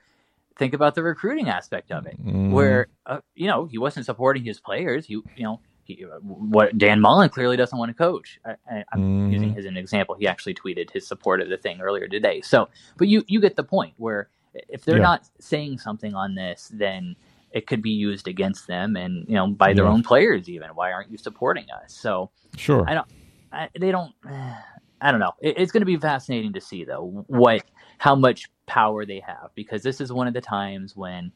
Think 0.56 0.74
about 0.74 0.96
the 0.96 1.04
recruiting 1.04 1.50
aspect 1.50 1.92
of 1.92 2.08
it, 2.08 2.18
mm. 2.26 2.52
where 2.52 2.88
uh, 3.06 3.20
you 3.36 3.48
know 3.48 3.66
he 3.66 3.78
wasn't 3.78 4.06
supporting 4.06 4.46
his 4.46 4.62
players. 4.62 5.10
You 5.10 5.26
you 5.36 5.44
know 5.44 5.60
he, 5.88 6.06
what 6.22 6.78
Dan 6.78 7.00
Mullen 7.00 7.30
clearly 7.30 7.56
doesn't 7.56 7.78
want 7.78 7.90
to 7.90 7.94
coach. 7.94 8.40
I, 8.46 8.84
am 8.94 9.30
mm. 9.30 9.32
using 9.32 9.54
his 9.54 9.66
as 9.66 9.70
an 9.70 9.78
example. 9.78 10.16
He 10.16 10.28
actually 10.28 10.54
tweeted 10.54 10.92
his 10.92 11.08
support 11.08 11.42
of 11.42 11.50
the 11.50 11.58
thing 11.58 11.80
earlier 11.80 12.08
today. 12.08 12.42
So, 12.42 12.68
but 12.98 13.08
you 13.08 13.24
you 13.28 13.40
get 13.40 13.56
the 13.56 13.64
point 13.64 13.94
where 13.98 14.30
if 14.54 14.84
they're 14.84 14.98
yeah. 14.98 15.04
not 15.04 15.30
saying 15.40 15.80
something 15.80 16.14
on 16.14 16.36
this, 16.36 16.70
then 16.74 17.16
it 17.52 17.68
could 17.68 17.82
be 17.82 17.92
used 17.92 18.28
against 18.28 18.68
them, 18.68 18.96
and 18.96 19.26
you 19.28 19.36
know 19.36 19.48
by 19.48 19.74
their 19.74 19.86
yeah. 19.86 19.92
own 19.92 20.04
players. 20.04 20.50
Even 20.50 20.70
why 20.72 20.92
aren't 20.92 21.10
you 21.10 21.18
supporting 21.18 21.66
us? 21.72 21.94
So 21.94 22.30
sure, 22.58 22.84
I 22.88 22.94
don't. 22.94 23.08
I, 23.52 23.70
they 23.80 23.92
don't. 23.92 24.14
I 25.00 25.12
don't 25.12 25.20
know. 25.20 25.34
It, 25.40 25.60
it's 25.60 25.72
going 25.72 25.82
to 25.82 25.86
be 25.86 25.98
fascinating 25.98 26.54
to 26.54 26.62
see 26.62 26.84
though 26.84 27.24
what 27.28 27.64
how 28.00 28.16
much 28.16 28.50
power 28.66 29.06
they 29.06 29.20
have 29.20 29.52
because 29.54 29.84
this 29.84 30.02
is 30.02 30.12
one 30.12 30.28
of 30.28 30.34
the 30.34 30.42
times 30.42 30.96
when 30.96 31.32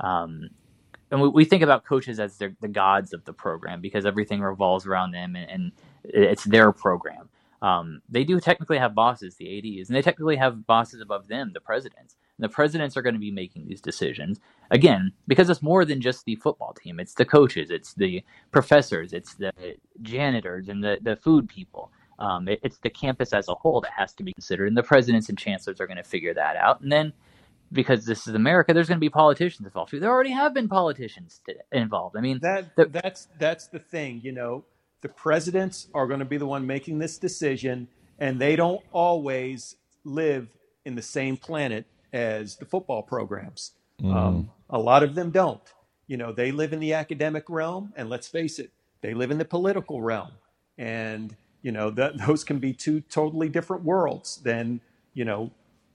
um, 0.00 0.50
and 1.14 1.22
we, 1.22 1.28
we 1.28 1.44
think 1.44 1.62
about 1.62 1.84
coaches 1.84 2.18
as 2.18 2.38
the 2.38 2.68
gods 2.72 3.12
of 3.12 3.24
the 3.24 3.32
program 3.32 3.80
because 3.80 4.04
everything 4.04 4.40
revolves 4.40 4.84
around 4.84 5.12
them 5.12 5.36
and, 5.36 5.48
and 5.48 5.72
it's 6.02 6.42
their 6.42 6.72
program. 6.72 7.28
Um, 7.62 8.02
they 8.08 8.24
do 8.24 8.40
technically 8.40 8.78
have 8.78 8.96
bosses, 8.96 9.36
the 9.36 9.56
ADs, 9.56 9.88
and 9.88 9.96
they 9.96 10.02
technically 10.02 10.34
have 10.34 10.66
bosses 10.66 11.00
above 11.00 11.28
them, 11.28 11.52
the 11.54 11.60
presidents. 11.60 12.16
And 12.36 12.44
the 12.44 12.48
presidents 12.48 12.96
are 12.96 13.02
going 13.02 13.14
to 13.14 13.20
be 13.20 13.30
making 13.30 13.68
these 13.68 13.80
decisions 13.80 14.40
again 14.72 15.12
because 15.28 15.48
it's 15.48 15.62
more 15.62 15.84
than 15.84 16.00
just 16.00 16.24
the 16.24 16.34
football 16.34 16.74
team. 16.74 16.98
It's 16.98 17.14
the 17.14 17.24
coaches, 17.24 17.70
it's 17.70 17.94
the 17.94 18.24
professors, 18.50 19.12
it's 19.12 19.34
the 19.34 19.52
janitors, 20.02 20.68
and 20.68 20.82
the 20.82 20.98
the 21.00 21.14
food 21.14 21.48
people. 21.48 21.92
Um, 22.18 22.48
it, 22.48 22.58
it's 22.64 22.78
the 22.78 22.90
campus 22.90 23.32
as 23.32 23.48
a 23.48 23.54
whole 23.54 23.80
that 23.82 23.92
has 23.96 24.12
to 24.14 24.24
be 24.24 24.32
considered, 24.32 24.66
and 24.66 24.76
the 24.76 24.82
presidents 24.82 25.28
and 25.28 25.38
chancellors 25.38 25.80
are 25.80 25.86
going 25.86 25.96
to 25.96 26.02
figure 26.02 26.34
that 26.34 26.56
out. 26.56 26.80
And 26.80 26.90
then 26.90 27.12
because 27.74 28.06
this 28.06 28.26
is 28.26 28.34
America, 28.34 28.72
there's 28.72 28.88
going 28.88 28.98
to 28.98 29.04
be 29.04 29.10
politicians 29.10 29.66
involved. 29.66 29.92
There 29.92 30.10
already 30.10 30.32
have 30.32 30.54
been 30.54 30.68
politicians 30.68 31.40
involved. 31.72 32.16
I 32.16 32.20
mean, 32.20 32.38
that 32.40 32.74
the, 32.76 32.86
that's 32.86 33.28
that's 33.38 33.66
the 33.66 33.78
thing. 33.78 34.20
You 34.22 34.32
know, 34.32 34.64
the 35.02 35.08
presidents 35.08 35.88
are 35.92 36.06
going 36.06 36.20
to 36.20 36.24
be 36.24 36.36
the 36.36 36.46
one 36.46 36.66
making 36.66 36.98
this 36.98 37.18
decision, 37.18 37.88
and 38.18 38.40
they 38.40 38.56
don't 38.56 38.82
always 38.92 39.76
live 40.04 40.48
in 40.84 40.94
the 40.94 41.02
same 41.02 41.36
planet 41.36 41.86
as 42.12 42.56
the 42.56 42.64
football 42.64 43.02
programs. 43.02 43.72
Mm. 44.00 44.14
Um, 44.14 44.50
a 44.70 44.78
lot 44.78 45.02
of 45.02 45.14
them 45.14 45.30
don't. 45.30 45.60
You 46.06 46.16
know, 46.16 46.32
they 46.32 46.52
live 46.52 46.72
in 46.72 46.80
the 46.80 46.92
academic 46.92 47.48
realm, 47.48 47.92
and 47.96 48.08
let's 48.08 48.28
face 48.28 48.58
it, 48.58 48.70
they 49.00 49.14
live 49.14 49.30
in 49.30 49.38
the 49.38 49.44
political 49.44 50.02
realm. 50.02 50.32
And, 50.78 51.36
you 51.62 51.72
know, 51.72 51.90
that, 51.90 52.18
those 52.26 52.44
can 52.44 52.58
be 52.58 52.72
two 52.72 53.00
totally 53.00 53.48
different 53.48 53.84
worlds 53.84 54.40
than, 54.42 54.80
you 55.12 55.24
know, 55.24 55.50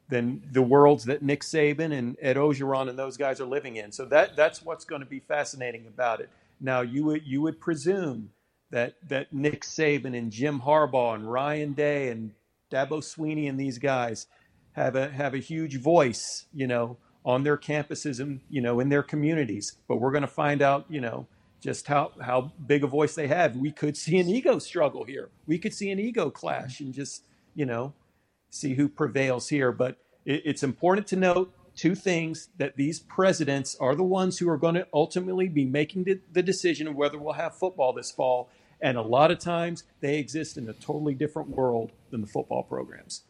than 0.10 0.42
the 0.52 0.62
worlds 0.62 1.06
that 1.06 1.22
Nick 1.22 1.42
Saban 1.42 1.94
and 1.94 2.18
Ed 2.20 2.36
Orgeron 2.36 2.90
and 2.90 2.98
those 2.98 3.16
guys 3.16 3.40
are 3.40 3.46
living 3.46 3.78
in. 3.78 3.92
So 3.92 4.06
that 4.06 4.36
that's 4.36 4.64
what's 4.64 4.84
going 4.84 5.02
to 5.02 5.08
be 5.08 5.20
fascinating 5.20 5.86
about 5.88 6.20
it. 6.20 6.30
Now 6.60 6.82
you 6.82 7.06
would 7.06 7.26
you 7.26 7.42
would 7.42 7.60
presume 7.60 8.32
that 8.72 8.96
that 9.08 9.32
Nick 9.32 9.62
Saban 9.64 10.18
and 10.18 10.32
Jim 10.32 10.62
Harbaugh 10.62 11.16
and 11.16 11.32
Ryan 11.32 11.74
Day 11.74 12.10
and 12.10 12.32
Dabo 12.72 13.02
Swinney 13.02 13.50
and 13.50 13.60
these 13.60 13.78
guys 13.78 14.28
have 14.74 14.96
a 14.96 15.10
have 15.10 15.34
a 15.34 15.40
huge 15.40 15.80
voice, 15.80 16.46
you 16.54 16.68
know, 16.68 16.98
on 17.24 17.44
their 17.44 17.58
campuses 17.58 18.20
and 18.20 18.40
you 18.50 18.62
know 18.62 18.80
in 18.80 18.90
their 18.90 19.04
communities. 19.04 19.78
But 19.88 19.98
we're 19.98 20.12
going 20.12 20.22
to 20.22 20.28
find 20.28 20.62
out, 20.62 20.86
you 20.90 21.02
know, 21.02 21.28
just 21.62 21.88
how 21.88 22.12
how 22.22 22.52
big 22.66 22.84
a 22.84 22.88
voice 22.88 23.16
they 23.16 23.28
have. 23.28 23.56
We 23.56 23.72
could 23.72 23.96
see 23.96 24.18
an 24.18 24.28
ego 24.30 24.60
struggle 24.60 25.04
here. 25.04 25.30
We 25.46 25.60
could 25.60 25.74
see 25.74 25.92
an 25.92 26.00
ego 26.00 26.30
clash 26.30 26.80
and 26.80 26.94
just 26.94 27.24
you 27.56 27.66
know 27.66 27.94
see 28.50 28.74
who 28.76 28.90
prevails 28.90 29.50
here. 29.50 29.72
But 29.72 29.98
it, 30.26 30.44
it's 30.46 30.64
important 30.64 31.08
to 31.08 31.16
note 31.16 31.54
two 31.76 31.96
things 31.96 32.50
that 32.58 32.76
these 32.76 33.00
presidents 33.00 33.76
are 33.80 33.96
the 33.96 34.04
ones 34.04 34.38
who 34.38 34.50
are 34.50 34.58
going 34.58 34.76
to 34.76 34.88
ultimately 34.94 35.48
be 35.48 35.66
making 35.66 36.04
the, 36.04 36.20
the 36.32 36.44
decision 36.44 36.88
of 36.88 36.96
whether 36.96 37.18
we'll 37.18 37.34
have 37.34 37.56
football 37.56 37.94
this 37.94 38.12
fall. 38.12 38.50
And 38.82 38.98
a 38.98 39.02
lot 39.02 39.32
of 39.32 39.40
times 39.40 39.84
they 40.02 40.18
exist 40.18 40.58
in 40.58 40.70
a 40.70 40.74
totally 40.74 41.14
different 41.14 41.50
world 41.50 41.92
than 42.12 42.22
the 42.22 42.28
football 42.28 42.64
programs. 42.64 43.24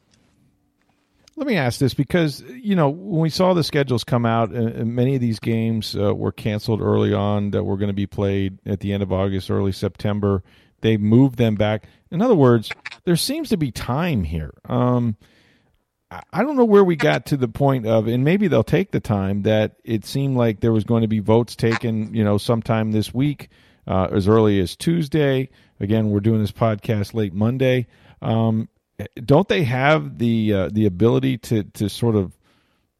Let 1.36 1.48
me 1.48 1.56
ask 1.56 1.80
this 1.80 1.94
because 1.94 2.42
you 2.42 2.76
know 2.76 2.90
when 2.90 3.22
we 3.22 3.30
saw 3.30 3.54
the 3.54 3.64
schedules 3.64 4.04
come 4.04 4.26
out, 4.26 4.54
uh, 4.54 4.84
many 4.84 5.16
of 5.16 5.22
these 5.22 5.40
games 5.40 5.96
uh, 5.96 6.14
were 6.14 6.34
canceled 6.34 6.82
early 6.82 7.14
on 7.14 7.52
that 7.52 7.64
were 7.64 7.78
going 7.78 7.88
to 7.88 7.94
be 7.94 8.08
played 8.08 8.60
at 8.66 8.82
the 8.82 8.92
end 8.92 9.04
of 9.04 9.14
August, 9.14 9.50
early 9.50 9.72
September. 9.72 10.44
They 10.82 10.98
moved 10.98 11.38
them 11.38 11.56
back. 11.56 11.88
In 12.12 12.22
other 12.22 12.36
words, 12.36 12.72
there 13.06 13.16
seems 13.16 13.50
to 13.50 13.58
be 13.58 13.72
time 13.72 14.24
here. 14.24 14.54
Um, 14.66 15.16
I 16.34 16.42
don't 16.42 16.58
know 16.58 16.66
where 16.66 16.84
we 16.84 16.96
got 16.96 17.28
to 17.28 17.38
the 17.38 17.48
point 17.48 17.86
of, 17.86 18.08
and 18.08 18.24
maybe 18.24 18.48
they'll 18.48 18.64
take 18.64 18.92
the 18.92 19.00
time 19.00 19.44
that 19.44 19.76
it 19.84 20.06
seemed 20.06 20.38
like 20.38 20.60
there 20.60 20.72
was 20.72 20.84
going 20.84 21.04
to 21.04 21.08
be 21.08 21.20
votes 21.20 21.56
taken, 21.56 22.14
you 22.16 22.24
know, 22.24 22.40
sometime 22.40 22.92
this 22.92 23.14
week, 23.14 23.50
uh, 23.86 24.08
as 24.12 24.28
early 24.28 24.60
as 24.60 24.76
Tuesday. 24.76 25.50
Again, 25.80 26.10
we're 26.10 26.20
doing 26.20 26.42
this 26.42 26.52
podcast 26.52 27.14
late 27.14 27.34
Monday. 27.34 27.86
Um, 28.24 28.70
don't 29.24 29.48
they 29.48 29.64
have 29.64 30.18
the 30.18 30.54
uh, 30.54 30.70
the 30.72 30.88
ability 30.88 31.38
to 31.38 31.64
to 31.64 31.88
sort 31.90 32.16
of, 32.16 32.36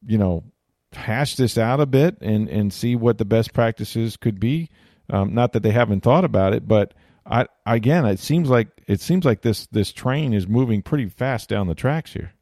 you 0.06 0.16
know, 0.16 0.44
hash 0.92 1.34
this 1.34 1.58
out 1.58 1.80
a 1.80 1.86
bit 1.86 2.16
and 2.20 2.48
and 2.48 2.72
see 2.72 2.94
what 2.94 3.18
the 3.18 3.24
best 3.24 3.52
practices 3.52 4.16
could 4.16 4.38
be? 4.38 4.70
Um, 5.10 5.34
not 5.34 5.52
that 5.52 5.64
they 5.64 5.72
haven't 5.72 6.02
thought 6.02 6.24
about 6.24 6.54
it, 6.54 6.66
but 6.68 6.94
I 7.30 7.46
again, 7.66 8.04
it 8.06 8.18
seems 8.18 8.48
like 8.48 8.68
it 8.86 9.00
seems 9.00 9.24
like 9.24 9.42
this 9.42 9.66
this 9.68 9.92
train 9.92 10.32
is 10.32 10.48
moving 10.48 10.82
pretty 10.82 11.08
fast 11.08 11.48
down 11.48 11.68
the 11.68 11.74
tracks 11.74 12.12
here 12.12 12.32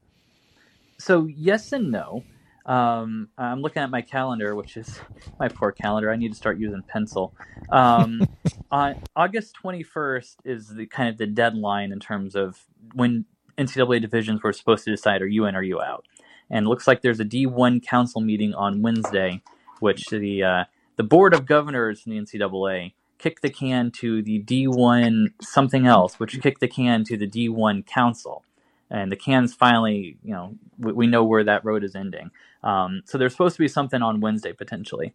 so 0.99 1.27
yes 1.27 1.73
and 1.73 1.91
no. 1.91 2.25
Um, 2.67 3.31
I'm 3.39 3.63
looking 3.63 3.83
at 3.83 3.91
my 3.91 4.03
calendar, 4.03 4.55
which 4.55 4.77
is 4.77 5.01
my 5.41 5.49
poor 5.49 5.73
calendar. 5.73 6.11
I 6.11 6.17
need 6.17 6.33
to 6.33 6.37
start 6.37 6.59
using 6.59 6.83
pencil. 6.83 7.35
Um, 7.71 8.29
on 8.71 9.01
August 9.17 9.57
21st 9.65 10.37
is 10.45 10.69
the 10.69 10.87
kind 10.87 11.09
of 11.09 11.17
the 11.17 11.27
deadline 11.27 11.93
in 11.93 12.01
terms 12.01 12.37
of 12.37 12.67
when 12.95 13.25
NCAA 13.57 14.03
divisions 14.03 14.43
were 14.43 14.53
supposed 14.53 14.85
to 14.85 14.91
decide 14.91 15.23
are 15.23 15.27
you 15.27 15.47
in 15.47 15.57
or 15.57 15.63
you 15.63 15.81
out. 15.81 16.05
And 16.51 16.67
it 16.67 16.69
looks 16.69 16.87
like 16.87 17.03
there's 17.03 17.21
a 17.21 17.25
D1 17.25 17.83
council 17.83 18.21
meeting 18.21 18.55
on 18.55 18.83
Wednesday, 18.83 19.43
which 19.81 20.07
the 20.07 20.43
uh, 20.43 20.65
the 20.97 21.03
board 21.03 21.35
of 21.35 21.47
governors 21.47 22.03
in 22.07 22.13
the 22.13 22.19
NCAA 22.19 22.93
kicked 23.19 23.43
the 23.43 23.51
can 23.51 23.91
to 23.91 24.23
the 24.23 24.43
D1 24.43 25.33
something 25.43 25.87
else, 25.87 26.19
which 26.19 26.41
kicked 26.41 26.61
the 26.61 26.69
can 26.69 27.05
to 27.05 27.17
the 27.17 27.29
D1 27.29 27.87
council 27.87 28.45
and 28.91 29.13
the 29.13 29.17
cans 29.17 29.55
finally, 29.55 30.17
you 30.23 30.33
know, 30.33 30.55
we, 30.79 30.93
we 30.93 31.07
know 31.07 31.25
where 31.25 31.45
that 31.45 31.65
road 31.65 31.85
is 31.85 31.95
ending. 31.95 32.31
Um, 32.63 33.03
so 33.05 33.19
there's 33.19 33.33
supposed 33.33 33.57
to 33.57 33.63
be 33.63 33.69
something 33.69 34.03
on 34.03 34.21
Wednesday 34.21 34.53
potentially, 34.53 35.15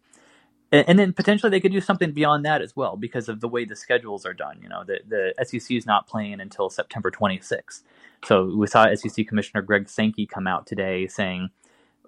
and, 0.72 0.88
and, 0.88 0.98
then 0.98 1.12
potentially 1.12 1.50
they 1.50 1.60
could 1.60 1.72
do 1.72 1.80
something 1.80 2.12
beyond 2.12 2.44
that 2.44 2.62
as 2.62 2.74
well 2.74 2.96
because 2.96 3.28
of 3.28 3.40
the 3.40 3.48
way 3.48 3.64
the 3.64 3.76
schedules 3.76 4.24
are 4.24 4.32
done. 4.32 4.60
You 4.62 4.68
know, 4.68 4.84
the 4.84 5.00
the 5.06 5.44
SEC 5.44 5.76
is 5.76 5.86
not 5.86 6.06
playing 6.06 6.40
until 6.40 6.70
September 6.70 7.10
26th. 7.10 7.82
So 8.24 8.54
we 8.56 8.66
saw 8.66 8.92
SEC 8.94 9.26
Commissioner 9.26 9.62
Greg 9.62 9.88
Sankey 9.88 10.26
come 10.26 10.46
out 10.46 10.66
today 10.66 11.06
saying, 11.06 11.50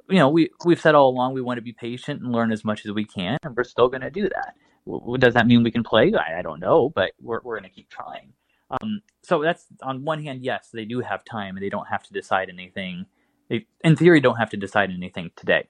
you 0.08 0.18
know, 0.18 0.30
we 0.30 0.50
we've 0.64 0.80
said 0.80 0.94
all 0.94 1.10
along 1.10 1.34
we 1.34 1.42
want 1.42 1.58
to 1.58 1.62
be 1.62 1.72
patient 1.72 2.22
and 2.22 2.32
learn 2.32 2.50
as 2.50 2.64
much 2.64 2.86
as 2.86 2.92
we 2.92 3.04
can, 3.04 3.38
and 3.42 3.56
we're 3.56 3.64
still 3.64 3.88
going 3.88 4.02
to 4.02 4.10
do 4.10 4.28
that. 4.28 4.54
What 4.86 5.20
does 5.20 5.34
that 5.34 5.46
mean 5.46 5.64
we 5.64 5.72
can 5.72 5.82
play? 5.82 6.12
I, 6.14 6.38
I 6.38 6.42
don't 6.42 6.60
know, 6.60 6.88
but 6.88 7.10
we're 7.20 7.40
we're 7.42 7.58
going 7.58 7.68
to 7.68 7.74
keep 7.74 7.90
trying. 7.90 8.32
Um, 8.70 9.02
so 9.22 9.42
that's 9.42 9.66
on 9.82 10.04
one 10.04 10.22
hand, 10.22 10.44
yes, 10.44 10.70
they 10.72 10.84
do 10.84 11.00
have 11.00 11.24
time 11.24 11.56
and 11.56 11.64
they 11.64 11.68
don't 11.68 11.88
have 11.88 12.02
to 12.04 12.12
decide 12.12 12.48
anything. 12.48 13.06
They, 13.48 13.66
in 13.84 13.96
theory, 13.96 14.20
don't 14.20 14.36
have 14.36 14.50
to 14.50 14.56
decide 14.56 14.90
anything 14.90 15.30
today. 15.36 15.68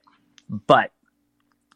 But 0.49 0.91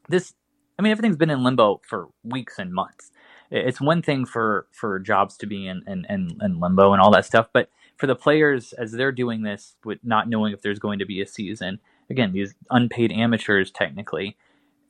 this, 0.08 0.34
I 0.77 0.82
mean, 0.82 0.91
everything's 0.91 1.17
been 1.17 1.30
in 1.30 1.43
limbo 1.43 1.82
for 1.88 2.10
weeks 2.23 2.58
and 2.60 2.73
months. 2.73 3.12
It's 3.49 3.82
one 3.82 4.01
thing 4.01 4.25
for 4.25 4.67
for 4.71 4.99
jobs 4.99 5.36
to 5.38 5.47
be 5.47 5.67
in 5.67 5.84
in, 5.88 6.06
in, 6.10 6.38
in 6.41 6.60
limbo 6.60 6.93
and 6.93 7.01
all 7.01 7.12
that 7.12 7.25
stuff, 7.25 7.47
but 7.54 7.69
for 7.97 8.08
the 8.08 8.15
players 8.15 8.73
as 8.73 8.93
they're 8.93 9.12
doing 9.12 9.43
this 9.43 9.75
with 9.84 9.99
not 10.04 10.30
knowing 10.30 10.54
if 10.54 10.62
there's 10.62 10.80
going 10.80 10.99
to 10.99 11.06
be 11.06 11.21
a 11.21 11.27
season, 11.27 11.80
again, 12.10 12.34
these 12.34 12.56
unpaid 12.71 13.12
amateurs 13.12 13.69
technically, 13.69 14.38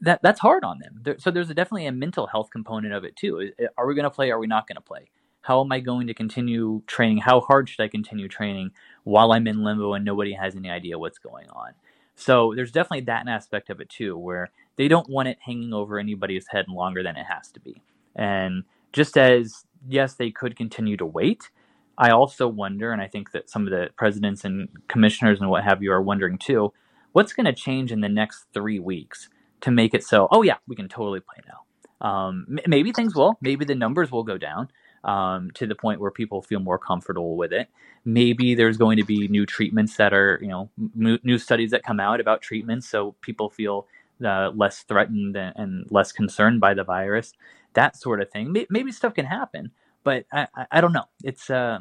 that 0.02 0.22
that's 0.22 0.40
hard 0.40 0.64
on 0.64 0.80
them. 0.80 1.00
There, 1.04 1.16
so 1.20 1.32
there's 1.32 1.50
a, 1.50 1.54
definitely 1.54 1.86
a 1.86 1.92
mental 1.92 2.28
health 2.28 2.50
component 2.52 2.94
of 2.94 3.04
it 3.04 3.16
too. 3.16 3.52
Are 3.78 3.88
we 3.88 3.96
going 3.96 4.04
to 4.04 4.10
play? 4.10 4.32
Are 4.32 4.40
we 4.40 4.48
not 4.48 4.68
going 4.68 4.76
to 4.76 4.82
play? 4.82 5.10
how 5.42 5.62
am 5.62 5.72
I 5.72 5.80
going 5.80 6.08
to 6.08 6.14
continue 6.14 6.82
training? 6.88 7.18
How 7.18 7.42
hard 7.42 7.68
should 7.68 7.84
I 7.84 7.88
continue 7.88 8.28
training 8.28 8.72
while 9.04 9.32
I'm 9.32 9.48
in 9.48 9.64
limbo 9.64 9.94
and 9.94 10.06
nobody 10.06 10.34
has 10.34 10.56
any 10.56 10.70
idea 10.70 11.00
what's 11.00 11.18
going 11.18 11.50
on? 11.50 11.74
So 12.16 12.54
there's 12.56 12.72
definitely 12.72 13.06
that 13.06 13.28
aspect 13.28 13.70
of 13.70 13.82
it 13.82 13.90
too, 13.90 14.18
where 14.18 14.52
they 14.76 14.88
don't 14.88 15.10
want 15.10 15.30
it 15.30 15.40
hanging 15.42 15.74
over 15.74 15.98
anybody's 15.98 16.48
head 16.48 16.68
longer 16.68 17.02
than 17.02 17.18
it 17.18 17.26
has 17.26 17.50
to 17.52 17.60
be. 17.60 17.82
And 18.16 18.64
just 18.94 19.18
as, 19.18 19.66
yes, 19.88 20.14
they 20.14 20.30
could 20.30 20.56
continue 20.56 20.98
to 20.98 21.06
wait, 21.06 21.50
I 21.98 22.12
also 22.12 22.48
wonder, 22.48 22.92
and 22.92 23.02
I 23.02 23.08
think 23.08 23.32
that 23.32 23.50
some 23.50 23.66
of 23.66 23.72
the 23.72 23.90
presidents 23.96 24.46
and 24.46 24.70
commissioners 24.88 25.42
and 25.42 25.50
what 25.50 25.64
have 25.64 25.82
you 25.82 25.92
are 25.92 26.02
wondering 26.02 26.38
too, 26.38 26.74
what's 27.14 27.34
going 27.34 27.46
to 27.46 27.54
change 27.54 27.92
in 27.92 28.02
the 28.02 28.10
next 28.10 28.46
three 28.54 28.80
weeks 28.80 29.30
to 29.62 29.71
make 29.71 29.93
it 29.93 30.04
so, 30.04 30.28
oh, 30.32 30.41
yeah, 30.41 30.58
we 30.67 30.76
can 30.76 30.88
totally 30.88 31.19
play 31.19 31.43
now. 31.47 32.08
Um, 32.08 32.60
maybe 32.65 32.91
things 32.91 33.15
will, 33.15 33.38
maybe 33.41 33.63
the 33.63 33.76
numbers 33.76 34.12
will 34.12 34.24
go 34.24 34.38
down 34.38 34.69
um, 35.04 35.52
to 35.52 35.67
the 35.67 35.76
point 35.76 36.00
where 36.00 36.12
people 36.12 36.41
feel 36.41 36.60
more 36.60 36.78
comfortable 36.78 37.36
with 37.36 37.54
it. 37.54 37.69
Maybe 38.06 38.56
there's 38.56 38.78
going 38.78 38.97
to 38.97 39.06
be 39.06 39.28
new 39.28 39.45
treatments 39.45 39.97
that 39.97 40.13
are, 40.13 40.39
you 40.41 40.47
know, 40.47 40.69
m- 40.80 41.19
new 41.24 41.38
studies 41.38 41.71
that 41.71 41.84
come 41.84 42.00
out 42.00 42.19
about 42.19 42.41
treatments, 42.41 42.88
so 42.88 43.15
people 43.21 43.50
feel 43.50 43.88
uh, 44.24 44.52
less 44.56 44.84
threatened 44.84 45.36
and, 45.36 45.54
and, 45.56 45.91
less 45.91 46.12
concerned 46.12 46.60
by 46.60 46.74
the 46.74 46.84
virus. 46.84 47.34
That 47.74 47.95
sort 47.95 48.21
of 48.21 48.30
thing. 48.32 48.54
Maybe 48.69 48.91
stuff 48.91 49.13
can 49.13 49.26
happen, 49.26 49.71
but 50.04 50.26
I, 50.32 50.47
I, 50.56 50.65
I 50.71 50.82
don't 50.82 50.93
know. 50.93 51.06
It's 51.24 51.50
uh, 51.50 51.80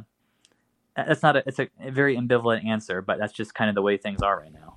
that's 0.97 1.23
not 1.23 1.37
a, 1.37 1.43
it's 1.47 1.59
a 1.59 1.69
very 1.91 2.17
ambivalent 2.17 2.65
answer, 2.65 3.03
but 3.03 3.19
that's 3.19 3.33
just 3.33 3.55
kind 3.55 3.69
of 3.69 3.75
the 3.75 3.83
way 3.83 3.97
things 3.97 4.23
are 4.23 4.39
right 4.39 4.53
now. 4.53 4.77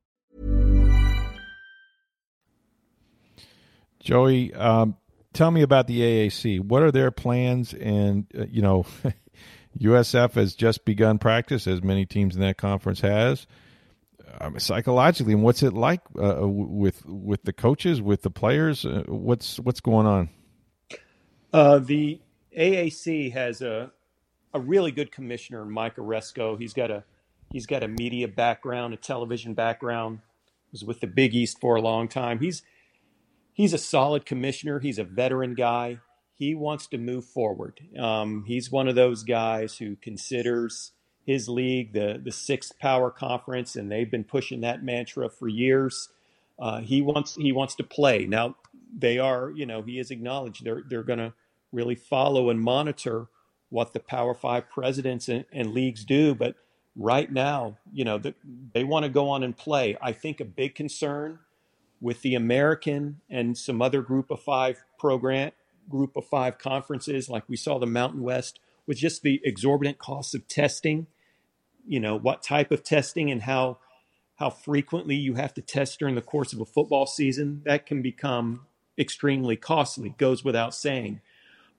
Joey, 4.01 4.53
um, 4.53 4.97
tell 5.33 5.51
me 5.51 5.61
about 5.61 5.87
the 5.87 6.01
AAC. 6.01 6.59
What 6.59 6.83
are 6.83 6.91
their 6.91 7.11
plans? 7.11 7.73
And 7.73 8.27
uh, 8.37 8.45
you 8.49 8.61
know, 8.61 8.85
USF 9.79 10.33
has 10.33 10.55
just 10.55 10.85
begun 10.85 11.19
practice, 11.19 11.67
as 11.67 11.83
many 11.83 12.05
teams 12.05 12.35
in 12.35 12.41
that 12.41 12.57
conference 12.57 13.01
has. 13.01 13.45
Um, 14.39 14.57
psychologically, 14.59 15.33
and 15.33 15.43
what's 15.43 15.61
it 15.61 15.73
like 15.73 16.01
uh, 16.21 16.47
with 16.47 17.05
with 17.05 17.43
the 17.43 17.53
coaches, 17.53 18.01
with 18.01 18.21
the 18.21 18.29
players? 18.29 18.85
Uh, 18.85 19.03
what's 19.07 19.59
what's 19.59 19.81
going 19.81 20.07
on? 20.07 20.29
Uh, 21.51 21.79
the 21.79 22.21
AAC 22.57 23.33
has 23.33 23.61
a 23.61 23.91
a 24.53 24.59
really 24.59 24.91
good 24.91 25.11
commissioner, 25.11 25.65
Mike 25.65 25.97
Aresco. 25.97 26.57
He's 26.57 26.73
got 26.73 26.91
a 26.91 27.03
he's 27.51 27.65
got 27.65 27.83
a 27.83 27.87
media 27.87 28.27
background, 28.27 28.93
a 28.93 28.97
television 28.97 29.53
background. 29.53 30.19
Was 30.71 30.85
with 30.85 31.01
the 31.01 31.07
Big 31.07 31.35
East 31.35 31.59
for 31.59 31.75
a 31.75 31.81
long 31.81 32.07
time. 32.07 32.39
He's 32.39 32.63
he's 33.53 33.73
a 33.73 33.77
solid 33.77 34.25
commissioner. 34.25 34.79
He's 34.79 34.99
a 34.99 35.03
veteran 35.03 35.53
guy. 35.53 35.99
He 36.35 36.55
wants 36.55 36.87
to 36.87 36.97
move 36.97 37.25
forward. 37.25 37.79
Um, 37.99 38.45
he's 38.47 38.71
one 38.71 38.87
of 38.87 38.95
those 38.95 39.23
guys 39.23 39.77
who 39.77 39.95
considers 39.95 40.91
his 41.25 41.47
league 41.47 41.93
the 41.93 42.19
the 42.23 42.31
sixth 42.31 42.79
power 42.79 43.11
conference, 43.11 43.75
and 43.75 43.91
they've 43.91 44.09
been 44.09 44.23
pushing 44.23 44.61
that 44.61 44.83
mantra 44.83 45.29
for 45.29 45.47
years. 45.47 46.09
Uh, 46.59 46.79
he 46.79 47.01
wants 47.01 47.35
he 47.35 47.51
wants 47.51 47.75
to 47.75 47.83
play 47.83 48.25
now. 48.25 48.55
They 48.97 49.19
are, 49.19 49.51
you 49.51 49.65
know, 49.65 49.81
he 49.81 49.97
has 49.97 50.11
acknowledged 50.11 50.63
they're 50.63 50.83
they're 50.87 51.03
going 51.03 51.19
to 51.19 51.33
really 51.71 51.95
follow 51.95 52.49
and 52.49 52.59
monitor 52.59 53.27
what 53.69 53.93
the 53.93 53.99
Power 53.99 54.33
Five 54.33 54.69
presidents 54.69 55.29
and, 55.29 55.45
and 55.51 55.73
leagues 55.73 56.03
do. 56.03 56.35
But 56.35 56.55
right 56.95 57.31
now, 57.31 57.77
you 57.93 58.03
know, 58.03 58.17
the, 58.17 58.33
they 58.73 58.83
want 58.83 59.03
to 59.03 59.09
go 59.09 59.29
on 59.29 59.43
and 59.43 59.55
play. 59.55 59.97
I 60.01 60.11
think 60.11 60.39
a 60.39 60.45
big 60.45 60.75
concern 60.75 61.39
with 62.01 62.23
the 62.23 62.35
American 62.35 63.21
and 63.29 63.57
some 63.57 63.81
other 63.81 64.01
Group 64.01 64.31
of 64.31 64.41
Five 64.41 64.83
program, 64.97 65.51
Group 65.87 66.17
of 66.17 66.25
Five 66.25 66.57
conferences, 66.57 67.29
like 67.29 67.47
we 67.47 67.55
saw 67.55 67.77
the 67.77 67.85
Mountain 67.85 68.23
West, 68.23 68.59
with 68.87 68.97
just 68.97 69.21
the 69.21 69.39
exorbitant 69.45 69.99
costs 69.99 70.33
of 70.33 70.47
testing. 70.47 71.07
You 71.87 71.99
know, 71.99 72.17
what 72.17 72.43
type 72.43 72.71
of 72.71 72.83
testing 72.83 73.31
and 73.31 73.43
how 73.43 73.77
how 74.35 74.49
frequently 74.49 75.15
you 75.15 75.35
have 75.35 75.53
to 75.53 75.61
test 75.61 75.99
during 75.99 76.15
the 76.15 76.21
course 76.21 76.51
of 76.51 76.59
a 76.59 76.65
football 76.65 77.05
season. 77.05 77.61
That 77.65 77.85
can 77.85 78.01
become 78.01 78.65
extremely 78.97 79.55
costly. 79.55 80.15
Goes 80.17 80.43
without 80.43 80.73
saying. 80.73 81.21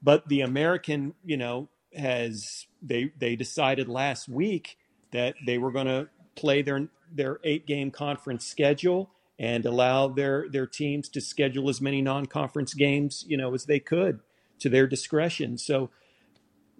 But 0.00 0.28
the 0.28 0.40
American, 0.40 1.14
you 1.24 1.36
know, 1.36 1.68
has 1.96 2.66
they 2.80 3.12
they 3.18 3.34
decided 3.34 3.88
last 3.88 4.28
week 4.28 4.78
that 5.10 5.34
they 5.44 5.58
were 5.58 5.72
to 5.86 6.08
play 6.36 6.62
their 6.62 6.88
their 7.12 7.40
eight 7.44 7.66
game 7.66 7.90
conference 7.90 8.46
schedule 8.46 9.10
and 9.38 9.64
allow 9.66 10.08
their 10.08 10.48
their 10.48 10.66
teams 10.66 11.08
to 11.08 11.20
schedule 11.20 11.68
as 11.68 11.80
many 11.80 12.02
non-conference 12.02 12.74
games 12.74 13.24
you 13.28 13.36
know 13.36 13.52
as 13.54 13.66
they 13.66 13.80
could 13.80 14.20
to 14.58 14.68
their 14.68 14.86
discretion. 14.86 15.58
So 15.58 15.90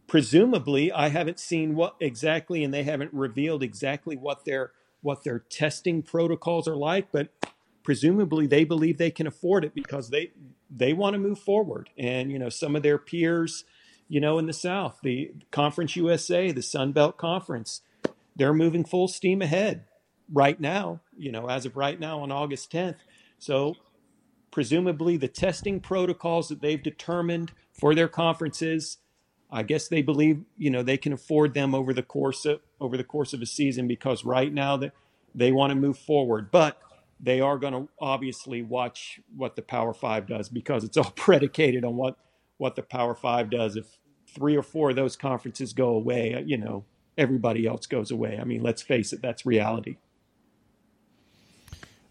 presumably 0.08 0.92
i 0.92 1.08
haven't 1.08 1.38
seen 1.38 1.74
what 1.76 1.94
exactly 2.00 2.64
and 2.64 2.74
they 2.74 2.82
haven't 2.82 3.14
revealed 3.14 3.62
exactly 3.62 4.16
what 4.16 4.44
their 4.44 4.72
what 5.00 5.22
their 5.22 5.38
testing 5.38 6.02
protocols 6.02 6.66
are 6.66 6.76
like 6.76 7.10
but 7.12 7.28
presumably 7.84 8.46
they 8.46 8.64
believe 8.64 8.98
they 8.98 9.12
can 9.12 9.28
afford 9.28 9.64
it 9.64 9.74
because 9.74 10.10
they 10.10 10.32
they 10.74 10.92
want 10.92 11.14
to 11.14 11.18
move 11.18 11.38
forward. 11.38 11.88
And 11.96 12.30
you 12.30 12.38
know 12.38 12.48
some 12.48 12.76
of 12.76 12.82
their 12.82 12.98
peers 12.98 13.64
you 14.12 14.20
know, 14.20 14.38
in 14.38 14.44
the 14.44 14.52
South, 14.52 14.98
the 15.02 15.32
Conference 15.50 15.96
USA, 15.96 16.52
the 16.52 16.62
Sun 16.62 16.92
Belt 16.92 17.16
Conference, 17.16 17.80
they're 18.36 18.52
moving 18.52 18.84
full 18.84 19.08
steam 19.08 19.40
ahead 19.40 19.84
right 20.30 20.60
now, 20.60 21.00
you 21.22 21.32
know, 21.32 21.48
as 21.48 21.64
of 21.66 21.76
right 21.76 21.98
now 21.98 22.20
on 22.20 22.32
August 22.32 22.72
10th. 22.72 22.96
So 23.38 23.76
presumably 24.50 25.16
the 25.16 25.28
testing 25.28 25.80
protocols 25.80 26.48
that 26.48 26.60
they've 26.60 26.82
determined 26.82 27.52
for 27.72 27.94
their 27.94 28.08
conferences, 28.08 28.98
I 29.50 29.62
guess 29.62 29.88
they 29.88 30.02
believe, 30.02 30.42
you 30.56 30.70
know, 30.70 30.82
they 30.82 30.96
can 30.96 31.12
afford 31.12 31.54
them 31.54 31.74
over 31.74 31.92
the 31.94 32.02
course 32.02 32.44
of 32.44 32.60
over 32.80 32.96
the 32.96 33.04
course 33.04 33.32
of 33.32 33.40
a 33.42 33.46
season 33.46 33.88
because 33.88 34.24
right 34.24 34.52
now 34.52 34.76
that 34.78 34.92
they, 35.34 35.46
they 35.46 35.52
want 35.52 35.70
to 35.70 35.76
move 35.76 35.98
forward. 35.98 36.50
But 36.50 36.78
they 37.20 37.40
are 37.40 37.56
going 37.56 37.72
to 37.72 37.88
obviously 38.00 38.62
watch 38.62 39.20
what 39.36 39.56
the 39.56 39.62
Power 39.62 39.94
Five 39.94 40.26
does 40.26 40.48
because 40.48 40.84
it's 40.84 40.96
all 40.96 41.10
predicated 41.16 41.84
on 41.84 41.96
what 41.96 42.16
what 42.58 42.76
the 42.76 42.82
Power 42.82 43.14
Five 43.14 43.50
does. 43.50 43.76
If 43.76 43.86
three 44.26 44.56
or 44.56 44.62
four 44.62 44.90
of 44.90 44.96
those 44.96 45.16
conferences 45.16 45.72
go 45.72 45.90
away, 45.90 46.42
you 46.46 46.56
know, 46.56 46.84
everybody 47.16 47.66
else 47.66 47.86
goes 47.86 48.10
away. 48.10 48.38
I 48.40 48.44
mean, 48.44 48.62
let's 48.62 48.82
face 48.82 49.12
it, 49.12 49.22
that's 49.22 49.46
reality. 49.46 49.96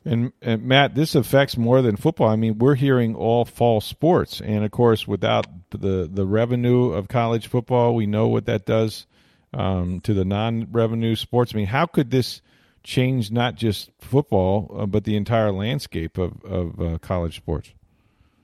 And, 0.04 0.34
and, 0.42 0.64
Matt, 0.64 0.96
this 0.96 1.14
affects 1.14 1.58
more 1.58 1.82
than 1.82 1.96
football. 1.96 2.30
I 2.30 2.36
mean, 2.36 2.58
we're 2.58 2.76
hearing 2.76 3.16
all 3.16 3.46
fall 3.46 3.82
sports, 3.82 4.42
and 4.42 4.66
of 4.66 4.72
course, 4.72 5.08
without 5.08 5.46
the 5.70 6.10
the 6.12 6.26
revenue 6.26 6.92
of 6.92 7.08
college 7.08 7.48
football, 7.48 7.94
we 7.94 8.08
know 8.08 8.28
what 8.28 8.46
that 8.48 8.66
does 8.66 9.06
um, 9.54 10.00
to 10.02 10.14
the 10.16 10.26
non-revenue 10.26 11.16
sports. 11.16 11.54
I 11.54 11.58
mean, 11.58 11.68
how 11.68 11.86
could 11.86 12.10
this 12.10 12.42
change 12.84 13.32
not 13.32 13.56
just 13.56 13.92
football, 14.00 14.76
uh, 14.76 14.86
but 14.88 15.04
the 15.04 15.16
entire 15.16 15.52
landscape 15.52 16.18
of 16.18 16.44
of 16.44 16.82
uh, 16.82 16.98
college 16.98 17.36
sports? 17.36 17.72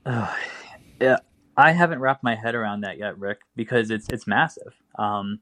Uh, 0.06 0.32
yeah, 1.00 1.16
I 1.56 1.72
haven't 1.72 1.98
wrapped 1.98 2.22
my 2.22 2.36
head 2.36 2.54
around 2.54 2.82
that 2.82 2.98
yet, 2.98 3.18
Rick, 3.18 3.40
because 3.56 3.90
it's 3.90 4.08
it's 4.10 4.28
massive. 4.28 4.74
Um, 4.96 5.40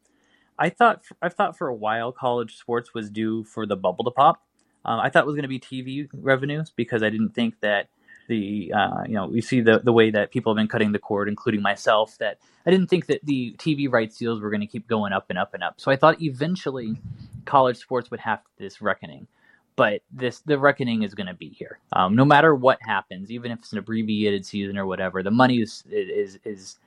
I 0.59 0.71
thought 0.71 1.03
I've 1.21 1.35
thought 1.35 1.59
for 1.59 1.69
a 1.69 1.75
while 1.75 2.13
college 2.13 2.57
sports 2.57 2.95
was 2.95 3.11
due 3.11 3.45
for 3.45 3.67
the 3.67 3.77
bubble 3.77 4.05
to 4.05 4.11
pop. 4.11 4.43
Um, 4.87 5.01
I 5.01 5.11
thought 5.11 5.25
it 5.25 5.27
was 5.27 5.35
going 5.35 5.43
to 5.43 5.49
be 5.49 5.61
TV 5.61 6.09
revenues 6.15 6.73
because 6.75 7.03
I 7.03 7.11
didn't 7.11 7.31
think 7.31 7.61
that 7.61 7.89
the 8.29 8.73
uh, 8.75 9.03
you 9.07 9.15
know 9.15 9.27
we 9.27 9.41
see 9.41 9.61
the 9.61 9.81
the 9.81 9.93
way 9.93 10.11
that 10.11 10.31
people 10.31 10.53
have 10.53 10.57
been 10.57 10.69
cutting 10.69 10.93
the 10.93 10.99
cord, 10.99 11.29
including 11.29 11.61
myself. 11.61 12.17
That 12.19 12.39
I 12.65 12.71
didn't 12.71 12.89
think 12.89 13.07
that 13.07 13.21
the 13.25 13.55
TV 13.59 13.93
rights 13.93 14.17
deals 14.17 14.41
were 14.41 14.51
going 14.51 14.63
to 14.63 14.67
keep 14.67 14.89
going 14.89 15.13
up 15.13 15.27
and 15.29 15.39
up 15.39 15.53
and 15.53 15.63
up. 15.63 15.81
So 15.81 15.91
I 15.91 15.97
thought 15.97 16.23
eventually 16.23 16.97
college 17.45 17.77
sports 17.77 18.11
would 18.11 18.21
have 18.21 18.41
this 18.59 18.81
reckoning 18.81 19.29
but 19.77 20.01
this 20.11 20.41
the 20.41 20.59
reckoning 20.59 21.03
is 21.03 21.15
going 21.15 21.27
to 21.27 21.35
be 21.35 21.51
here. 21.51 21.79
Um, 21.93 22.17
no 22.17 22.25
matter 22.25 22.55
what 22.55 22.79
happens, 22.81 23.31
even 23.31 23.53
if 23.53 23.59
it's 23.61 23.73
an 23.73 23.79
abbreviated 23.79 24.45
season 24.45 24.77
or 24.79 24.87
whatever, 24.87 25.23
the 25.23 25.31
money 25.31 25.61
is 25.61 25.85
is 25.91 26.39
is 26.45 26.79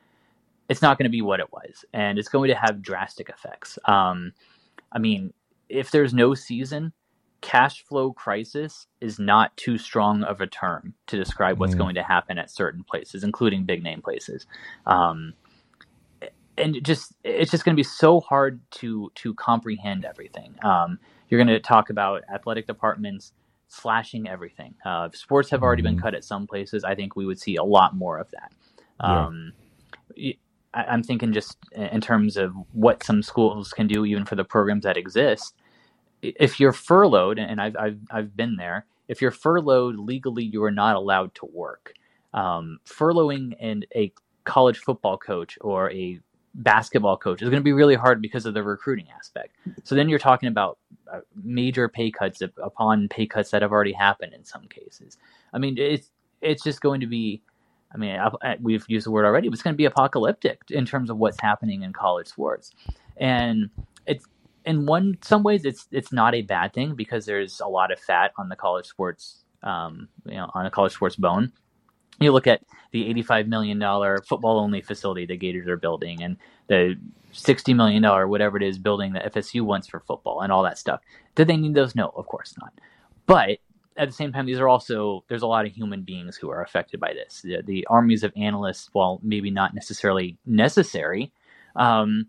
it's 0.67 0.81
not 0.81 0.97
going 0.97 1.05
to 1.05 1.11
be 1.11 1.21
what 1.21 1.39
it 1.39 1.51
was, 1.53 1.85
and 1.93 2.19
it's 2.19 2.29
going 2.29 2.49
to 2.49 2.55
have 2.55 2.81
drastic 2.81 3.29
effects. 3.29 3.79
Um, 3.85 4.33
I 4.91 4.99
mean, 4.99 5.33
if 5.69 5.91
there's 5.91 6.13
no 6.13 6.33
season, 6.33 6.91
cash 7.41 7.83
flow 7.83 8.11
crisis 8.11 8.87
is 9.01 9.19
not 9.19 9.55
too 9.57 9.77
strong 9.77 10.23
of 10.23 10.41
a 10.41 10.47
term 10.47 10.93
to 11.07 11.17
describe 11.17 11.59
what's 11.59 11.75
mm. 11.75 11.79
going 11.79 11.95
to 11.95 12.03
happen 12.03 12.37
at 12.37 12.51
certain 12.51 12.83
places, 12.83 13.23
including 13.23 13.65
big 13.65 13.83
name 13.83 14.01
places. 14.01 14.45
Um, 14.85 15.33
and 16.57 16.83
just 16.83 17.13
it's 17.23 17.51
just 17.51 17.63
going 17.63 17.73
to 17.73 17.79
be 17.79 17.83
so 17.83 18.19
hard 18.19 18.59
to 18.71 19.11
to 19.15 19.33
comprehend 19.35 20.05
everything. 20.05 20.55
Um, 20.61 20.99
you're 21.29 21.37
going 21.43 21.47
to 21.47 21.59
talk 21.59 21.89
about 21.89 22.23
athletic 22.33 22.67
departments 22.67 23.33
slashing 23.67 24.27
everything. 24.27 24.73
Uh, 24.85 25.09
sports 25.13 25.49
have 25.51 25.63
already 25.63 25.81
been 25.81 25.95
mm-hmm. 25.95 26.03
cut 26.03 26.15
at 26.15 26.23
some 26.23 26.47
places. 26.47 26.83
I 26.83 26.95
think 26.95 27.15
we 27.15 27.25
would 27.25 27.39
see 27.39 27.55
a 27.55 27.63
lot 27.63 27.95
more 27.95 28.17
of 28.17 28.29
that. 28.31 28.51
Um, 28.99 29.53
yeah. 30.15 30.33
I, 30.73 30.93
am 30.93 31.03
thinking 31.03 31.33
just 31.33 31.57
in 31.71 32.01
terms 32.01 32.37
of 32.37 32.53
what 32.73 33.03
some 33.03 33.23
schools 33.23 33.71
can 33.71 33.87
do, 33.87 34.05
even 34.05 34.25
for 34.25 34.35
the 34.35 34.43
programs 34.43 34.83
that 34.83 34.97
exist. 34.97 35.55
If 36.21 36.59
you're 36.59 36.73
furloughed, 36.73 37.39
and 37.39 37.61
I've 37.61 37.75
I've, 37.77 37.99
I've 38.11 38.35
been 38.35 38.55
there, 38.57 38.85
if 39.07 39.21
you're 39.21 39.31
furloughed 39.31 39.97
legally, 39.97 40.43
you 40.43 40.63
are 40.63 40.71
not 40.71 40.95
allowed 40.95 41.33
to 41.35 41.45
work. 41.45 41.93
Um, 42.33 42.79
furloughing 42.85 43.55
and 43.59 43.85
a 43.95 44.13
college 44.43 44.79
football 44.79 45.17
coach 45.17 45.57
or 45.61 45.91
a 45.91 46.19
basketball 46.55 47.17
coach 47.17 47.41
is 47.41 47.49
going 47.49 47.61
to 47.61 47.63
be 47.63 47.73
really 47.73 47.95
hard 47.95 48.21
because 48.21 48.45
of 48.45 48.53
the 48.53 48.63
recruiting 48.63 49.07
aspect. 49.15 49.55
So 49.83 49.95
then 49.95 50.09
you're 50.09 50.19
talking 50.19 50.49
about 50.49 50.77
uh, 51.11 51.21
major 51.43 51.87
pay 51.87 52.11
cuts 52.11 52.41
upon 52.41 53.07
pay 53.09 53.25
cuts 53.25 53.51
that 53.51 53.61
have 53.61 53.71
already 53.71 53.93
happened 53.93 54.33
in 54.33 54.43
some 54.43 54.63
cases. 54.67 55.17
I 55.53 55.57
mean, 55.57 55.77
it's 55.77 56.11
it's 56.41 56.63
just 56.63 56.81
going 56.81 57.01
to 57.01 57.07
be. 57.07 57.41
I 57.91 57.97
mean, 57.97 58.19
we've 58.61 58.85
used 58.87 59.07
the 59.07 59.11
word 59.11 59.25
already, 59.25 59.49
but 59.49 59.53
it's 59.53 59.63
going 59.63 59.73
to 59.73 59.77
be 59.77 59.85
apocalyptic 59.85 60.61
in 60.69 60.85
terms 60.85 61.09
of 61.09 61.17
what's 61.17 61.41
happening 61.41 61.81
in 61.81 61.91
college 61.91 62.27
sports, 62.27 62.71
and 63.17 63.71
it's 64.05 64.25
in 64.69 64.85
one 64.85 65.17
some 65.21 65.43
ways 65.43 65.65
it's 65.65 65.87
it's 65.91 66.13
not 66.13 66.33
a 66.35 66.41
bad 66.41 66.73
thing 66.73 66.95
because 66.95 67.25
there's 67.25 67.59
a 67.59 67.67
lot 67.67 67.91
of 67.91 67.99
fat 67.99 68.31
on 68.37 68.49
the 68.49 68.55
college 68.55 68.85
sports, 68.85 69.43
um, 69.63 70.07
you 70.25 70.35
know, 70.35 70.49
on 70.53 70.65
a 70.65 70.71
college 70.71 70.93
sports 70.93 71.15
bone 71.15 71.51
you 72.19 72.31
look 72.31 72.47
at 72.47 72.61
the 72.91 73.13
$85 73.13 73.47
million 73.47 73.79
football 74.27 74.59
only 74.59 74.81
facility 74.81 75.25
the 75.25 75.37
Gators 75.37 75.67
are 75.67 75.77
building 75.77 76.21
and 76.21 76.37
the 76.67 76.95
$60 77.33 77.75
million, 77.75 78.03
whatever 78.29 78.57
it 78.57 78.63
is, 78.63 78.77
building 78.77 79.13
that 79.13 79.33
FSU 79.33 79.61
wants 79.61 79.87
for 79.87 79.99
football 80.01 80.41
and 80.41 80.51
all 80.51 80.63
that 80.63 80.77
stuff. 80.77 81.01
Did 81.35 81.47
they 81.47 81.57
need 81.57 81.75
those? 81.75 81.95
No, 81.95 82.11
of 82.15 82.27
course 82.27 82.55
not. 82.59 82.73
But 83.25 83.59
at 83.95 84.07
the 84.07 84.13
same 84.13 84.33
time, 84.33 84.45
these 84.45 84.59
are 84.59 84.67
also, 84.67 85.23
there's 85.27 85.43
a 85.43 85.47
lot 85.47 85.65
of 85.65 85.71
human 85.71 86.01
beings 86.01 86.35
who 86.35 86.49
are 86.49 86.63
affected 86.63 86.99
by 86.99 87.13
this. 87.13 87.41
The, 87.41 87.61
the 87.63 87.85
armies 87.87 88.23
of 88.23 88.33
analysts, 88.35 88.89
while 88.93 89.19
maybe 89.23 89.51
not 89.51 89.73
necessarily 89.73 90.37
necessary, 90.45 91.31
um, 91.75 92.27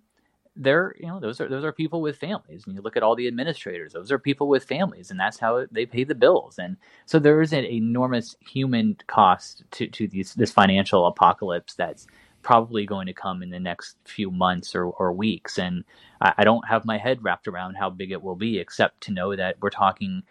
they're 0.60 0.94
you 1.00 1.06
know 1.06 1.18
those 1.18 1.40
are 1.40 1.48
those 1.48 1.64
are 1.64 1.72
people 1.72 2.02
with 2.02 2.16
families 2.16 2.64
and 2.66 2.76
you 2.76 2.82
look 2.82 2.96
at 2.96 3.02
all 3.02 3.16
the 3.16 3.26
administrators 3.26 3.94
those 3.94 4.12
are 4.12 4.18
people 4.18 4.46
with 4.46 4.62
families 4.64 5.10
and 5.10 5.18
that's 5.18 5.38
how 5.38 5.66
they 5.72 5.86
pay 5.86 6.04
the 6.04 6.14
bills 6.14 6.58
and 6.58 6.76
so 7.06 7.18
there 7.18 7.40
is 7.40 7.52
an 7.52 7.64
enormous 7.64 8.36
human 8.40 8.96
cost 9.06 9.64
to 9.70 9.88
to 9.88 10.06
these 10.06 10.34
this 10.34 10.52
financial 10.52 11.06
apocalypse 11.06 11.74
that's 11.74 12.06
probably 12.42 12.86
going 12.86 13.06
to 13.06 13.12
come 13.14 13.42
in 13.42 13.50
the 13.50 13.60
next 13.60 13.96
few 14.04 14.30
months 14.30 14.74
or, 14.74 14.84
or 14.84 15.12
weeks 15.12 15.58
and 15.58 15.84
I, 16.20 16.34
I 16.38 16.44
don't 16.44 16.68
have 16.68 16.84
my 16.84 16.98
head 16.98 17.24
wrapped 17.24 17.48
around 17.48 17.76
how 17.76 17.88
big 17.90 18.12
it 18.12 18.22
will 18.22 18.36
be 18.36 18.58
except 18.58 19.02
to 19.02 19.12
know 19.12 19.34
that 19.34 19.56
we're 19.60 19.70
talking 19.70 20.22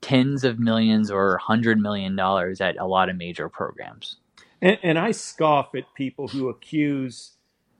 tens 0.00 0.44
of 0.44 0.60
millions 0.60 1.10
or 1.10 1.38
hundred 1.38 1.80
million 1.80 2.14
dollars 2.14 2.60
at 2.60 2.76
a 2.78 2.86
lot 2.86 3.08
of 3.08 3.16
major 3.16 3.48
programs. 3.48 4.16
And, 4.62 4.78
and 4.82 4.98
i 4.98 5.10
scoff 5.10 5.74
at 5.74 5.84
people 5.94 6.28
who 6.28 6.48
accuse 6.48 7.32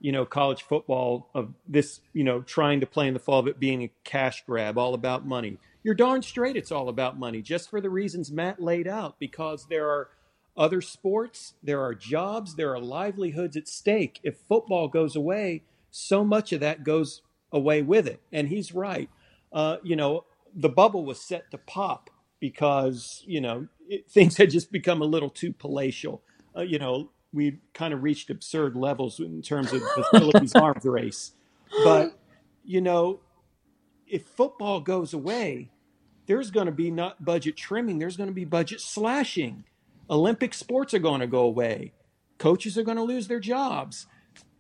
you 0.05 0.13
know, 0.13 0.27
college 0.27 0.65
football 0.65 1.31
of 1.35 1.55
this, 1.67 2.03
you 2.13 2.25
know, 2.25 2.43
trying 2.43 2.79
to 2.81 2.87
play 2.87 3.09
in 3.09 3.15
the 3.15 3.19
fall 3.21 3.39
of 3.39 3.49
it 3.49 3.59
being 3.59 3.83
a 3.85 3.91
cash 4.05 4.45
grab, 4.45 4.77
all 4.77 4.93
about 4.93 5.27
money. 5.27 5.57
You're 5.83 5.95
darn 5.95 6.21
straight 6.21 6.57
it's 6.57 6.71
all 6.71 6.91
about 6.91 7.19
money, 7.19 7.41
just 7.41 7.71
for 7.71 7.81
the 7.81 7.89
reasons 7.89 8.31
Matt 8.31 8.61
laid 8.61 8.87
out, 8.87 9.19
because 9.19 9.67
there 9.71 9.89
are 9.89 10.11
other 10.59 10.83
sports, 10.83 11.55
there 11.63 11.81
are 11.81 11.95
jobs, 11.95 12.57
there 12.57 12.75
are 12.75 12.81
livelihoods 12.81 13.57
at 13.57 13.67
stake. 13.67 14.21
If 14.23 14.37
football 14.47 14.89
goes 14.89 15.17
away, 15.17 15.63
so 15.91 16.23
much 16.23 16.53
of 16.53 16.61
that 16.61 16.85
goes 16.85 17.23
away 17.51 17.81
with 17.81 18.07
it. 18.07 18.21
And 18.31 18.49
he's 18.49 18.75
right. 18.75 19.09
Uh, 19.55 19.79
you 19.83 19.97
know, 19.97 20.27
the 20.55 20.69
bubble 20.69 21.07
was 21.07 21.19
set 21.19 21.51
to 21.51 21.57
pop 21.57 22.11
because, 22.41 23.23
you 23.27 23.41
know, 23.41 23.69
it, 23.89 24.07
things 24.11 24.37
had 24.37 24.51
just 24.51 24.71
become 24.71 25.01
a 25.01 25.07
little 25.07 25.31
too 25.31 25.55
palatial. 25.55 26.21
Uh, 26.55 26.61
you 26.61 26.79
know, 26.79 27.09
we 27.35 27.59
kind 27.75 27.93
of 27.93 28.03
reached 28.03 28.31
absurd 28.31 28.77
levels 28.77 29.19
in 29.19 29.43
terms 29.43 29.73
of 29.73 29.81
the 29.81 30.05
facilities 30.11 30.55
arms 30.55 30.85
race. 30.85 31.33
But 31.83 32.17
you 32.65 32.81
know, 32.81 33.21
if 34.07 34.25
football 34.25 34.81
goes 34.81 35.13
away, 35.13 35.71
there's 36.27 36.51
going 36.51 36.67
to 36.67 36.73
be 36.73 36.91
not 36.91 37.25
budget 37.25 37.57
trimming. 37.57 37.99
There's 37.99 38.17
going 38.17 38.29
to 38.29 38.35
be 38.35 38.45
budget 38.45 38.81
slashing. 38.81 39.65
Olympic 40.09 40.55
sports 40.55 40.95
are 40.95 40.99
going 40.99 41.21
to 41.21 41.27
go 41.27 41.41
away. 41.41 41.93
Coaches 42.39 42.79
are 42.79 42.83
going 42.83 42.97
to 42.97 43.03
lose 43.03 43.29
their 43.29 43.41
jobs. 43.41 44.07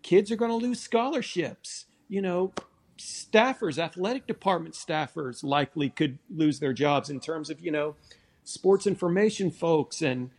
Kids 0.02 0.30
are 0.30 0.36
going 0.36 0.50
to 0.50 0.56
lose 0.56 0.80
scholarships. 0.80 1.86
You 2.08 2.22
know, 2.22 2.52
staffers, 2.98 3.78
athletic 3.78 4.26
department 4.26 4.74
staffers 4.74 5.42
likely 5.42 5.90
could 5.90 6.18
lose 6.30 6.60
their 6.60 6.72
jobs 6.72 7.10
in 7.10 7.20
terms 7.20 7.50
of, 7.50 7.60
you 7.60 7.70
know, 7.70 7.96
sports 8.44 8.86
information 8.86 9.50
folks 9.50 10.02
and 10.02 10.30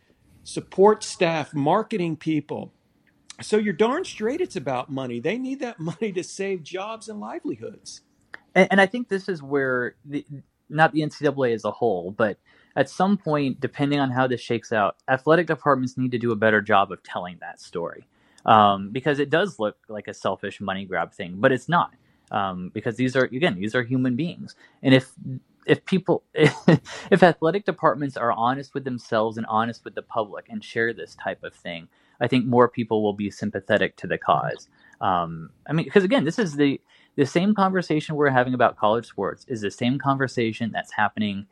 support 0.46 1.02
staff, 1.02 1.52
marketing 1.52 2.16
people. 2.16 2.72
So 3.42 3.58
you're 3.58 3.74
darn 3.74 4.04
straight 4.04 4.40
it's 4.40 4.56
about 4.56 4.90
money. 4.90 5.18
They 5.18 5.38
need 5.38 5.60
that 5.60 5.80
money 5.80 6.12
to 6.12 6.22
save 6.22 6.62
jobs 6.62 7.08
and 7.08 7.20
livelihoods. 7.20 8.02
And, 8.54 8.68
and 8.70 8.80
I 8.80 8.86
think 8.86 9.08
this 9.08 9.28
is 9.28 9.42
where, 9.42 9.96
the, 10.04 10.24
not 10.70 10.92
the 10.92 11.00
NCAA 11.00 11.52
as 11.52 11.64
a 11.64 11.72
whole, 11.72 12.12
but 12.12 12.38
at 12.76 12.88
some 12.88 13.18
point, 13.18 13.60
depending 13.60 13.98
on 13.98 14.10
how 14.10 14.28
this 14.28 14.40
shakes 14.40 14.72
out, 14.72 14.96
athletic 15.08 15.48
departments 15.48 15.98
need 15.98 16.12
to 16.12 16.18
do 16.18 16.30
a 16.30 16.36
better 16.36 16.60
job 16.62 16.92
of 16.92 17.02
telling 17.02 17.38
that 17.40 17.60
story. 17.60 18.06
Um, 18.44 18.90
because 18.90 19.18
it 19.18 19.30
does 19.30 19.58
look 19.58 19.76
like 19.88 20.06
a 20.06 20.14
selfish 20.14 20.60
money 20.60 20.84
grab 20.84 21.12
thing, 21.12 21.36
but 21.38 21.50
it's 21.50 21.68
not. 21.68 21.92
Um, 22.30 22.70
because 22.72 22.96
these 22.96 23.16
are 23.16 23.24
again 23.24 23.54
these 23.54 23.74
are 23.76 23.84
human 23.84 24.16
beings, 24.16 24.56
and 24.82 24.92
if 24.92 25.12
if 25.66 25.84
people 25.84 26.24
if 26.34 27.22
athletic 27.22 27.64
departments 27.66 28.16
are 28.16 28.32
honest 28.32 28.74
with 28.74 28.84
themselves 28.84 29.36
and 29.36 29.46
honest 29.46 29.84
with 29.84 29.94
the 29.94 30.02
public 30.02 30.46
and 30.48 30.64
share 30.64 30.94
this 30.94 31.16
type 31.16 31.42
of 31.44 31.54
thing 31.54 31.88
i 32.20 32.26
think 32.28 32.46
more 32.46 32.68
people 32.68 33.02
will 33.02 33.14
be 33.14 33.30
sympathetic 33.30 33.96
to 33.96 34.06
the 34.06 34.18
cause. 34.18 34.68
Um, 35.00 35.50
i 35.68 35.72
mean 35.72 35.84
because 35.84 36.04
again 36.04 36.24
this 36.24 36.38
is 36.38 36.56
the 36.56 36.80
the 37.16 37.26
same 37.26 37.54
conversation 37.54 38.16
we're 38.16 38.30
having 38.30 38.54
about 38.54 38.76
college 38.76 39.06
sports 39.06 39.44
is 39.48 39.60
the 39.62 39.70
same 39.70 39.98
conversation 39.98 40.70
that's 40.72 40.92
happening 40.92 41.46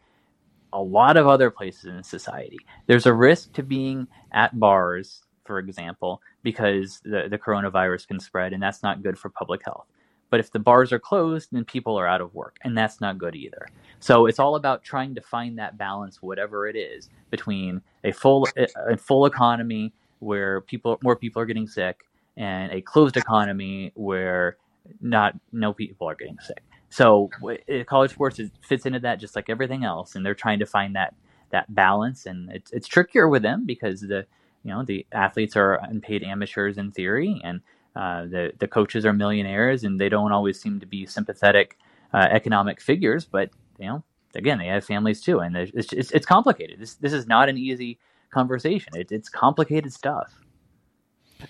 a 0.72 0.82
lot 0.82 1.16
of 1.16 1.28
other 1.28 1.50
places 1.50 1.84
in 1.84 2.02
society. 2.02 2.58
There's 2.86 3.06
a 3.06 3.12
risk 3.12 3.52
to 3.54 3.62
being 3.62 4.08
at 4.32 4.58
bars 4.58 5.22
for 5.44 5.58
example 5.58 6.20
because 6.42 7.00
the, 7.04 7.28
the 7.30 7.38
coronavirus 7.38 8.08
can 8.08 8.20
spread 8.20 8.52
and 8.52 8.62
that's 8.62 8.82
not 8.82 9.02
good 9.02 9.18
for 9.18 9.28
public 9.28 9.62
health 9.64 9.86
but 10.34 10.40
if 10.40 10.50
the 10.50 10.58
bars 10.58 10.92
are 10.92 10.98
closed, 10.98 11.50
then 11.52 11.64
people 11.64 11.96
are 11.96 12.08
out 12.08 12.20
of 12.20 12.34
work, 12.34 12.56
and 12.62 12.76
that's 12.76 13.00
not 13.00 13.18
good 13.18 13.36
either. 13.36 13.68
So 14.00 14.26
it's 14.26 14.40
all 14.40 14.56
about 14.56 14.82
trying 14.82 15.14
to 15.14 15.20
find 15.20 15.60
that 15.60 15.78
balance, 15.78 16.20
whatever 16.20 16.66
it 16.66 16.74
is, 16.74 17.08
between 17.30 17.80
a 18.02 18.10
full 18.10 18.48
a 18.88 18.96
full 18.96 19.26
economy 19.26 19.92
where 20.18 20.62
people 20.62 20.98
more 21.04 21.14
people 21.14 21.40
are 21.40 21.46
getting 21.46 21.68
sick, 21.68 22.00
and 22.36 22.72
a 22.72 22.80
closed 22.80 23.16
economy 23.16 23.92
where 23.94 24.56
not 25.00 25.34
no 25.52 25.72
people 25.72 26.10
are 26.10 26.16
getting 26.16 26.40
sick. 26.40 26.64
So 26.88 27.30
uh, 27.48 27.84
college 27.84 28.10
sports 28.10 28.40
is, 28.40 28.50
fits 28.60 28.86
into 28.86 28.98
that 28.98 29.20
just 29.20 29.36
like 29.36 29.48
everything 29.48 29.84
else, 29.84 30.16
and 30.16 30.26
they're 30.26 30.34
trying 30.34 30.58
to 30.58 30.66
find 30.66 30.96
that 30.96 31.14
that 31.50 31.72
balance, 31.72 32.26
and 32.26 32.50
it's 32.50 32.72
it's 32.72 32.88
trickier 32.88 33.28
with 33.28 33.42
them 33.42 33.66
because 33.66 34.00
the 34.00 34.26
you 34.64 34.72
know 34.72 34.82
the 34.82 35.06
athletes 35.12 35.54
are 35.56 35.74
unpaid 35.74 36.24
amateurs 36.24 36.76
in 36.76 36.90
theory, 36.90 37.40
and 37.44 37.60
uh, 37.96 38.22
the 38.22 38.52
the 38.58 38.68
coaches 38.68 39.04
are 39.06 39.12
millionaires, 39.12 39.84
and 39.84 40.00
they 40.00 40.08
don't 40.08 40.32
always 40.32 40.60
seem 40.60 40.80
to 40.80 40.86
be 40.86 41.06
sympathetic 41.06 41.78
uh, 42.12 42.28
economic 42.30 42.80
figures. 42.80 43.24
But 43.24 43.50
you 43.78 43.86
know, 43.86 44.04
again, 44.34 44.58
they 44.58 44.66
have 44.66 44.84
families 44.84 45.20
too, 45.20 45.40
and 45.40 45.56
it's 45.56 45.92
it's, 45.92 46.10
it's 46.10 46.26
complicated. 46.26 46.80
This 46.80 46.94
this 46.94 47.12
is 47.12 47.26
not 47.26 47.48
an 47.48 47.56
easy 47.56 47.98
conversation. 48.30 48.96
It, 48.96 49.12
it's 49.12 49.28
complicated 49.28 49.92
stuff. 49.92 50.32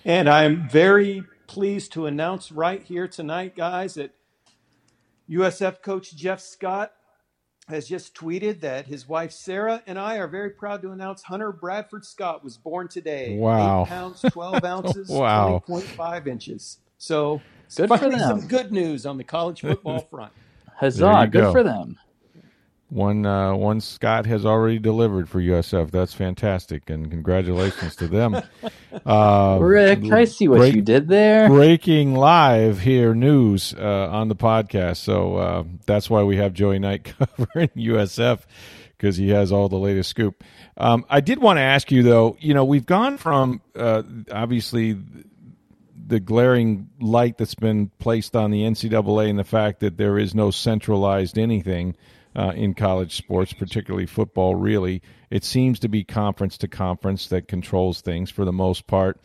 And 0.04 0.28
I'm 0.28 0.68
very 0.68 1.24
pleased 1.46 1.92
to 1.92 2.06
announce 2.06 2.50
right 2.50 2.82
here 2.82 3.06
tonight, 3.08 3.56
guys, 3.56 3.94
that 3.94 4.12
USF 5.30 5.82
coach 5.82 6.14
Jeff 6.14 6.40
Scott 6.40 6.92
has 7.68 7.88
just 7.88 8.14
tweeted 8.14 8.60
that 8.60 8.86
his 8.86 9.08
wife 9.08 9.32
Sarah 9.32 9.82
and 9.86 9.98
I 9.98 10.18
are 10.18 10.28
very 10.28 10.50
proud 10.50 10.82
to 10.82 10.90
announce 10.90 11.22
Hunter 11.22 11.50
Bradford 11.52 12.04
Scott 12.04 12.44
was 12.44 12.56
born 12.56 12.88
today. 12.88 13.36
Wow. 13.36 13.82
Eight 13.82 13.88
pounds, 13.88 14.22
12 14.22 14.64
ounces, 14.64 15.08
wow. 15.08 15.62
20.5 15.66 16.26
inches. 16.26 16.78
So, 16.98 17.40
good 17.74 17.88
for 17.88 18.10
them. 18.10 18.20
some 18.20 18.46
good 18.46 18.70
news 18.72 19.06
on 19.06 19.16
the 19.16 19.24
college 19.24 19.62
football 19.62 20.00
front. 20.10 20.32
Huzzah, 20.76 21.28
good 21.30 21.40
go. 21.40 21.52
for 21.52 21.62
them. 21.62 21.98
One 22.94 23.26
uh, 23.26 23.56
one 23.56 23.80
Scott 23.80 24.24
has 24.26 24.46
already 24.46 24.78
delivered 24.78 25.28
for 25.28 25.40
USF. 25.40 25.90
That's 25.90 26.14
fantastic, 26.14 26.88
and 26.88 27.10
congratulations 27.10 27.96
to 27.96 28.08
them. 28.08 28.40
Uh, 29.04 29.58
Rick, 29.60 30.12
I 30.12 30.24
see 30.24 30.46
what 30.46 30.58
break, 30.58 30.74
you 30.76 30.80
did 30.80 31.08
there. 31.08 31.48
Breaking 31.48 32.14
live 32.14 32.78
here 32.78 33.12
news 33.12 33.74
uh, 33.76 34.08
on 34.08 34.28
the 34.28 34.36
podcast. 34.36 34.98
So 34.98 35.34
uh, 35.36 35.64
that's 35.84 36.08
why 36.08 36.22
we 36.22 36.36
have 36.36 36.54
Joey 36.54 36.78
Knight 36.78 37.12
covering 37.18 37.70
USF 37.70 38.42
because 38.96 39.16
he 39.16 39.30
has 39.30 39.50
all 39.50 39.68
the 39.68 39.76
latest 39.76 40.10
scoop. 40.10 40.44
Um, 40.76 41.04
I 41.10 41.20
did 41.20 41.40
want 41.40 41.56
to 41.56 41.62
ask 41.62 41.90
you 41.90 42.04
though. 42.04 42.36
You 42.38 42.54
know, 42.54 42.64
we've 42.64 42.86
gone 42.86 43.18
from 43.18 43.60
uh, 43.74 44.04
obviously 44.30 44.96
the 46.06 46.20
glaring 46.20 46.88
light 47.00 47.36
that's 47.36 47.56
been 47.56 47.90
placed 47.98 48.36
on 48.36 48.52
the 48.52 48.62
NCAA 48.62 49.28
and 49.28 49.38
the 49.38 49.44
fact 49.44 49.80
that 49.80 49.96
there 49.96 50.18
is 50.18 50.36
no 50.36 50.52
centralized 50.52 51.36
anything 51.36 51.96
uh, 52.36 52.52
in 52.54 52.74
college 52.74 53.16
sports, 53.16 53.52
particularly 53.52 54.06
football, 54.06 54.54
really. 54.54 55.02
It 55.30 55.44
seems 55.44 55.78
to 55.80 55.88
be 55.88 56.04
conference 56.04 56.58
to 56.58 56.68
conference 56.68 57.28
that 57.28 57.48
controls 57.48 58.00
things 58.00 58.30
for 58.30 58.44
the 58.44 58.52
most 58.52 58.86
part. 58.86 59.20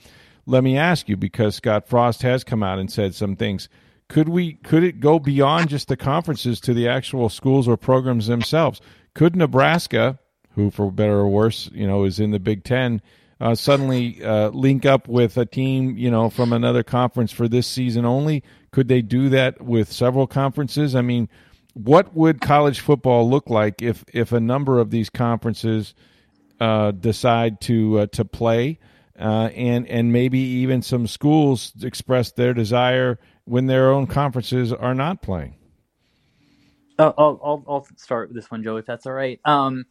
Let 0.46 0.64
me 0.64 0.78
ask 0.78 1.10
you, 1.10 1.18
because 1.18 1.56
Scott 1.56 1.88
Frost 1.88 2.22
has 2.24 2.44
come 2.44 2.64
out 2.64 2.80
and 2.80 2.92
said 2.92 3.14
some 3.16 3.36
things. 3.36 3.70
Could 4.08 4.30
we 4.30 4.54
could 4.54 4.84
it 4.84 5.00
go 5.00 5.20
beyond 5.20 5.70
just 5.70 5.88
the 5.88 5.98
conferences 5.98 6.60
to 6.62 6.74
the 6.74 6.88
actual 6.88 7.30
schools 7.30 7.68
or 7.68 7.78
programs 7.78 8.26
themselves? 8.26 8.82
Could 9.14 9.36
Nebraska, 9.36 10.18
who 10.56 10.72
for 10.72 10.92
better 10.92 11.20
or 11.20 11.28
worse, 11.28 11.70
you 11.74 11.86
know, 11.86 12.04
is 12.06 12.20
in 12.20 12.32
the 12.32 12.40
Big 12.40 12.64
Ten, 12.64 13.02
uh, 13.40 13.54
suddenly 13.54 14.24
uh, 14.24 14.50
link 14.50 14.86
up 14.86 15.08
with 15.08 15.38
a 15.38 15.46
team, 15.46 15.96
you 15.96 16.10
know, 16.10 16.30
from 16.30 16.52
another 16.52 16.84
conference 16.84 17.32
for 17.32 17.48
this 17.48 17.68
season 17.68 18.04
only? 18.04 18.44
Could 18.72 18.88
they 18.88 19.04
do 19.04 19.30
that 19.30 19.62
with 19.62 19.92
several 19.92 20.26
conferences? 20.26 20.96
I 20.96 21.02
mean, 21.02 21.30
what 21.74 22.16
would 22.16 22.42
college 22.42 22.80
football 22.80 23.30
look 23.30 23.50
like 23.50 23.82
if 23.82 24.04
if 24.14 24.32
a 24.32 24.40
number 24.40 24.80
of 24.80 24.90
these 24.90 25.10
conferences 25.10 25.94
uh, 26.60 26.92
decide 26.92 27.62
to 27.62 28.00
uh, 28.00 28.06
to 28.08 28.26
play, 28.26 28.80
uh, 29.20 29.50
and 29.56 29.88
and 29.88 30.12
maybe 30.12 30.40
even 30.40 30.82
some 30.82 31.08
schools 31.08 31.74
express 31.82 32.32
their 32.32 32.54
desire 32.54 33.20
when 33.46 33.68
their 33.68 33.92
own 33.92 34.08
conferences 34.08 34.74
are 34.74 34.96
not 34.96 35.22
playing? 35.22 35.56
I'll 36.98 37.14
I'll, 37.18 37.64
I'll 37.68 37.88
start 37.96 38.30
with 38.30 38.36
this 38.36 38.52
one, 38.52 38.64
Joe, 38.64 38.78
if 38.78 38.86
that's 38.86 39.06
all 39.06 39.14
right. 39.14 39.40
Um, 39.46 39.86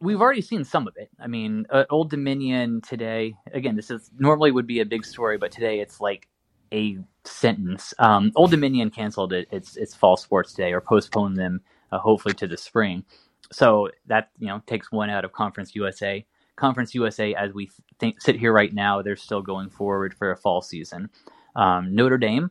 we've 0.00 0.20
already 0.20 0.42
seen 0.42 0.64
some 0.64 0.86
of 0.86 0.94
it. 0.96 1.10
I 1.18 1.26
mean, 1.26 1.66
uh, 1.70 1.84
Old 1.90 2.10
Dominion 2.10 2.80
today. 2.82 3.34
Again, 3.52 3.76
this 3.76 3.90
is 3.90 4.10
normally 4.18 4.52
would 4.52 4.66
be 4.66 4.80
a 4.80 4.84
big 4.84 5.04
story, 5.04 5.38
but 5.38 5.50
today 5.50 5.80
it's 5.80 6.00
like 6.00 6.28
a 6.72 6.98
sentence. 7.26 7.92
Um, 7.98 8.32
Old 8.36 8.50
Dominion 8.50 8.90
canceled 8.90 9.32
it, 9.32 9.48
its 9.50 9.76
its 9.76 9.94
fall 9.94 10.16
sports 10.16 10.52
day 10.52 10.72
or 10.72 10.80
postponed 10.80 11.36
them, 11.36 11.60
uh, 11.92 11.98
hopefully 11.98 12.34
to 12.34 12.46
the 12.46 12.56
spring. 12.56 13.04
So 13.52 13.90
that 14.06 14.30
you 14.38 14.48
know 14.48 14.62
takes 14.66 14.90
one 14.90 15.10
out 15.10 15.24
of 15.24 15.32
Conference 15.32 15.74
USA. 15.74 16.24
Conference 16.56 16.94
USA, 16.94 17.34
as 17.34 17.52
we 17.52 17.70
sit 18.18 18.36
here 18.36 18.52
right 18.52 18.72
now, 18.72 19.02
they're 19.02 19.16
still 19.16 19.42
going 19.42 19.68
forward 19.68 20.14
for 20.14 20.30
a 20.30 20.36
fall 20.36 20.62
season. 20.62 21.10
Um, 21.54 21.94
Notre 21.94 22.18
Dame, 22.18 22.50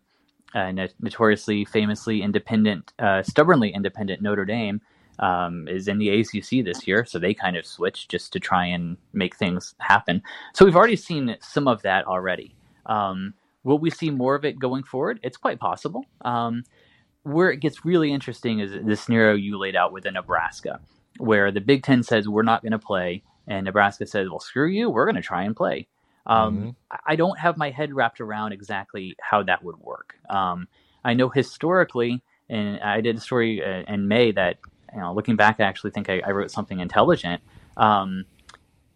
uh, 0.54 0.72
notoriously, 1.00 1.66
famously 1.66 2.22
independent, 2.22 2.94
uh, 3.00 3.24
stubbornly 3.24 3.72
independent 3.74 4.22
Notre 4.22 4.46
Dame, 4.46 4.80
um, 5.20 5.68
is 5.68 5.88
in 5.88 5.98
the 5.98 6.10
ACC 6.10 6.64
this 6.64 6.88
year, 6.88 7.06
so 7.06 7.18
they 7.18 7.34
kind 7.34 7.58
of 7.58 7.66
switched 7.66 8.10
just 8.10 8.32
to 8.34 8.40
try 8.40 8.66
and 8.66 8.98
make 9.14 9.36
things 9.36 9.74
happen. 9.80 10.22
So 10.54 10.66
we've 10.66 10.76
already 10.76 10.96
seen 10.96 11.36
some 11.42 11.68
of 11.68 11.82
that 11.84 12.06
already. 12.06 12.56
Um, 12.86 13.34
Will 13.66 13.80
we 13.80 13.90
see 13.90 14.12
more 14.12 14.36
of 14.36 14.46
it 14.46 14.58
going 14.60 14.84
forward? 14.84 15.20
It's 15.24 15.38
quite 15.38 15.60
possible. 15.60 16.06
Um, 16.22 16.64
where 17.24 17.50
it 17.50 17.60
gets 17.60 17.84
really 17.84 18.14
interesting 18.14 18.60
is 18.60 18.72
the 18.72 18.96
scenario 18.96 19.36
you 19.36 19.58
laid 19.58 19.76
out 19.76 19.92
with 19.92 20.06
Nebraska, 20.06 20.80
where 21.18 21.52
the 21.52 21.60
Big 21.60 21.84
Ten 21.84 22.04
says 22.04 22.30
we're 22.30 22.44
not 22.44 22.62
going 22.62 22.72
to 22.72 22.80
play, 22.80 23.24
and 23.48 23.66
Nebraska 23.66 24.06
says, 24.06 24.30
"Well, 24.30 24.40
screw 24.40 24.68
you, 24.68 24.90
we're 24.90 25.06
going 25.06 25.16
to 25.16 25.22
try 25.22 25.44
and 25.44 25.56
play." 25.56 25.88
Um, 26.28 26.58
mm-hmm. 26.58 26.70
I 27.06 27.16
don't 27.16 27.40
have 27.40 27.58
my 27.58 27.72
head 27.72 27.94
wrapped 27.94 28.22
around 28.22 28.52
exactly 28.52 29.16
how 29.20 29.44
that 29.44 29.64
would 29.64 29.78
work. 29.78 30.16
Um, 30.30 30.68
I 31.04 31.14
know 31.14 31.30
historically, 31.30 32.24
and 32.50 32.80
I 32.80 33.02
did 33.02 33.18
a 33.18 33.20
story 33.20 33.64
uh, 33.64 33.92
in 33.92 34.08
May 34.08 34.32
that, 34.32 34.58
you 34.94 35.02
know, 35.02 35.14
looking 35.14 35.36
back, 35.36 35.60
I 35.60 35.64
actually 35.64 35.92
think 35.92 36.10
I, 36.10 36.22
I 36.26 36.32
wrote 36.32 36.52
something 36.52 36.80
intelligent. 36.80 37.42
Um, 37.78 38.26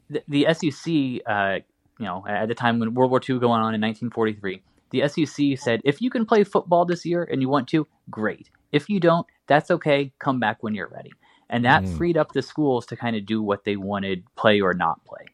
the, 0.09 0.23
the, 0.27 0.53
SEC, 0.53 1.21
uh, 1.27 1.59
you 1.99 2.05
know, 2.05 2.25
at 2.27 2.47
the 2.47 2.55
time 2.55 2.79
when 2.79 2.93
World 2.93 3.11
War 3.11 3.19
II 3.19 3.35
was 3.35 3.41
going 3.41 3.61
on 3.61 3.75
in 3.75 3.81
1943, 3.81 4.61
the 4.91 5.07
SEC 5.07 5.57
said, 5.59 5.81
if 5.83 6.01
you 6.01 6.09
can 6.09 6.25
play 6.25 6.43
football 6.43 6.85
this 6.85 7.05
year 7.05 7.23
and 7.23 7.41
you 7.41 7.49
want 7.49 7.67
to, 7.69 7.87
great. 8.09 8.49
If 8.71 8.89
you 8.89 8.99
don't, 8.99 9.27
that's 9.47 9.69
okay. 9.69 10.11
Come 10.19 10.39
back 10.39 10.57
when 10.61 10.73
you're 10.73 10.87
ready. 10.87 11.11
And 11.49 11.65
that 11.65 11.83
mm. 11.83 11.97
freed 11.97 12.17
up 12.17 12.31
the 12.31 12.41
schools 12.41 12.85
to 12.87 12.95
kind 12.95 13.15
of 13.15 13.25
do 13.25 13.41
what 13.41 13.65
they 13.65 13.75
wanted, 13.75 14.23
play 14.35 14.61
or 14.61 14.73
not 14.73 15.03
play. 15.05 15.25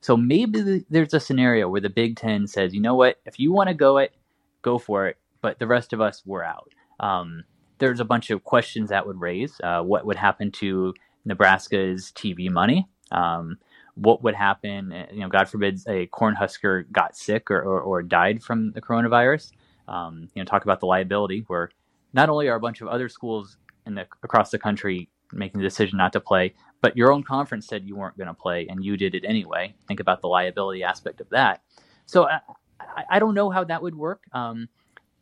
So 0.00 0.16
maybe 0.16 0.84
there's 0.90 1.14
a 1.14 1.20
scenario 1.20 1.68
where 1.68 1.80
the 1.80 1.90
Big 1.90 2.16
Ten 2.16 2.46
says, 2.46 2.74
you 2.74 2.80
know 2.80 2.94
what, 2.94 3.20
if 3.24 3.38
you 3.38 3.52
want 3.52 3.68
to 3.68 3.74
go 3.74 3.98
it, 3.98 4.14
go 4.62 4.78
for 4.78 5.08
it. 5.08 5.16
But 5.40 5.58
the 5.58 5.66
rest 5.66 5.92
of 5.92 6.00
us, 6.00 6.22
we're 6.24 6.44
out. 6.44 6.70
Um, 7.00 7.44
there's 7.78 8.00
a 8.00 8.04
bunch 8.04 8.30
of 8.30 8.44
questions 8.44 8.90
that 8.90 9.06
would 9.06 9.20
raise. 9.20 9.60
Uh, 9.62 9.82
what 9.82 10.06
would 10.06 10.16
happen 10.16 10.50
to 10.52 10.94
Nebraska's 11.24 12.12
TV 12.14 12.50
money? 12.50 12.88
Um, 13.12 13.58
what 13.94 14.22
would 14.22 14.34
happen? 14.34 14.92
Uh, 14.92 15.06
you 15.12 15.20
know, 15.20 15.28
God 15.28 15.48
forbid 15.48 15.80
a 15.86 16.06
Cornhusker 16.08 16.90
got 16.92 17.16
sick 17.16 17.50
or, 17.50 17.60
or, 17.60 17.80
or 17.80 18.02
died 18.02 18.42
from 18.42 18.72
the 18.72 18.80
coronavirus. 18.80 19.52
Um, 19.86 20.28
you 20.34 20.42
know, 20.42 20.46
talk 20.46 20.64
about 20.64 20.80
the 20.80 20.86
liability 20.86 21.44
where 21.46 21.70
not 22.12 22.28
only 22.28 22.48
are 22.48 22.56
a 22.56 22.60
bunch 22.60 22.80
of 22.80 22.88
other 22.88 23.08
schools 23.08 23.56
in 23.86 23.94
the, 23.94 24.06
across 24.22 24.50
the 24.50 24.58
country 24.58 25.08
making 25.32 25.60
the 25.60 25.66
decision 25.66 25.98
not 25.98 26.12
to 26.12 26.20
play, 26.20 26.54
but 26.80 26.96
your 26.96 27.12
own 27.12 27.22
conference 27.22 27.66
said 27.66 27.86
you 27.86 27.96
weren't 27.96 28.16
going 28.16 28.28
to 28.28 28.34
play 28.34 28.66
and 28.68 28.84
you 28.84 28.96
did 28.96 29.14
it 29.14 29.24
anyway. 29.26 29.74
Think 29.88 30.00
about 30.00 30.20
the 30.20 30.28
liability 30.28 30.82
aspect 30.82 31.20
of 31.20 31.28
that. 31.30 31.62
So 32.06 32.28
I, 32.28 32.40
I, 32.80 33.04
I 33.10 33.18
don't 33.18 33.34
know 33.34 33.50
how 33.50 33.64
that 33.64 33.82
would 33.82 33.94
work. 33.94 34.22
Um, 34.32 34.68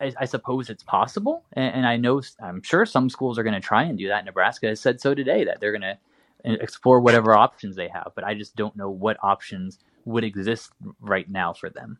I, 0.01 0.13
I, 0.19 0.25
suppose 0.25 0.69
it's 0.69 0.83
possible, 0.83 1.45
and, 1.53 1.77
and, 1.77 1.87
I 1.87 1.97
know 1.97 2.21
I'm 2.43 2.61
sure 2.63 2.85
some 2.85 3.09
schools 3.09 3.39
are 3.39 3.45
going 3.45 3.55
to 3.55 3.61
try 3.61 3.85
and 3.85 3.97
do 3.97 4.09
that. 4.09 4.25
Nebraska 4.25 4.67
has 4.67 4.81
said 4.81 5.01
so 5.01 5.15
today 5.15 5.45
that 5.45 5.61
they're 5.61 5.71
going 5.71 5.83
to 5.83 5.97
explore 6.45 7.01
whatever 7.01 7.35
options 7.35 7.77
they 7.77 7.89
have, 7.89 8.13
but 8.15 8.25
I 8.25 8.35
just 8.35 8.57
don't 8.57 8.77
know 8.77 8.91
what 8.91 9.17
options 9.23 9.79
would 10.05 10.25
exist 10.25 10.73
right 11.01 11.29
now 11.31 11.53
for 11.53 11.71
them. 11.71 11.99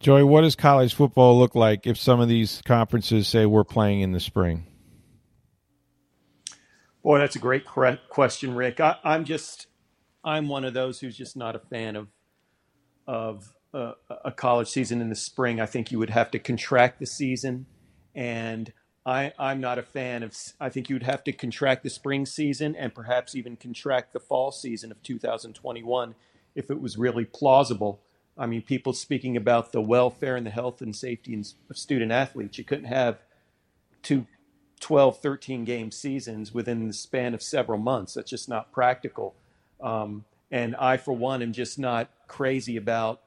Joey, 0.00 0.22
what 0.22 0.42
does 0.42 0.56
college 0.56 0.94
football 0.94 1.38
look 1.38 1.54
like 1.54 1.86
if 1.86 1.98
some 1.98 2.20
of 2.20 2.28
these 2.28 2.62
conferences 2.64 3.28
say 3.28 3.44
we're 3.44 3.64
playing 3.64 4.00
in 4.00 4.12
the 4.12 4.20
spring? 4.20 4.66
Boy, 7.02 7.18
that's 7.18 7.36
a 7.36 7.40
great 7.40 7.64
question, 7.64 8.54
Rick. 8.54 8.80
I, 8.80 8.96
am 9.04 9.24
just, 9.24 9.66
I'm 10.24 10.48
one 10.48 10.64
of 10.64 10.74
those 10.74 11.00
who's 11.00 11.16
just 11.16 11.36
not 11.36 11.56
a 11.56 11.58
fan 11.58 11.96
of 11.96 12.08
of 13.06 13.52
uh, 13.74 13.92
a 14.24 14.30
college 14.30 14.68
season 14.68 15.00
in 15.00 15.08
the 15.08 15.16
spring. 15.16 15.60
I 15.60 15.66
think 15.66 15.90
you 15.90 15.98
would 15.98 16.10
have 16.10 16.30
to 16.30 16.38
contract 16.38 17.00
the 17.00 17.06
season, 17.06 17.66
and 18.14 18.72
I, 19.10 19.32
I'm 19.40 19.60
not 19.60 19.78
a 19.78 19.82
fan 19.82 20.22
of. 20.22 20.36
I 20.60 20.68
think 20.68 20.88
you 20.88 20.94
would 20.94 21.02
have 21.02 21.24
to 21.24 21.32
contract 21.32 21.82
the 21.82 21.90
spring 21.90 22.24
season 22.26 22.76
and 22.76 22.94
perhaps 22.94 23.34
even 23.34 23.56
contract 23.56 24.12
the 24.12 24.20
fall 24.20 24.52
season 24.52 24.92
of 24.92 25.02
2021 25.02 26.14
if 26.54 26.70
it 26.70 26.80
was 26.80 26.96
really 26.96 27.24
plausible. 27.24 28.00
I 28.38 28.46
mean, 28.46 28.62
people 28.62 28.92
speaking 28.92 29.36
about 29.36 29.72
the 29.72 29.80
welfare 29.80 30.36
and 30.36 30.46
the 30.46 30.50
health 30.50 30.80
and 30.80 30.94
safety 30.94 31.42
of 31.68 31.76
student 31.76 32.12
athletes. 32.12 32.56
You 32.56 32.64
couldn't 32.64 32.84
have 32.84 33.18
two 34.02 34.26
12, 34.78 35.18
13 35.18 35.64
game 35.64 35.90
seasons 35.90 36.54
within 36.54 36.86
the 36.86 36.92
span 36.92 37.34
of 37.34 37.42
several 37.42 37.78
months. 37.78 38.14
That's 38.14 38.30
just 38.30 38.48
not 38.48 38.70
practical. 38.70 39.34
Um, 39.80 40.24
and 40.52 40.76
I, 40.76 40.96
for 40.96 41.12
one, 41.12 41.42
am 41.42 41.52
just 41.52 41.80
not 41.80 42.10
crazy 42.28 42.76
about 42.76 43.20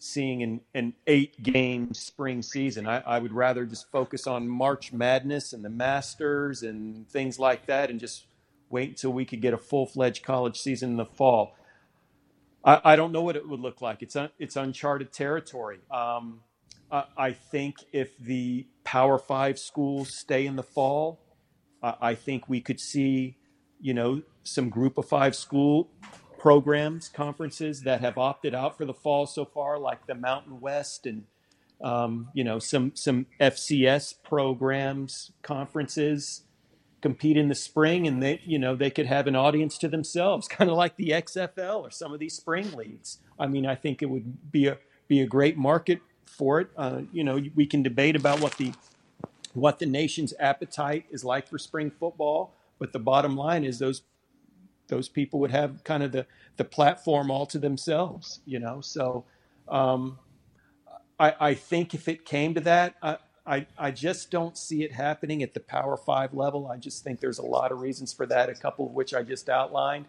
seeing 0.00 0.42
an, 0.42 0.60
an 0.74 0.94
eight 1.06 1.42
game 1.42 1.92
spring 1.92 2.40
season. 2.40 2.86
I, 2.86 3.00
I, 3.00 3.18
would 3.18 3.34
rather 3.34 3.66
just 3.66 3.90
focus 3.92 4.26
on 4.26 4.48
March 4.48 4.94
Madness 4.94 5.52
and 5.52 5.62
the 5.62 5.68
Masters 5.68 6.62
and 6.62 7.06
things 7.10 7.38
like 7.38 7.66
that 7.66 7.90
and 7.90 8.00
just 8.00 8.24
wait 8.70 8.88
until 8.88 9.12
we 9.12 9.26
could 9.26 9.42
get 9.42 9.52
a 9.52 9.58
full 9.58 9.84
fledged 9.84 10.24
college 10.24 10.58
season 10.58 10.92
in 10.92 10.96
the 10.96 11.04
fall. 11.04 11.54
I, 12.64 12.80
I, 12.82 12.96
don't 12.96 13.12
know 13.12 13.20
what 13.20 13.36
it 13.36 13.46
would 13.46 13.60
look 13.60 13.82
like. 13.82 14.02
It's, 14.02 14.16
un, 14.16 14.30
it's 14.38 14.56
uncharted 14.56 15.12
territory. 15.12 15.80
Um, 15.90 16.40
I 16.90 17.32
think 17.32 17.76
if 17.92 18.18
the 18.18 18.66
Power 18.82 19.16
Five 19.16 19.60
schools 19.60 20.12
stay 20.12 20.44
in 20.46 20.56
the 20.56 20.64
fall, 20.64 21.20
I 21.80 22.16
think 22.16 22.48
we 22.48 22.60
could 22.60 22.80
see, 22.80 23.36
you 23.80 23.94
know, 23.94 24.22
some 24.42 24.70
Group 24.70 24.98
of 24.98 25.06
Five 25.06 25.36
school 25.36 25.88
programs, 26.40 27.08
conferences 27.08 27.82
that 27.82 28.00
have 28.00 28.16
opted 28.16 28.54
out 28.54 28.78
for 28.78 28.86
the 28.86 28.94
fall 28.94 29.26
so 29.26 29.44
far, 29.44 29.78
like 29.78 30.06
the 30.06 30.14
Mountain 30.14 30.60
West 30.60 31.06
and 31.06 31.24
um, 31.82 32.28
you 32.34 32.44
know 32.44 32.58
some 32.58 32.92
some 32.94 33.26
FCS 33.38 34.14
programs, 34.22 35.32
conferences 35.42 36.42
compete 37.02 37.36
in 37.36 37.48
the 37.48 37.54
spring, 37.54 38.06
and 38.06 38.22
they 38.22 38.40
you 38.44 38.58
know 38.58 38.74
they 38.74 38.90
could 38.90 39.06
have 39.06 39.26
an 39.26 39.36
audience 39.36 39.76
to 39.78 39.88
themselves, 39.88 40.48
kind 40.56 40.70
of 40.70 40.76
like 40.76 40.96
the 40.96 41.10
XFL 41.10 41.82
or 41.82 41.90
some 41.90 42.12
of 42.12 42.18
these 42.18 42.34
spring 42.34 42.72
leagues. 42.72 43.18
I 43.38 43.46
mean, 43.46 43.66
I 43.66 43.74
think 43.74 44.02
it 44.02 44.06
would 44.06 44.50
be 44.50 44.66
a 44.66 44.78
be 45.08 45.20
a 45.20 45.26
great 45.26 45.58
market 45.58 46.00
for 46.24 46.60
it. 46.60 46.70
Uh, 46.76 47.02
you 47.12 47.22
know, 47.22 47.38
we 47.54 47.66
can 47.66 47.82
debate 47.82 48.16
about 48.16 48.40
what 48.40 48.56
the 48.56 48.72
what 49.52 49.78
the 49.78 49.86
nation's 49.86 50.32
appetite 50.40 51.04
is 51.10 51.22
like 51.22 51.48
for 51.48 51.58
spring 51.58 51.90
football, 51.90 52.54
but 52.78 52.92
the 52.92 52.98
bottom 52.98 53.36
line 53.36 53.64
is 53.64 53.78
those 53.78 54.02
those 54.90 55.08
people 55.08 55.40
would 55.40 55.50
have 55.50 55.82
kind 55.84 56.02
of 56.02 56.12
the 56.12 56.26
the 56.56 56.64
platform 56.64 57.30
all 57.30 57.46
to 57.46 57.58
themselves. 57.58 58.40
You 58.44 58.58
know, 58.58 58.82
so 58.82 59.24
um, 59.68 60.18
I, 61.18 61.34
I 61.40 61.54
think 61.54 61.94
if 61.94 62.08
it 62.08 62.24
came 62.24 62.54
to 62.54 62.60
that. 62.60 62.96
I, 63.02 63.16
I, 63.46 63.66
I 63.76 63.90
just 63.90 64.30
don't 64.30 64.56
see 64.56 64.84
it 64.84 64.92
happening 64.92 65.42
at 65.42 65.54
the 65.54 65.60
Power 65.60 65.96
Five 65.96 66.34
level. 66.34 66.68
I 66.68 66.76
just 66.76 67.02
think 67.02 67.20
there's 67.20 67.38
a 67.38 67.44
lot 67.44 67.72
of 67.72 67.80
reasons 67.80 68.12
for 68.12 68.26
that, 68.26 68.48
a 68.48 68.54
couple 68.54 68.86
of 68.86 68.92
which 68.92 69.14
I 69.14 69.22
just 69.22 69.48
outlined. 69.48 70.06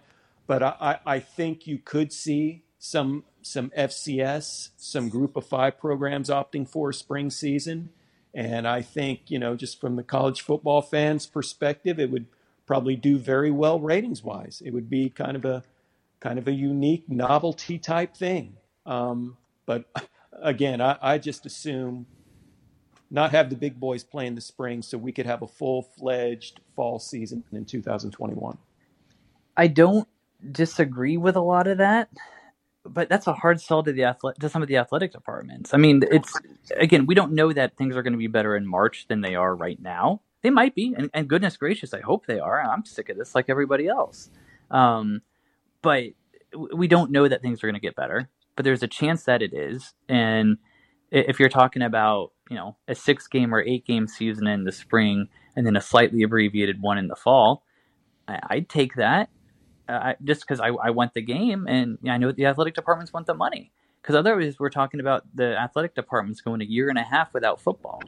But 0.47 0.61
I, 0.61 0.99
I 1.05 1.19
think 1.19 1.65
you 1.65 1.79
could 1.79 2.11
see 2.11 2.63
some 2.77 3.23
some 3.41 3.71
FCS, 3.71 4.69
some 4.77 5.09
Group 5.09 5.38
of 5.38 5.45
Five 5.45 5.79
programs 5.79 6.29
opting 6.29 6.67
for 6.67 6.91
spring 6.91 7.29
season, 7.29 7.89
and 8.34 8.67
I 8.67 8.82
think 8.82 9.21
you 9.27 9.39
know 9.39 9.55
just 9.55 9.79
from 9.79 9.95
the 9.95 10.03
college 10.03 10.41
football 10.41 10.82
fans' 10.82 11.25
perspective, 11.25 11.99
it 11.99 12.11
would 12.11 12.25
probably 12.72 12.95
do 12.95 13.17
very 13.17 13.51
well 13.51 13.82
ratings 13.82 14.24
wise. 14.24 14.63
It 14.65 14.72
would 14.74 14.89
be 14.89 15.09
kind 15.09 15.36
of 15.36 15.43
a 15.43 15.61
kind 16.22 16.39
of 16.39 16.47
a 16.47 16.53
unique 16.53 17.03
novelty 17.09 17.78
type 17.78 18.15
thing. 18.15 18.55
Um, 18.86 19.36
but 19.65 19.84
again, 20.41 20.80
I, 20.80 20.97
I 21.01 21.17
just 21.17 21.45
assume 21.45 22.05
not 23.09 23.32
have 23.32 23.49
the 23.49 23.57
big 23.57 23.78
boys 23.78 24.05
play 24.05 24.26
in 24.26 24.36
the 24.36 24.41
spring 24.41 24.82
so 24.82 24.97
we 24.97 25.11
could 25.11 25.26
have 25.26 25.41
a 25.41 25.47
full 25.47 25.82
fledged 25.82 26.61
fall 26.78 26.97
season 26.97 27.43
in 27.51 27.65
2021. 27.65 28.57
I 29.57 29.67
don't 29.67 30.07
disagree 30.49 31.17
with 31.17 31.36
a 31.36 31.41
lot 31.41 31.67
of 31.67 31.80
that 31.80 32.07
but 32.86 33.09
that's 33.09 33.28
a 33.28 33.34
hard 33.34 33.61
sell 33.61 33.84
to 33.84 33.91
the 33.91 34.05
athletic 34.05 34.39
to 34.39 34.49
some 34.49 34.61
of 34.61 34.67
the 34.69 34.78
athletic 34.78 35.11
departments. 35.11 35.74
I 35.74 35.78
mean, 35.78 36.03
it's 36.09 36.34
again, 36.78 37.05
we 37.05 37.15
don't 37.15 37.34
know 37.34 37.53
that 37.53 37.78
things 37.78 37.97
are 37.97 38.03
going 38.03 38.13
to 38.13 38.17
be 38.17 38.28
better 38.28 38.55
in 38.55 38.65
March 38.65 39.07
than 39.09 39.22
they 39.22 39.36
are 39.36 39.55
right 39.55 39.80
now. 39.82 40.22
They 40.42 40.50
might 40.50 40.74
be, 40.76 40.94
and, 40.98 41.10
and 41.14 41.28
goodness 41.28 41.58
gracious, 41.58 41.94
I 41.94 42.02
hope 42.02 42.26
they 42.26 42.39
are. 42.39 42.62
I'm 42.62 42.86
sick 42.86 43.10
of 43.10 43.18
this, 43.18 43.36
like 43.36 43.46
everybody 43.50 43.88
else. 43.88 44.30
Um, 44.70 45.22
but 45.82 46.06
we 46.74 46.88
don't 46.88 47.12
know 47.12 47.28
that 47.28 47.42
things 47.42 47.64
are 47.64 47.68
going 47.68 47.76
to 47.76 47.82
get 47.82 47.96
better. 47.96 48.30
But 48.56 48.66
there's 48.66 48.84
a 48.84 48.88
chance 48.88 49.24
that 49.24 49.42
it 49.42 49.54
is, 49.54 49.94
and 50.10 50.58
if 51.10 51.39
you're 51.39 51.50
talking 51.50 51.82
about 51.82 52.32
you 52.50 52.56
know 52.56 52.76
a 52.88 52.96
six 52.96 53.28
game 53.28 53.56
or 53.56 53.62
eight 53.62 53.86
game 53.86 54.08
season 54.08 54.46
in 54.46 54.66
the 54.66 54.72
spring 54.72 55.30
and 55.56 55.66
then 55.66 55.76
a 55.76 55.82
slightly 55.82 56.22
abbreviated 56.24 56.82
one 56.82 56.98
in 56.98 57.08
the 57.08 57.16
fall, 57.16 57.64
I'd 58.28 58.68
take 58.70 58.96
that 58.96 59.30
uh, 59.88 60.14
just 60.24 60.42
because 60.42 60.60
I, 60.60 60.68
I 60.68 60.89
want 60.92 61.14
the 61.14 61.22
game 61.22 61.68
and 61.68 61.98
I 62.08 62.18
know 62.18 62.32
the 62.32 62.46
athletic 62.46 62.76
departments 62.76 63.14
want 63.14 63.28
the 63.28 63.34
money. 63.34 63.72
Because 64.02 64.16
otherwise, 64.16 64.60
we're 64.60 64.70
talking 64.70 65.00
about 65.00 65.26
the 65.36 65.56
athletic 65.60 65.94
departments 65.94 66.42
going 66.42 66.62
a 66.62 66.66
year 66.66 66.89
and 66.89 66.98
a 66.98 67.04
half 67.04 67.34
without 67.34 67.62
football. 67.62 68.02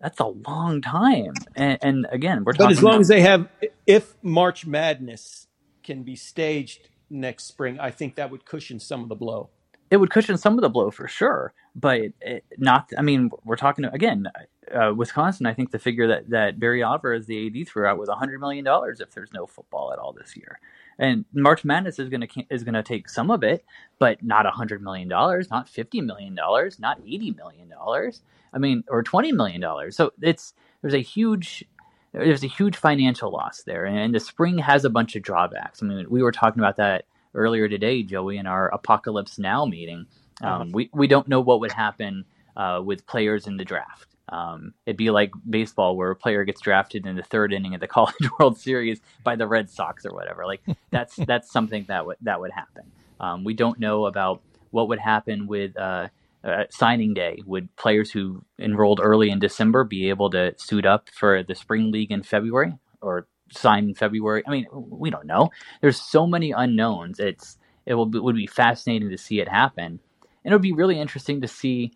That's 0.00 0.20
a 0.20 0.26
long 0.26 0.80
time. 0.80 1.34
And, 1.56 1.78
and 1.82 2.06
again, 2.10 2.44
we're 2.44 2.52
talking. 2.52 2.66
But 2.66 2.72
as 2.72 2.82
long 2.82 2.94
about, 2.94 3.00
as 3.00 3.08
they 3.08 3.20
have, 3.22 3.48
if 3.86 4.14
March 4.22 4.66
Madness 4.66 5.48
can 5.82 6.02
be 6.02 6.14
staged 6.14 6.88
next 7.10 7.44
spring, 7.44 7.80
I 7.80 7.90
think 7.90 8.14
that 8.16 8.30
would 8.30 8.44
cushion 8.44 8.78
some 8.78 9.02
of 9.02 9.08
the 9.08 9.16
blow. 9.16 9.50
It 9.90 9.96
would 9.96 10.10
cushion 10.10 10.36
some 10.36 10.54
of 10.54 10.60
the 10.60 10.68
blow 10.68 10.90
for 10.90 11.08
sure, 11.08 11.54
but 11.74 12.00
it, 12.20 12.44
not. 12.58 12.90
I 12.96 13.02
mean, 13.02 13.30
we're 13.44 13.56
talking 13.56 13.86
again. 13.86 14.26
Uh, 14.72 14.92
Wisconsin, 14.94 15.46
I 15.46 15.54
think 15.54 15.70
the 15.70 15.78
figure 15.78 16.08
that, 16.08 16.28
that 16.28 16.60
Barry 16.60 16.82
Alvarez, 16.82 17.24
the 17.24 17.46
AD, 17.46 17.66
threw 17.66 17.86
out 17.86 17.96
was 17.96 18.10
$100 18.10 18.38
million 18.38 18.66
if 19.00 19.14
there's 19.14 19.32
no 19.32 19.46
football 19.46 19.94
at 19.94 19.98
all 19.98 20.12
this 20.12 20.36
year. 20.36 20.60
And 20.98 21.24
March 21.32 21.64
Madness 21.64 21.98
is 21.98 22.08
going 22.08 22.22
to 22.22 22.44
is 22.50 22.64
going 22.64 22.74
to 22.74 22.82
take 22.82 23.08
some 23.08 23.30
of 23.30 23.42
it, 23.42 23.64
but 23.98 24.22
not 24.22 24.46
a 24.46 24.50
hundred 24.50 24.82
million 24.82 25.08
dollars, 25.08 25.50
not 25.50 25.68
fifty 25.68 26.00
million 26.00 26.34
dollars, 26.34 26.78
not 26.80 26.98
eighty 27.06 27.30
million 27.30 27.68
dollars. 27.68 28.22
I 28.52 28.58
mean, 28.58 28.82
or 28.88 29.02
twenty 29.02 29.32
million 29.32 29.60
dollars. 29.60 29.96
So 29.96 30.12
it's 30.20 30.54
there's 30.82 30.94
a 30.94 31.02
huge 31.02 31.64
there's 32.12 32.42
a 32.42 32.48
huge 32.48 32.76
financial 32.76 33.30
loss 33.30 33.62
there, 33.62 33.84
and 33.84 34.14
the 34.14 34.20
spring 34.20 34.58
has 34.58 34.84
a 34.84 34.90
bunch 34.90 35.14
of 35.14 35.22
drawbacks. 35.22 35.82
I 35.82 35.86
mean, 35.86 36.06
we 36.08 36.22
were 36.22 36.32
talking 36.32 36.60
about 36.60 36.76
that 36.76 37.04
earlier 37.34 37.68
today, 37.68 38.02
Joey, 38.02 38.38
in 38.38 38.46
our 38.46 38.68
Apocalypse 38.68 39.38
Now 39.38 39.64
meeting. 39.66 40.06
Um, 40.42 40.72
we 40.72 40.90
we 40.92 41.06
don't 41.06 41.28
know 41.28 41.40
what 41.40 41.60
would 41.60 41.72
happen 41.72 42.24
uh, 42.56 42.80
with 42.84 43.06
players 43.06 43.46
in 43.46 43.56
the 43.56 43.64
draft. 43.64 44.08
Um, 44.28 44.74
it'd 44.86 44.96
be 44.96 45.10
like 45.10 45.30
baseball, 45.48 45.96
where 45.96 46.10
a 46.10 46.16
player 46.16 46.44
gets 46.44 46.60
drafted 46.60 47.06
in 47.06 47.16
the 47.16 47.22
third 47.22 47.52
inning 47.52 47.74
of 47.74 47.80
the 47.80 47.88
College 47.98 48.30
World 48.38 48.58
Series 48.58 49.00
by 49.24 49.36
the 49.36 49.46
Red 49.46 49.70
Sox 49.70 50.04
or 50.04 50.12
whatever. 50.12 50.46
Like 50.46 50.62
that's 50.90 51.16
that's 51.16 51.50
something 51.50 51.84
that 51.88 52.06
would 52.06 52.16
that 52.22 52.40
would 52.40 52.52
happen. 52.52 52.84
Um, 53.20 53.44
we 53.44 53.54
don't 53.54 53.80
know 53.80 54.06
about 54.06 54.42
what 54.70 54.88
would 54.88 54.98
happen 54.98 55.46
with 55.46 55.76
uh, 55.76 56.08
uh, 56.44 56.64
signing 56.70 57.14
day. 57.14 57.42
Would 57.46 57.74
players 57.76 58.10
who 58.10 58.44
enrolled 58.58 59.00
early 59.02 59.30
in 59.30 59.38
December 59.38 59.84
be 59.84 60.08
able 60.08 60.30
to 60.30 60.54
suit 60.56 60.86
up 60.86 61.08
for 61.10 61.42
the 61.42 61.54
spring 61.54 61.90
league 61.90 62.12
in 62.12 62.22
February 62.22 62.74
or 63.00 63.26
sign 63.50 63.88
in 63.88 63.94
February? 63.94 64.42
I 64.46 64.50
mean, 64.50 64.66
we 64.72 65.10
don't 65.10 65.26
know. 65.26 65.50
There's 65.80 66.00
so 66.00 66.26
many 66.26 66.52
unknowns. 66.52 67.18
It's 67.18 67.58
it 67.86 67.94
will 67.94 68.06
be, 68.06 68.18
would 68.18 68.36
be 68.36 68.46
fascinating 68.46 69.10
to 69.10 69.18
see 69.18 69.40
it 69.40 69.48
happen, 69.48 70.00
and 70.44 70.52
it 70.52 70.54
would 70.54 70.62
be 70.62 70.72
really 70.72 71.00
interesting 71.00 71.40
to 71.40 71.48
see 71.48 71.92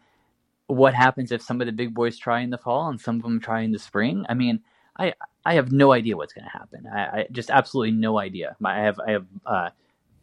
what 0.67 0.95
happens 0.95 1.33
if 1.33 1.43
some 1.43 1.61
of 1.61 1.67
the 1.67 1.73
big 1.73 1.95
boys 1.95 2.19
try 2.19 2.41
in 2.41 2.51
the 2.51 2.59
fall 2.59 2.89
and 2.89 3.01
some 3.01 3.17
of 3.17 3.23
them 3.23 3.41
try 3.41 3.61
in 3.61 3.73
the 3.73 3.79
spring. 3.79 4.25
I 4.29 4.35
mean, 4.35 4.61
I 4.99 5.15
I 5.45 5.55
have 5.55 5.73
no 5.73 5.93
idea 5.93 6.17
what's 6.17 6.33
going 6.33 6.45
to 6.45 6.59
happen. 6.59 6.87
I, 6.87 7.01
I, 7.01 7.27
just 7.33 7.51
absolutely 7.51 7.93
no 7.93 8.19
idea. 8.19 8.57
I 8.65 8.81
have 8.81 9.01
I 9.01 9.11
have 9.13 9.27
uh, 9.47 9.71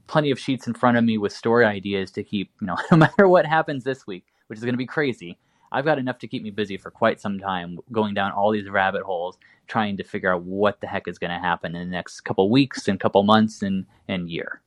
plenty 0.08 0.32
of 0.32 0.40
sheets 0.40 0.68
in 0.68 0.74
front 0.74 0.98
of 0.98 1.04
me 1.04 1.18
with 1.18 1.34
story 1.34 1.66
ideas 1.66 2.12
to 2.12 2.24
keep. 2.24 2.52
You 2.62 2.68
know, 2.68 2.78
no 2.92 2.98
matter 2.98 3.28
what 3.28 3.46
happens 3.46 3.84
this 3.84 4.08
week, 4.08 4.26
which 4.48 4.58
is 4.58 4.64
going 4.64 4.74
to 4.74 4.78
be 4.78 4.86
crazy. 4.86 5.38
I've 5.72 5.86
got 5.86 6.00
enough 6.00 6.18
to 6.20 6.28
keep 6.28 6.42
me 6.42 6.50
busy 6.50 6.78
for 6.78 6.90
quite 6.90 7.22
some 7.22 7.38
time, 7.40 7.78
going 7.92 8.16
down 8.16 8.32
all 8.32 8.52
these 8.52 8.68
rabbit 8.68 9.04
holes, 9.04 9.38
trying 9.68 9.98
to 9.98 10.04
figure 10.04 10.34
out 10.34 10.42
what 10.42 10.82
the 10.82 10.88
heck 10.88 11.08
is 11.08 11.20
going 11.20 11.30
to 11.30 11.38
happen 11.38 11.76
in 11.76 11.88
the 11.88 11.96
next 11.96 12.22
couple 12.22 12.50
weeks 12.50 12.88
and 12.88 13.00
couple 13.00 13.22
months 13.24 13.62
and 13.62 13.86
and 14.08 14.30
year. 14.30 14.62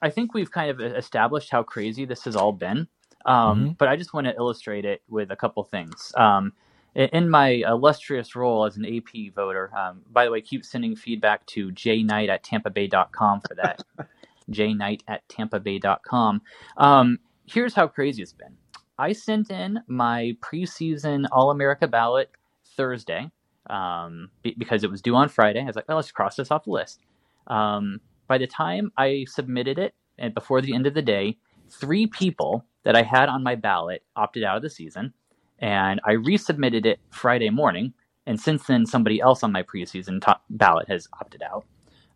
I 0.00 0.10
think 0.10 0.34
we've 0.34 0.50
kind 0.50 0.70
of 0.70 0.80
established 0.80 1.50
how 1.50 1.62
crazy 1.62 2.04
this 2.04 2.24
has 2.24 2.36
all 2.36 2.52
been. 2.52 2.88
Um, 3.26 3.36
mm-hmm. 3.36 3.72
But 3.78 3.88
I 3.88 3.96
just 3.96 4.12
want 4.12 4.26
to 4.26 4.34
illustrate 4.36 4.84
it 4.84 5.02
with 5.08 5.30
a 5.30 5.36
couple 5.36 5.64
things. 5.64 6.12
Um, 6.16 6.52
in 6.94 7.28
my 7.28 7.62
illustrious 7.66 8.36
role 8.36 8.64
as 8.64 8.76
an 8.76 8.86
AP 8.86 9.34
voter, 9.34 9.70
um, 9.76 10.02
by 10.12 10.24
the 10.24 10.30
way, 10.30 10.40
keep 10.40 10.64
sending 10.64 10.94
feedback 10.94 11.44
to 11.46 11.70
jknight 11.70 12.28
at 12.28 12.44
tampabay.com 12.44 13.40
for 13.40 13.54
that. 13.56 13.82
jknight 14.50 15.00
at 15.08 15.26
tampabay.com. 15.28 16.42
Um, 16.76 17.18
here's 17.46 17.74
how 17.74 17.88
crazy 17.88 18.22
it's 18.22 18.32
been. 18.32 18.56
I 18.98 19.12
sent 19.12 19.50
in 19.50 19.80
my 19.88 20.36
preseason 20.40 21.26
All 21.32 21.50
America 21.50 21.88
ballot 21.88 22.30
Thursday 22.76 23.30
um, 23.68 24.30
because 24.42 24.84
it 24.84 24.90
was 24.90 25.02
due 25.02 25.16
on 25.16 25.28
Friday. 25.28 25.60
I 25.60 25.64
was 25.64 25.76
like, 25.76 25.88
well, 25.88 25.96
let's 25.96 26.12
cross 26.12 26.36
this 26.36 26.50
off 26.50 26.64
the 26.64 26.70
list. 26.70 27.00
Um, 27.48 28.00
by 28.28 28.38
the 28.38 28.46
time 28.46 28.92
I 28.96 29.26
submitted 29.28 29.78
it, 29.78 29.94
and 30.18 30.32
before 30.32 30.60
the 30.60 30.74
end 30.74 30.86
of 30.86 30.94
the 30.94 31.02
day, 31.02 31.36
three 31.70 32.06
people 32.06 32.64
that 32.84 32.96
I 32.96 33.02
had 33.02 33.28
on 33.28 33.42
my 33.44 33.56
ballot 33.56 34.04
opted 34.16 34.44
out 34.44 34.56
of 34.58 34.62
the 34.62 34.70
season, 34.70 35.14
and 35.60 36.00
I 36.04 36.14
resubmitted 36.14 36.86
it 36.86 37.00
Friday 37.10 37.50
morning. 37.50 37.94
And 38.26 38.40
since 38.40 38.66
then, 38.66 38.86
somebody 38.86 39.20
else 39.20 39.42
on 39.42 39.52
my 39.52 39.62
preseason 39.64 40.20
top 40.22 40.44
ballot 40.50 40.88
has 40.88 41.08
opted 41.20 41.42
out. 41.42 41.64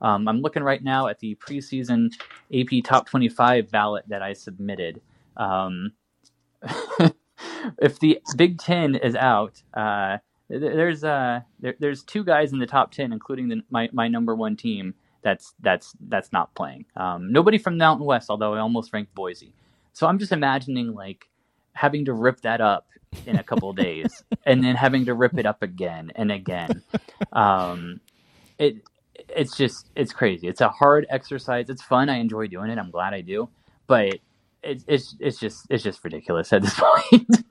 Um, 0.03 0.29
I'm 0.29 0.43
looking 0.43 0.63
right 0.65 0.83
now 0.83 1.09
at 1.09 1.21
the 1.21 1.37
preseason 1.37 2.11
AP 2.55 2.85
Top 2.85 3.09
25 3.09 3.71
ballot 3.71 4.05
that 4.09 4.23
I 4.23 4.35
submitted. 4.35 5.01
Um, 5.37 5.93
if 7.81 7.99
the 8.01 8.21
Big 8.37 8.59
Ten 8.59 8.97
is 8.97 9.15
out, 9.15 9.63
uh, 9.75 10.19
there's 10.49 11.05
uh, 11.05 11.41
there, 11.61 11.75
there's 11.81 12.03
two 12.05 12.25
guys 12.25 12.53
in 12.53 12.59
the 12.59 12.67
top 12.67 12.93
ten, 12.93 13.13
including 13.13 13.49
the, 13.49 13.63
my 13.71 13.89
my 13.93 14.09
number 14.09 14.35
one 14.35 14.57
team. 14.57 14.95
That's 15.23 15.55
that's 15.61 15.95
that's 16.09 16.33
not 16.33 16.55
playing. 16.55 16.87
Um, 16.97 17.33
nobody 17.33 17.59
from 17.59 17.75
the 17.79 17.85
Mountain 17.85 18.07
West, 18.07 18.31
although 18.31 18.55
I 18.55 18.61
almost 18.61 18.93
ranked 18.93 19.15
Boise. 19.15 19.55
So 19.93 20.07
I'm 20.07 20.19
just 20.19 20.33
imagining 20.33 20.95
like 20.95 21.29
having 21.73 22.05
to 22.07 22.13
rip 22.13 22.41
that 22.43 22.61
up 22.61 22.87
in 23.27 23.37
a 23.37 23.43
couple 23.43 23.73
days 23.73 24.23
and 24.45 24.63
then 24.63 24.77
having 24.77 25.07
to 25.07 25.15
rip 25.15 25.39
it 25.39 25.47
up 25.47 25.63
again 25.63 26.13
and 26.15 26.31
again. 26.31 26.83
Um, 27.33 28.01
it 28.59 28.77
it's 29.29 29.57
just 29.57 29.91
it's 29.97 30.13
crazy. 30.13 30.49
It's 30.49 30.61
a 30.61 30.69
hard 30.69 31.07
exercise. 31.11 31.69
It's 31.69 31.83
fun. 31.83 32.09
I 32.09 32.19
enjoy 32.19 32.47
doing 32.47 32.71
it. 32.71 32.79
I'm 32.79 32.91
glad 32.91 33.15
I 33.15 33.21
do. 33.21 33.49
But 33.87 34.19
it's 34.63 34.85
it's 34.87 35.17
it's 35.21 35.39
just 35.39 35.67
it's 35.71 35.83
just 35.83 36.03
ridiculous 36.05 36.53
at 36.53 36.63
this 36.63 36.75
point. 37.11 37.45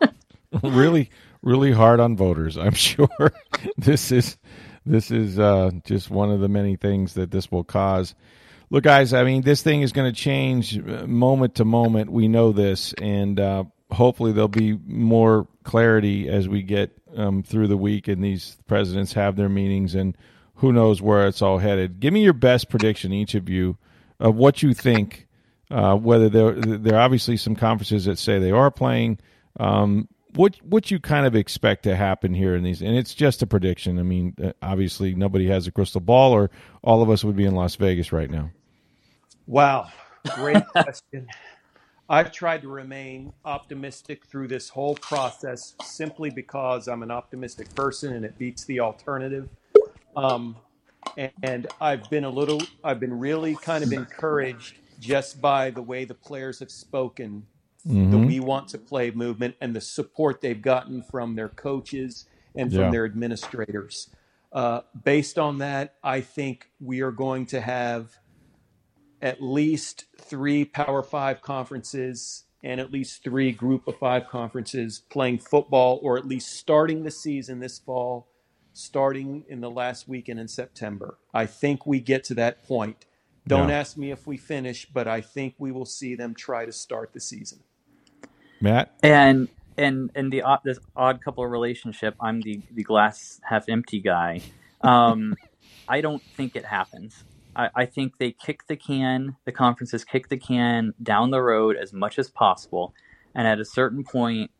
really 0.63 1.09
really 1.41 1.71
hard 1.71 1.99
on 1.99 2.15
voters. 2.15 2.57
I'm 2.57 2.73
sure 2.73 3.31
this 3.77 4.11
is 4.11 4.37
this 4.85 5.11
is 5.11 5.37
uh, 5.37 5.71
just 5.83 6.09
one 6.09 6.31
of 6.31 6.39
the 6.39 6.47
many 6.47 6.75
things 6.75 7.13
that 7.15 7.31
this 7.31 7.51
will 7.51 7.63
cause. 7.63 8.15
Look, 8.69 8.83
guys, 8.83 9.13
I 9.13 9.23
mean, 9.23 9.43
this 9.43 9.61
thing 9.61 9.81
is 9.81 9.93
going 9.93 10.13
to 10.13 10.19
change 10.19 10.77
uh, 10.77 11.07
moment 11.07 11.55
to 11.55 11.65
moment. 11.65 12.11
We 12.11 12.27
know 12.27 12.51
this, 12.51 12.93
and 13.01 13.39
uh, 13.39 13.63
hopefully 13.89 14.33
there'll 14.33 14.49
be 14.49 14.77
more 14.85 15.47
clarity 15.63 16.27
as 16.27 16.49
we 16.49 16.63
get 16.63 16.91
um, 17.15 17.43
through 17.43 17.67
the 17.67 17.77
week 17.77 18.07
and 18.07 18.21
these 18.23 18.57
presidents 18.67 19.13
have 19.13 19.37
their 19.37 19.49
meetings, 19.49 19.95
and 19.95 20.17
who 20.55 20.73
knows 20.73 21.01
where 21.01 21.27
it's 21.27 21.41
all 21.41 21.59
headed. 21.59 21.99
Give 21.99 22.13
me 22.13 22.23
your 22.23 22.33
best 22.33 22.69
prediction, 22.69 23.13
each 23.13 23.35
of 23.35 23.47
you, 23.47 23.77
of 24.19 24.35
what 24.35 24.61
you 24.61 24.73
think. 24.73 25.27
Uh, 25.69 25.95
whether 25.95 26.29
there 26.29 26.53
there 26.53 26.95
are 26.95 27.01
obviously 27.01 27.35
some 27.35 27.53
conferences 27.53 28.05
that 28.05 28.17
say 28.17 28.39
they 28.39 28.51
are 28.51 28.71
playing. 28.71 29.19
Um, 29.59 30.07
what 30.33 30.55
what 30.63 30.91
you 30.91 30.99
kind 30.99 31.25
of 31.25 31.35
expect 31.35 31.83
to 31.83 31.95
happen 31.95 32.33
here 32.33 32.55
in 32.55 32.63
these, 32.63 32.81
and 32.81 32.97
it's 32.97 33.13
just 33.13 33.41
a 33.41 33.47
prediction. 33.47 33.99
I 33.99 34.03
mean, 34.03 34.35
uh, 34.41 34.53
obviously 34.61 35.13
nobody 35.13 35.47
has 35.47 35.67
a 35.67 35.71
crystal 35.71 35.99
ball, 35.99 36.31
or 36.31 36.51
all 36.81 37.01
of 37.01 37.09
us 37.09 37.23
would 37.23 37.35
be 37.35 37.45
in 37.45 37.55
Las 37.55 37.75
Vegas 37.75 38.11
right 38.11 38.29
now. 38.29 38.51
Wow, 39.47 39.87
great 40.35 40.67
question. 40.71 41.27
I've 42.09 42.31
tried 42.31 42.61
to 42.61 42.69
remain 42.69 43.33
optimistic 43.43 44.25
through 44.25 44.47
this 44.49 44.69
whole 44.69 44.95
process 44.95 45.75
simply 45.83 46.29
because 46.29 46.87
I'm 46.87 47.03
an 47.03 47.11
optimistic 47.11 47.73
person 47.75 48.13
and 48.13 48.23
it 48.23 48.37
beats 48.37 48.65
the 48.65 48.79
alternative. 48.79 49.49
Um, 50.15 50.55
and, 51.17 51.31
and 51.43 51.67
I've 51.81 52.09
been 52.09 52.23
a 52.23 52.29
little, 52.29 52.61
I've 52.83 52.99
been 52.99 53.17
really 53.17 53.55
kind 53.55 53.83
of 53.83 53.91
encouraged 53.91 54.75
just 54.99 55.41
by 55.41 55.69
the 55.69 55.81
way 55.81 56.05
the 56.05 56.13
players 56.13 56.59
have 56.59 56.71
spoken, 56.71 57.45
mm-hmm. 57.85 58.11
the 58.11 58.17
we 58.17 58.39
want 58.39 58.67
to 58.69 58.77
play 58.77 59.11
movement, 59.11 59.55
and 59.61 59.75
the 59.75 59.81
support 59.81 60.41
they've 60.41 60.61
gotten 60.61 61.03
from 61.03 61.35
their 61.35 61.49
coaches 61.49 62.25
and 62.55 62.71
from 62.71 62.81
yeah. 62.81 62.91
their 62.91 63.05
administrators. 63.05 64.09
Uh, 64.51 64.81
based 65.03 65.37
on 65.37 65.57
that, 65.59 65.95
I 66.03 66.21
think 66.21 66.71
we 66.79 67.01
are 67.01 67.11
going 67.11 67.45
to 67.47 67.61
have 67.61 68.17
at 69.21 69.41
least 69.41 70.05
three 70.17 70.65
Power 70.65 71.03
Five 71.03 71.41
conferences 71.41 72.43
and 72.63 72.81
at 72.81 72.91
least 72.91 73.23
three 73.23 73.51
Group 73.51 73.87
of 73.87 73.97
Five 73.97 74.27
conferences 74.27 75.01
playing 75.09 75.39
football, 75.39 75.99
or 76.01 76.17
at 76.17 76.25
least 76.25 76.53
starting 76.53 77.03
the 77.03 77.11
season 77.11 77.59
this 77.59 77.79
fall, 77.79 78.27
starting 78.73 79.43
in 79.47 79.61
the 79.61 79.69
last 79.69 80.07
weekend 80.07 80.39
in 80.39 80.47
September. 80.47 81.17
I 81.33 81.45
think 81.45 81.85
we 81.85 81.99
get 81.99 82.23
to 82.25 82.33
that 82.35 82.63
point. 82.63 83.05
Don't 83.47 83.69
yeah. 83.69 83.79
ask 83.79 83.95
me 83.95 84.11
if 84.11 84.27
we 84.27 84.37
finish, 84.37 84.85
but 84.85 85.07
I 85.07 85.21
think 85.21 85.55
we 85.57 85.71
will 85.71 85.85
see 85.85 86.15
them 86.15 86.35
try 86.35 86.65
to 86.65 86.71
start 86.71 87.13
the 87.13 87.19
season. 87.19 87.59
Matt 88.59 88.93
and 89.03 89.47
and 89.77 90.09
and 90.15 90.33
the 90.33 90.43
this 90.65 90.79
odd 90.95 91.23
couple 91.23 91.45
relationship. 91.47 92.15
I'm 92.19 92.41
the 92.41 92.61
the 92.71 92.83
glass 92.83 93.39
half 93.43 93.69
empty 93.69 93.99
guy. 93.99 94.41
Um, 94.81 95.35
I 95.87 96.01
don't 96.01 96.23
think 96.35 96.55
it 96.55 96.65
happens. 96.65 97.23
I, 97.57 97.69
I 97.75 97.85
think 97.85 98.17
they 98.17 98.31
kick 98.31 98.67
the 98.67 98.77
can, 98.77 99.35
the 99.45 99.51
conferences 99.51 100.05
kick 100.05 100.29
the 100.29 100.37
can 100.37 100.93
down 101.01 101.31
the 101.31 101.41
road 101.41 101.75
as 101.75 101.91
much 101.91 102.19
as 102.19 102.29
possible. 102.29 102.93
And 103.35 103.47
at 103.47 103.59
a 103.59 103.65
certain 103.65 104.03
point, 104.03 104.51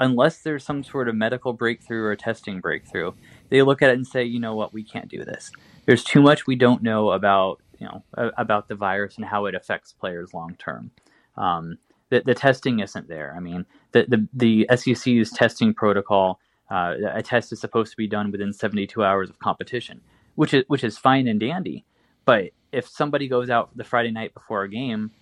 unless 0.00 0.38
there's 0.38 0.64
some 0.64 0.82
sort 0.82 1.08
of 1.08 1.14
medical 1.14 1.52
breakthrough 1.52 2.04
or 2.04 2.16
testing 2.16 2.60
breakthrough, 2.60 3.12
they 3.50 3.62
look 3.62 3.82
at 3.82 3.90
it 3.90 3.96
and 3.96 4.06
say, 4.06 4.24
you 4.24 4.40
know 4.40 4.54
what, 4.54 4.72
we 4.72 4.82
can't 4.82 5.08
do 5.08 5.24
this. 5.24 5.52
There's 5.86 6.04
too 6.04 6.22
much 6.22 6.46
we 6.46 6.56
don't 6.56 6.82
know 6.82 7.10
about, 7.12 7.60
you 7.78 7.86
know, 7.86 8.02
about 8.36 8.68
the 8.68 8.74
virus 8.74 9.16
and 9.16 9.26
how 9.26 9.46
it 9.46 9.54
affects 9.54 9.92
players 9.92 10.34
long 10.34 10.56
term. 10.58 10.90
Um, 11.36 11.78
the, 12.10 12.22
the 12.24 12.34
testing 12.34 12.80
isn't 12.80 13.08
there. 13.08 13.34
I 13.36 13.40
mean, 13.40 13.66
the 13.92 14.06
the, 14.08 14.66
the 14.66 14.76
SEC's 14.76 15.30
testing 15.30 15.74
protocol, 15.74 16.40
uh, 16.70 16.94
a 17.12 17.22
test 17.22 17.52
is 17.52 17.60
supposed 17.60 17.90
to 17.90 17.96
be 17.96 18.06
done 18.06 18.30
within 18.30 18.52
72 18.52 19.04
hours 19.04 19.30
of 19.30 19.38
competition, 19.38 20.00
which 20.34 20.54
is 20.54 20.64
which 20.68 20.84
is 20.84 20.96
fine 20.96 21.28
and 21.28 21.38
dandy. 21.40 21.84
But 22.28 22.50
if 22.72 22.86
somebody 22.86 23.26
goes 23.26 23.48
out 23.48 23.74
the 23.74 23.84
Friday 23.84 24.10
night 24.10 24.34
before 24.34 24.62
a 24.62 24.68
game 24.68 25.12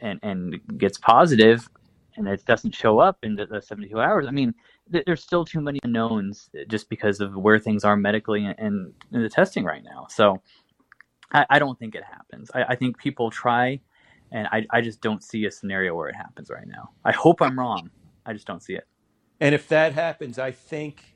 and, 0.00 0.18
and 0.22 0.58
gets 0.78 0.96
positive 0.96 1.68
and 2.16 2.26
it 2.26 2.42
doesn't 2.46 2.74
show 2.74 3.00
up 3.00 3.18
in 3.22 3.36
the, 3.36 3.44
the 3.44 3.60
72 3.60 4.00
hours, 4.00 4.24
I 4.26 4.30
mean, 4.30 4.54
th- 4.90 5.04
there's 5.04 5.22
still 5.22 5.44
too 5.44 5.60
many 5.60 5.78
unknowns 5.84 6.48
just 6.70 6.88
because 6.88 7.20
of 7.20 7.36
where 7.36 7.58
things 7.58 7.84
are 7.84 7.98
medically 7.98 8.46
and, 8.46 8.54
and 8.58 8.94
in 9.12 9.22
the 9.22 9.28
testing 9.28 9.62
right 9.64 9.84
now. 9.84 10.06
So 10.08 10.40
I, 11.34 11.44
I 11.50 11.58
don't 11.58 11.78
think 11.78 11.94
it 11.94 12.02
happens. 12.02 12.50
I, 12.54 12.64
I, 12.70 12.76
think 12.76 12.96
people 12.96 13.30
try, 13.30 13.78
and 14.32 14.48
I, 14.50 14.64
I 14.70 14.80
just 14.80 15.02
don't 15.02 15.22
see 15.22 15.44
a 15.44 15.50
scenario 15.50 15.94
where 15.94 16.08
it 16.08 16.16
happens 16.16 16.48
right 16.48 16.66
now. 16.66 16.92
I 17.04 17.12
hope 17.12 17.42
I'm 17.42 17.58
wrong. 17.58 17.90
I 18.24 18.32
just 18.32 18.46
don't 18.46 18.62
see 18.62 18.72
it. 18.72 18.88
And 19.38 19.54
if 19.54 19.68
that 19.68 19.92
happens, 19.92 20.38
I 20.38 20.50
think 20.50 21.13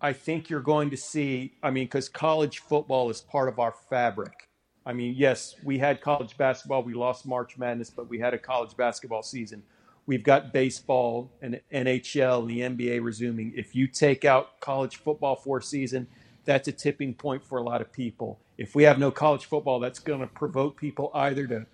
I 0.00 0.12
think 0.12 0.48
you're 0.48 0.60
going 0.60 0.90
to 0.90 0.96
see, 0.96 1.52
I 1.62 1.70
mean, 1.70 1.84
because 1.84 2.08
college 2.08 2.60
football 2.60 3.10
is 3.10 3.20
part 3.20 3.48
of 3.48 3.58
our 3.58 3.72
fabric. 3.90 4.48
I 4.86 4.92
mean, 4.92 5.14
yes, 5.16 5.56
we 5.64 5.76
had 5.78 6.00
college 6.00 6.36
basketball. 6.36 6.82
We 6.82 6.94
lost 6.94 7.26
March 7.26 7.58
Madness, 7.58 7.90
but 7.90 8.08
we 8.08 8.18
had 8.18 8.32
a 8.32 8.38
college 8.38 8.76
basketball 8.76 9.22
season. 9.22 9.62
We've 10.06 10.22
got 10.22 10.52
baseball 10.52 11.30
and 11.42 11.60
NHL 11.72 12.40
and 12.40 12.48
the 12.48 12.86
NBA 12.86 13.04
resuming. 13.04 13.52
If 13.56 13.74
you 13.74 13.86
take 13.86 14.24
out 14.24 14.60
college 14.60 14.96
football 14.96 15.36
for 15.36 15.58
a 15.58 15.62
season, 15.62 16.06
that's 16.44 16.68
a 16.68 16.72
tipping 16.72 17.12
point 17.12 17.44
for 17.44 17.58
a 17.58 17.62
lot 17.62 17.82
of 17.82 17.92
people. 17.92 18.40
If 18.56 18.74
we 18.74 18.84
have 18.84 18.98
no 18.98 19.10
college 19.10 19.44
football, 19.44 19.80
that's 19.80 19.98
going 19.98 20.20
to 20.20 20.26
provoke 20.26 20.80
people 20.80 21.10
either 21.12 21.46
to 21.48 21.66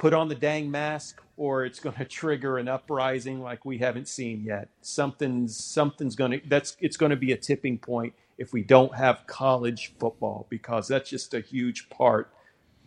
put 0.00 0.14
on 0.14 0.28
the 0.28 0.34
dang 0.34 0.70
mask 0.70 1.20
or 1.36 1.66
it's 1.66 1.78
going 1.78 1.94
to 1.98 2.04
trigger 2.06 2.56
an 2.56 2.66
uprising 2.66 3.40
like 3.42 3.64
we 3.64 3.78
haven't 3.78 4.08
seen 4.08 4.42
yet. 4.42 4.68
Something's 4.80 5.62
something's 5.62 6.16
going 6.16 6.32
to 6.32 6.40
that's 6.48 6.76
it's 6.80 6.96
going 6.96 7.10
to 7.10 7.16
be 7.16 7.32
a 7.32 7.36
tipping 7.36 7.78
point 7.78 8.14
if 8.38 8.52
we 8.52 8.64
don't 8.64 8.94
have 8.96 9.26
college 9.26 9.92
football 10.00 10.46
because 10.48 10.88
that's 10.88 11.10
just 11.10 11.34
a 11.34 11.40
huge 11.40 11.90
part 11.90 12.32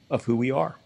of 0.10 0.26
who 0.26 0.36
we 0.36 0.52
are. 0.52 0.80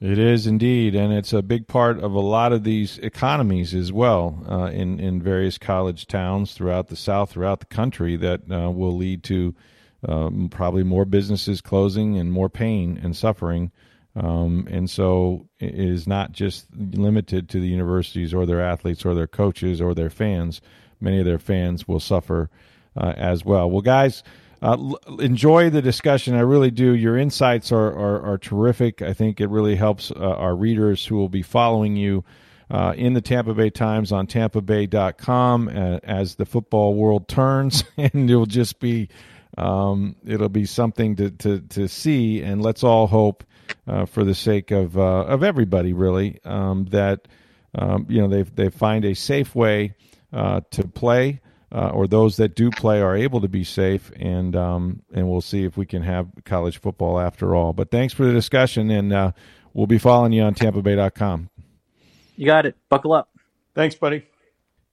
It 0.00 0.18
is 0.18 0.48
indeed, 0.48 0.96
and 0.96 1.12
it's 1.12 1.32
a 1.32 1.42
big 1.42 1.68
part 1.68 1.98
of 1.98 2.12
a 2.12 2.20
lot 2.20 2.52
of 2.52 2.64
these 2.64 2.98
economies 2.98 3.72
as 3.72 3.92
well 3.92 4.44
uh, 4.48 4.64
in 4.66 4.98
in 5.00 5.20
various 5.20 5.58
college 5.58 6.06
towns 6.06 6.54
throughout 6.54 6.88
the 6.88 6.96
South, 6.96 7.30
throughout 7.30 7.60
the 7.60 7.66
country, 7.66 8.16
that 8.16 8.40
uh, 8.50 8.70
will 8.70 8.96
lead 8.96 9.22
to 9.24 9.54
um, 10.08 10.48
probably 10.48 10.82
more 10.82 11.04
businesses 11.04 11.60
closing 11.60 12.18
and 12.18 12.32
more 12.32 12.48
pain 12.48 13.00
and 13.02 13.16
suffering. 13.16 13.70
Um, 14.14 14.68
and 14.70 14.90
so 14.90 15.48
it 15.58 15.74
is 15.74 16.06
not 16.06 16.32
just 16.32 16.66
limited 16.76 17.48
to 17.50 17.60
the 17.60 17.68
universities 17.68 18.34
or 18.34 18.44
their 18.44 18.60
athletes 18.60 19.04
or 19.04 19.14
their 19.14 19.26
coaches 19.26 19.80
or 19.80 19.94
their 19.94 20.10
fans. 20.10 20.60
Many 21.00 21.18
of 21.18 21.24
their 21.24 21.38
fans 21.38 21.88
will 21.88 22.00
suffer 22.00 22.50
uh, 22.96 23.14
as 23.16 23.44
well. 23.44 23.70
Well, 23.70 23.80
guys, 23.80 24.22
uh, 24.60 24.72
l- 24.72 25.18
enjoy 25.18 25.70
the 25.70 25.82
discussion. 25.82 26.34
I 26.34 26.40
really 26.40 26.70
do. 26.70 26.94
Your 26.94 27.16
insights 27.16 27.72
are, 27.72 27.88
are, 27.92 28.22
are 28.22 28.38
terrific. 28.38 29.02
I 29.02 29.14
think 29.14 29.40
it 29.40 29.48
really 29.48 29.76
helps 29.76 30.10
uh, 30.10 30.14
our 30.14 30.54
readers 30.54 31.04
who 31.06 31.16
will 31.16 31.30
be 31.30 31.42
following 31.42 31.96
you 31.96 32.24
uh, 32.70 32.94
in 32.96 33.14
the 33.14 33.20
Tampa 33.20 33.54
Bay 33.54 33.70
Times 33.70 34.12
on 34.12 34.26
tampabay.com 34.26 35.68
uh, 35.68 35.98
as 36.02 36.36
the 36.36 36.46
football 36.46 36.94
world 36.94 37.28
turns, 37.28 37.84
and 37.96 38.30
it'll 38.30 38.46
just 38.46 38.78
be 38.78 39.08
um, 39.58 40.16
it'll 40.24 40.48
be 40.48 40.64
something 40.64 41.16
to, 41.16 41.30
to, 41.30 41.60
to 41.60 41.88
see. 41.88 42.42
And 42.42 42.62
let's 42.62 42.82
all 42.82 43.06
hope, 43.06 43.44
uh, 43.86 44.06
for 44.06 44.24
the 44.24 44.34
sake 44.34 44.70
of 44.70 44.96
uh, 44.96 45.24
of 45.24 45.42
everybody, 45.42 45.92
really, 45.92 46.38
um, 46.44 46.86
that 46.86 47.28
um, 47.74 48.06
you 48.08 48.20
know 48.20 48.28
they 48.28 48.42
they 48.42 48.70
find 48.70 49.04
a 49.04 49.14
safe 49.14 49.54
way 49.54 49.94
to 50.32 50.88
play 50.94 51.40
uh, 51.72 51.88
or 51.88 52.06
those 52.06 52.36
that 52.36 52.54
do 52.54 52.70
play 52.70 53.00
are 53.00 53.16
able 53.16 53.40
to 53.40 53.48
be 53.48 53.64
safe, 53.64 54.12
and 54.16 54.54
um, 54.54 55.02
and 55.14 55.28
we'll 55.28 55.40
see 55.40 55.64
if 55.64 55.76
we 55.76 55.86
can 55.86 56.02
have 56.02 56.28
college 56.44 56.78
football 56.78 57.18
after 57.18 57.54
all. 57.54 57.72
But 57.72 57.90
thanks 57.90 58.12
for 58.12 58.26
the 58.26 58.32
discussion, 58.32 58.90
and 58.90 59.12
uh, 59.12 59.32
we'll 59.72 59.86
be 59.86 59.98
following 59.98 60.32
you 60.32 60.42
on 60.42 60.54
TampaBay.com. 60.54 61.48
You 62.36 62.46
got 62.46 62.66
it. 62.66 62.76
Buckle 62.90 63.14
up. 63.14 63.30
Thanks, 63.74 63.94
buddy. 63.94 64.26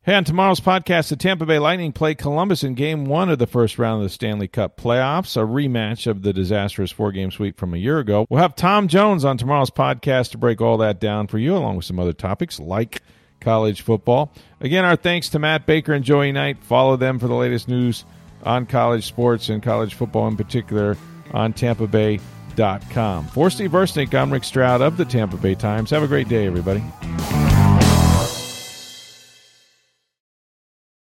Hey, 0.03 0.15
on 0.15 0.23
tomorrow's 0.23 0.61
podcast, 0.61 1.09
the 1.09 1.17
Tampa 1.17 1.45
Bay 1.45 1.59
Lightning 1.59 1.91
play 1.91 2.15
Columbus 2.15 2.63
in 2.63 2.73
Game 2.73 3.03
One 3.03 3.29
of 3.29 3.37
the 3.37 3.45
first 3.45 3.77
round 3.77 4.01
of 4.01 4.03
the 4.03 4.09
Stanley 4.13 4.47
Cup 4.47 4.77
playoffs, 4.77 5.35
a 5.35 5.45
rematch 5.45 6.07
of 6.07 6.21
the 6.21 6.31
disastrous 6.31 6.89
four-game 6.89 7.31
sweep 7.31 7.59
from 7.59 7.73
a 7.73 7.77
year 7.77 7.99
ago. 7.99 8.25
We'll 8.29 8.41
have 8.41 8.55
Tom 8.55 8.87
Jones 8.87 9.25
on 9.25 9.37
tomorrow's 9.37 9.69
podcast 9.69 10.31
to 10.31 10.37
break 10.37 10.61
all 10.61 10.77
that 10.77 11.01
down 11.01 11.27
for 11.27 11.37
you, 11.37 11.53
along 11.53 11.75
with 11.75 11.83
some 11.83 11.99
other 11.99 12.13
topics 12.13 12.61
like 12.61 13.01
college 13.41 13.81
football. 13.81 14.31
Again, 14.61 14.85
our 14.85 14.95
thanks 14.95 15.27
to 15.29 15.39
Matt 15.39 15.65
Baker 15.65 15.91
and 15.91 16.05
Joey 16.05 16.31
Knight. 16.31 16.63
Follow 16.63 16.95
them 16.95 17.19
for 17.19 17.27
the 17.27 17.35
latest 17.35 17.67
news 17.67 18.05
on 18.43 18.67
college 18.67 19.05
sports 19.05 19.49
and 19.49 19.61
college 19.61 19.95
football 19.95 20.29
in 20.29 20.37
particular 20.37 20.95
on 21.33 21.51
TampaBay.com. 21.51 23.27
For 23.27 23.49
Steve 23.49 23.71
Versnick, 23.71 24.13
I'm 24.15 24.31
Rick 24.31 24.45
Stroud 24.45 24.81
of 24.81 24.95
the 24.95 25.03
Tampa 25.03 25.35
Bay 25.35 25.55
Times. 25.55 25.89
Have 25.89 26.03
a 26.03 26.07
great 26.07 26.29
day, 26.29 26.47
everybody. 26.47 26.81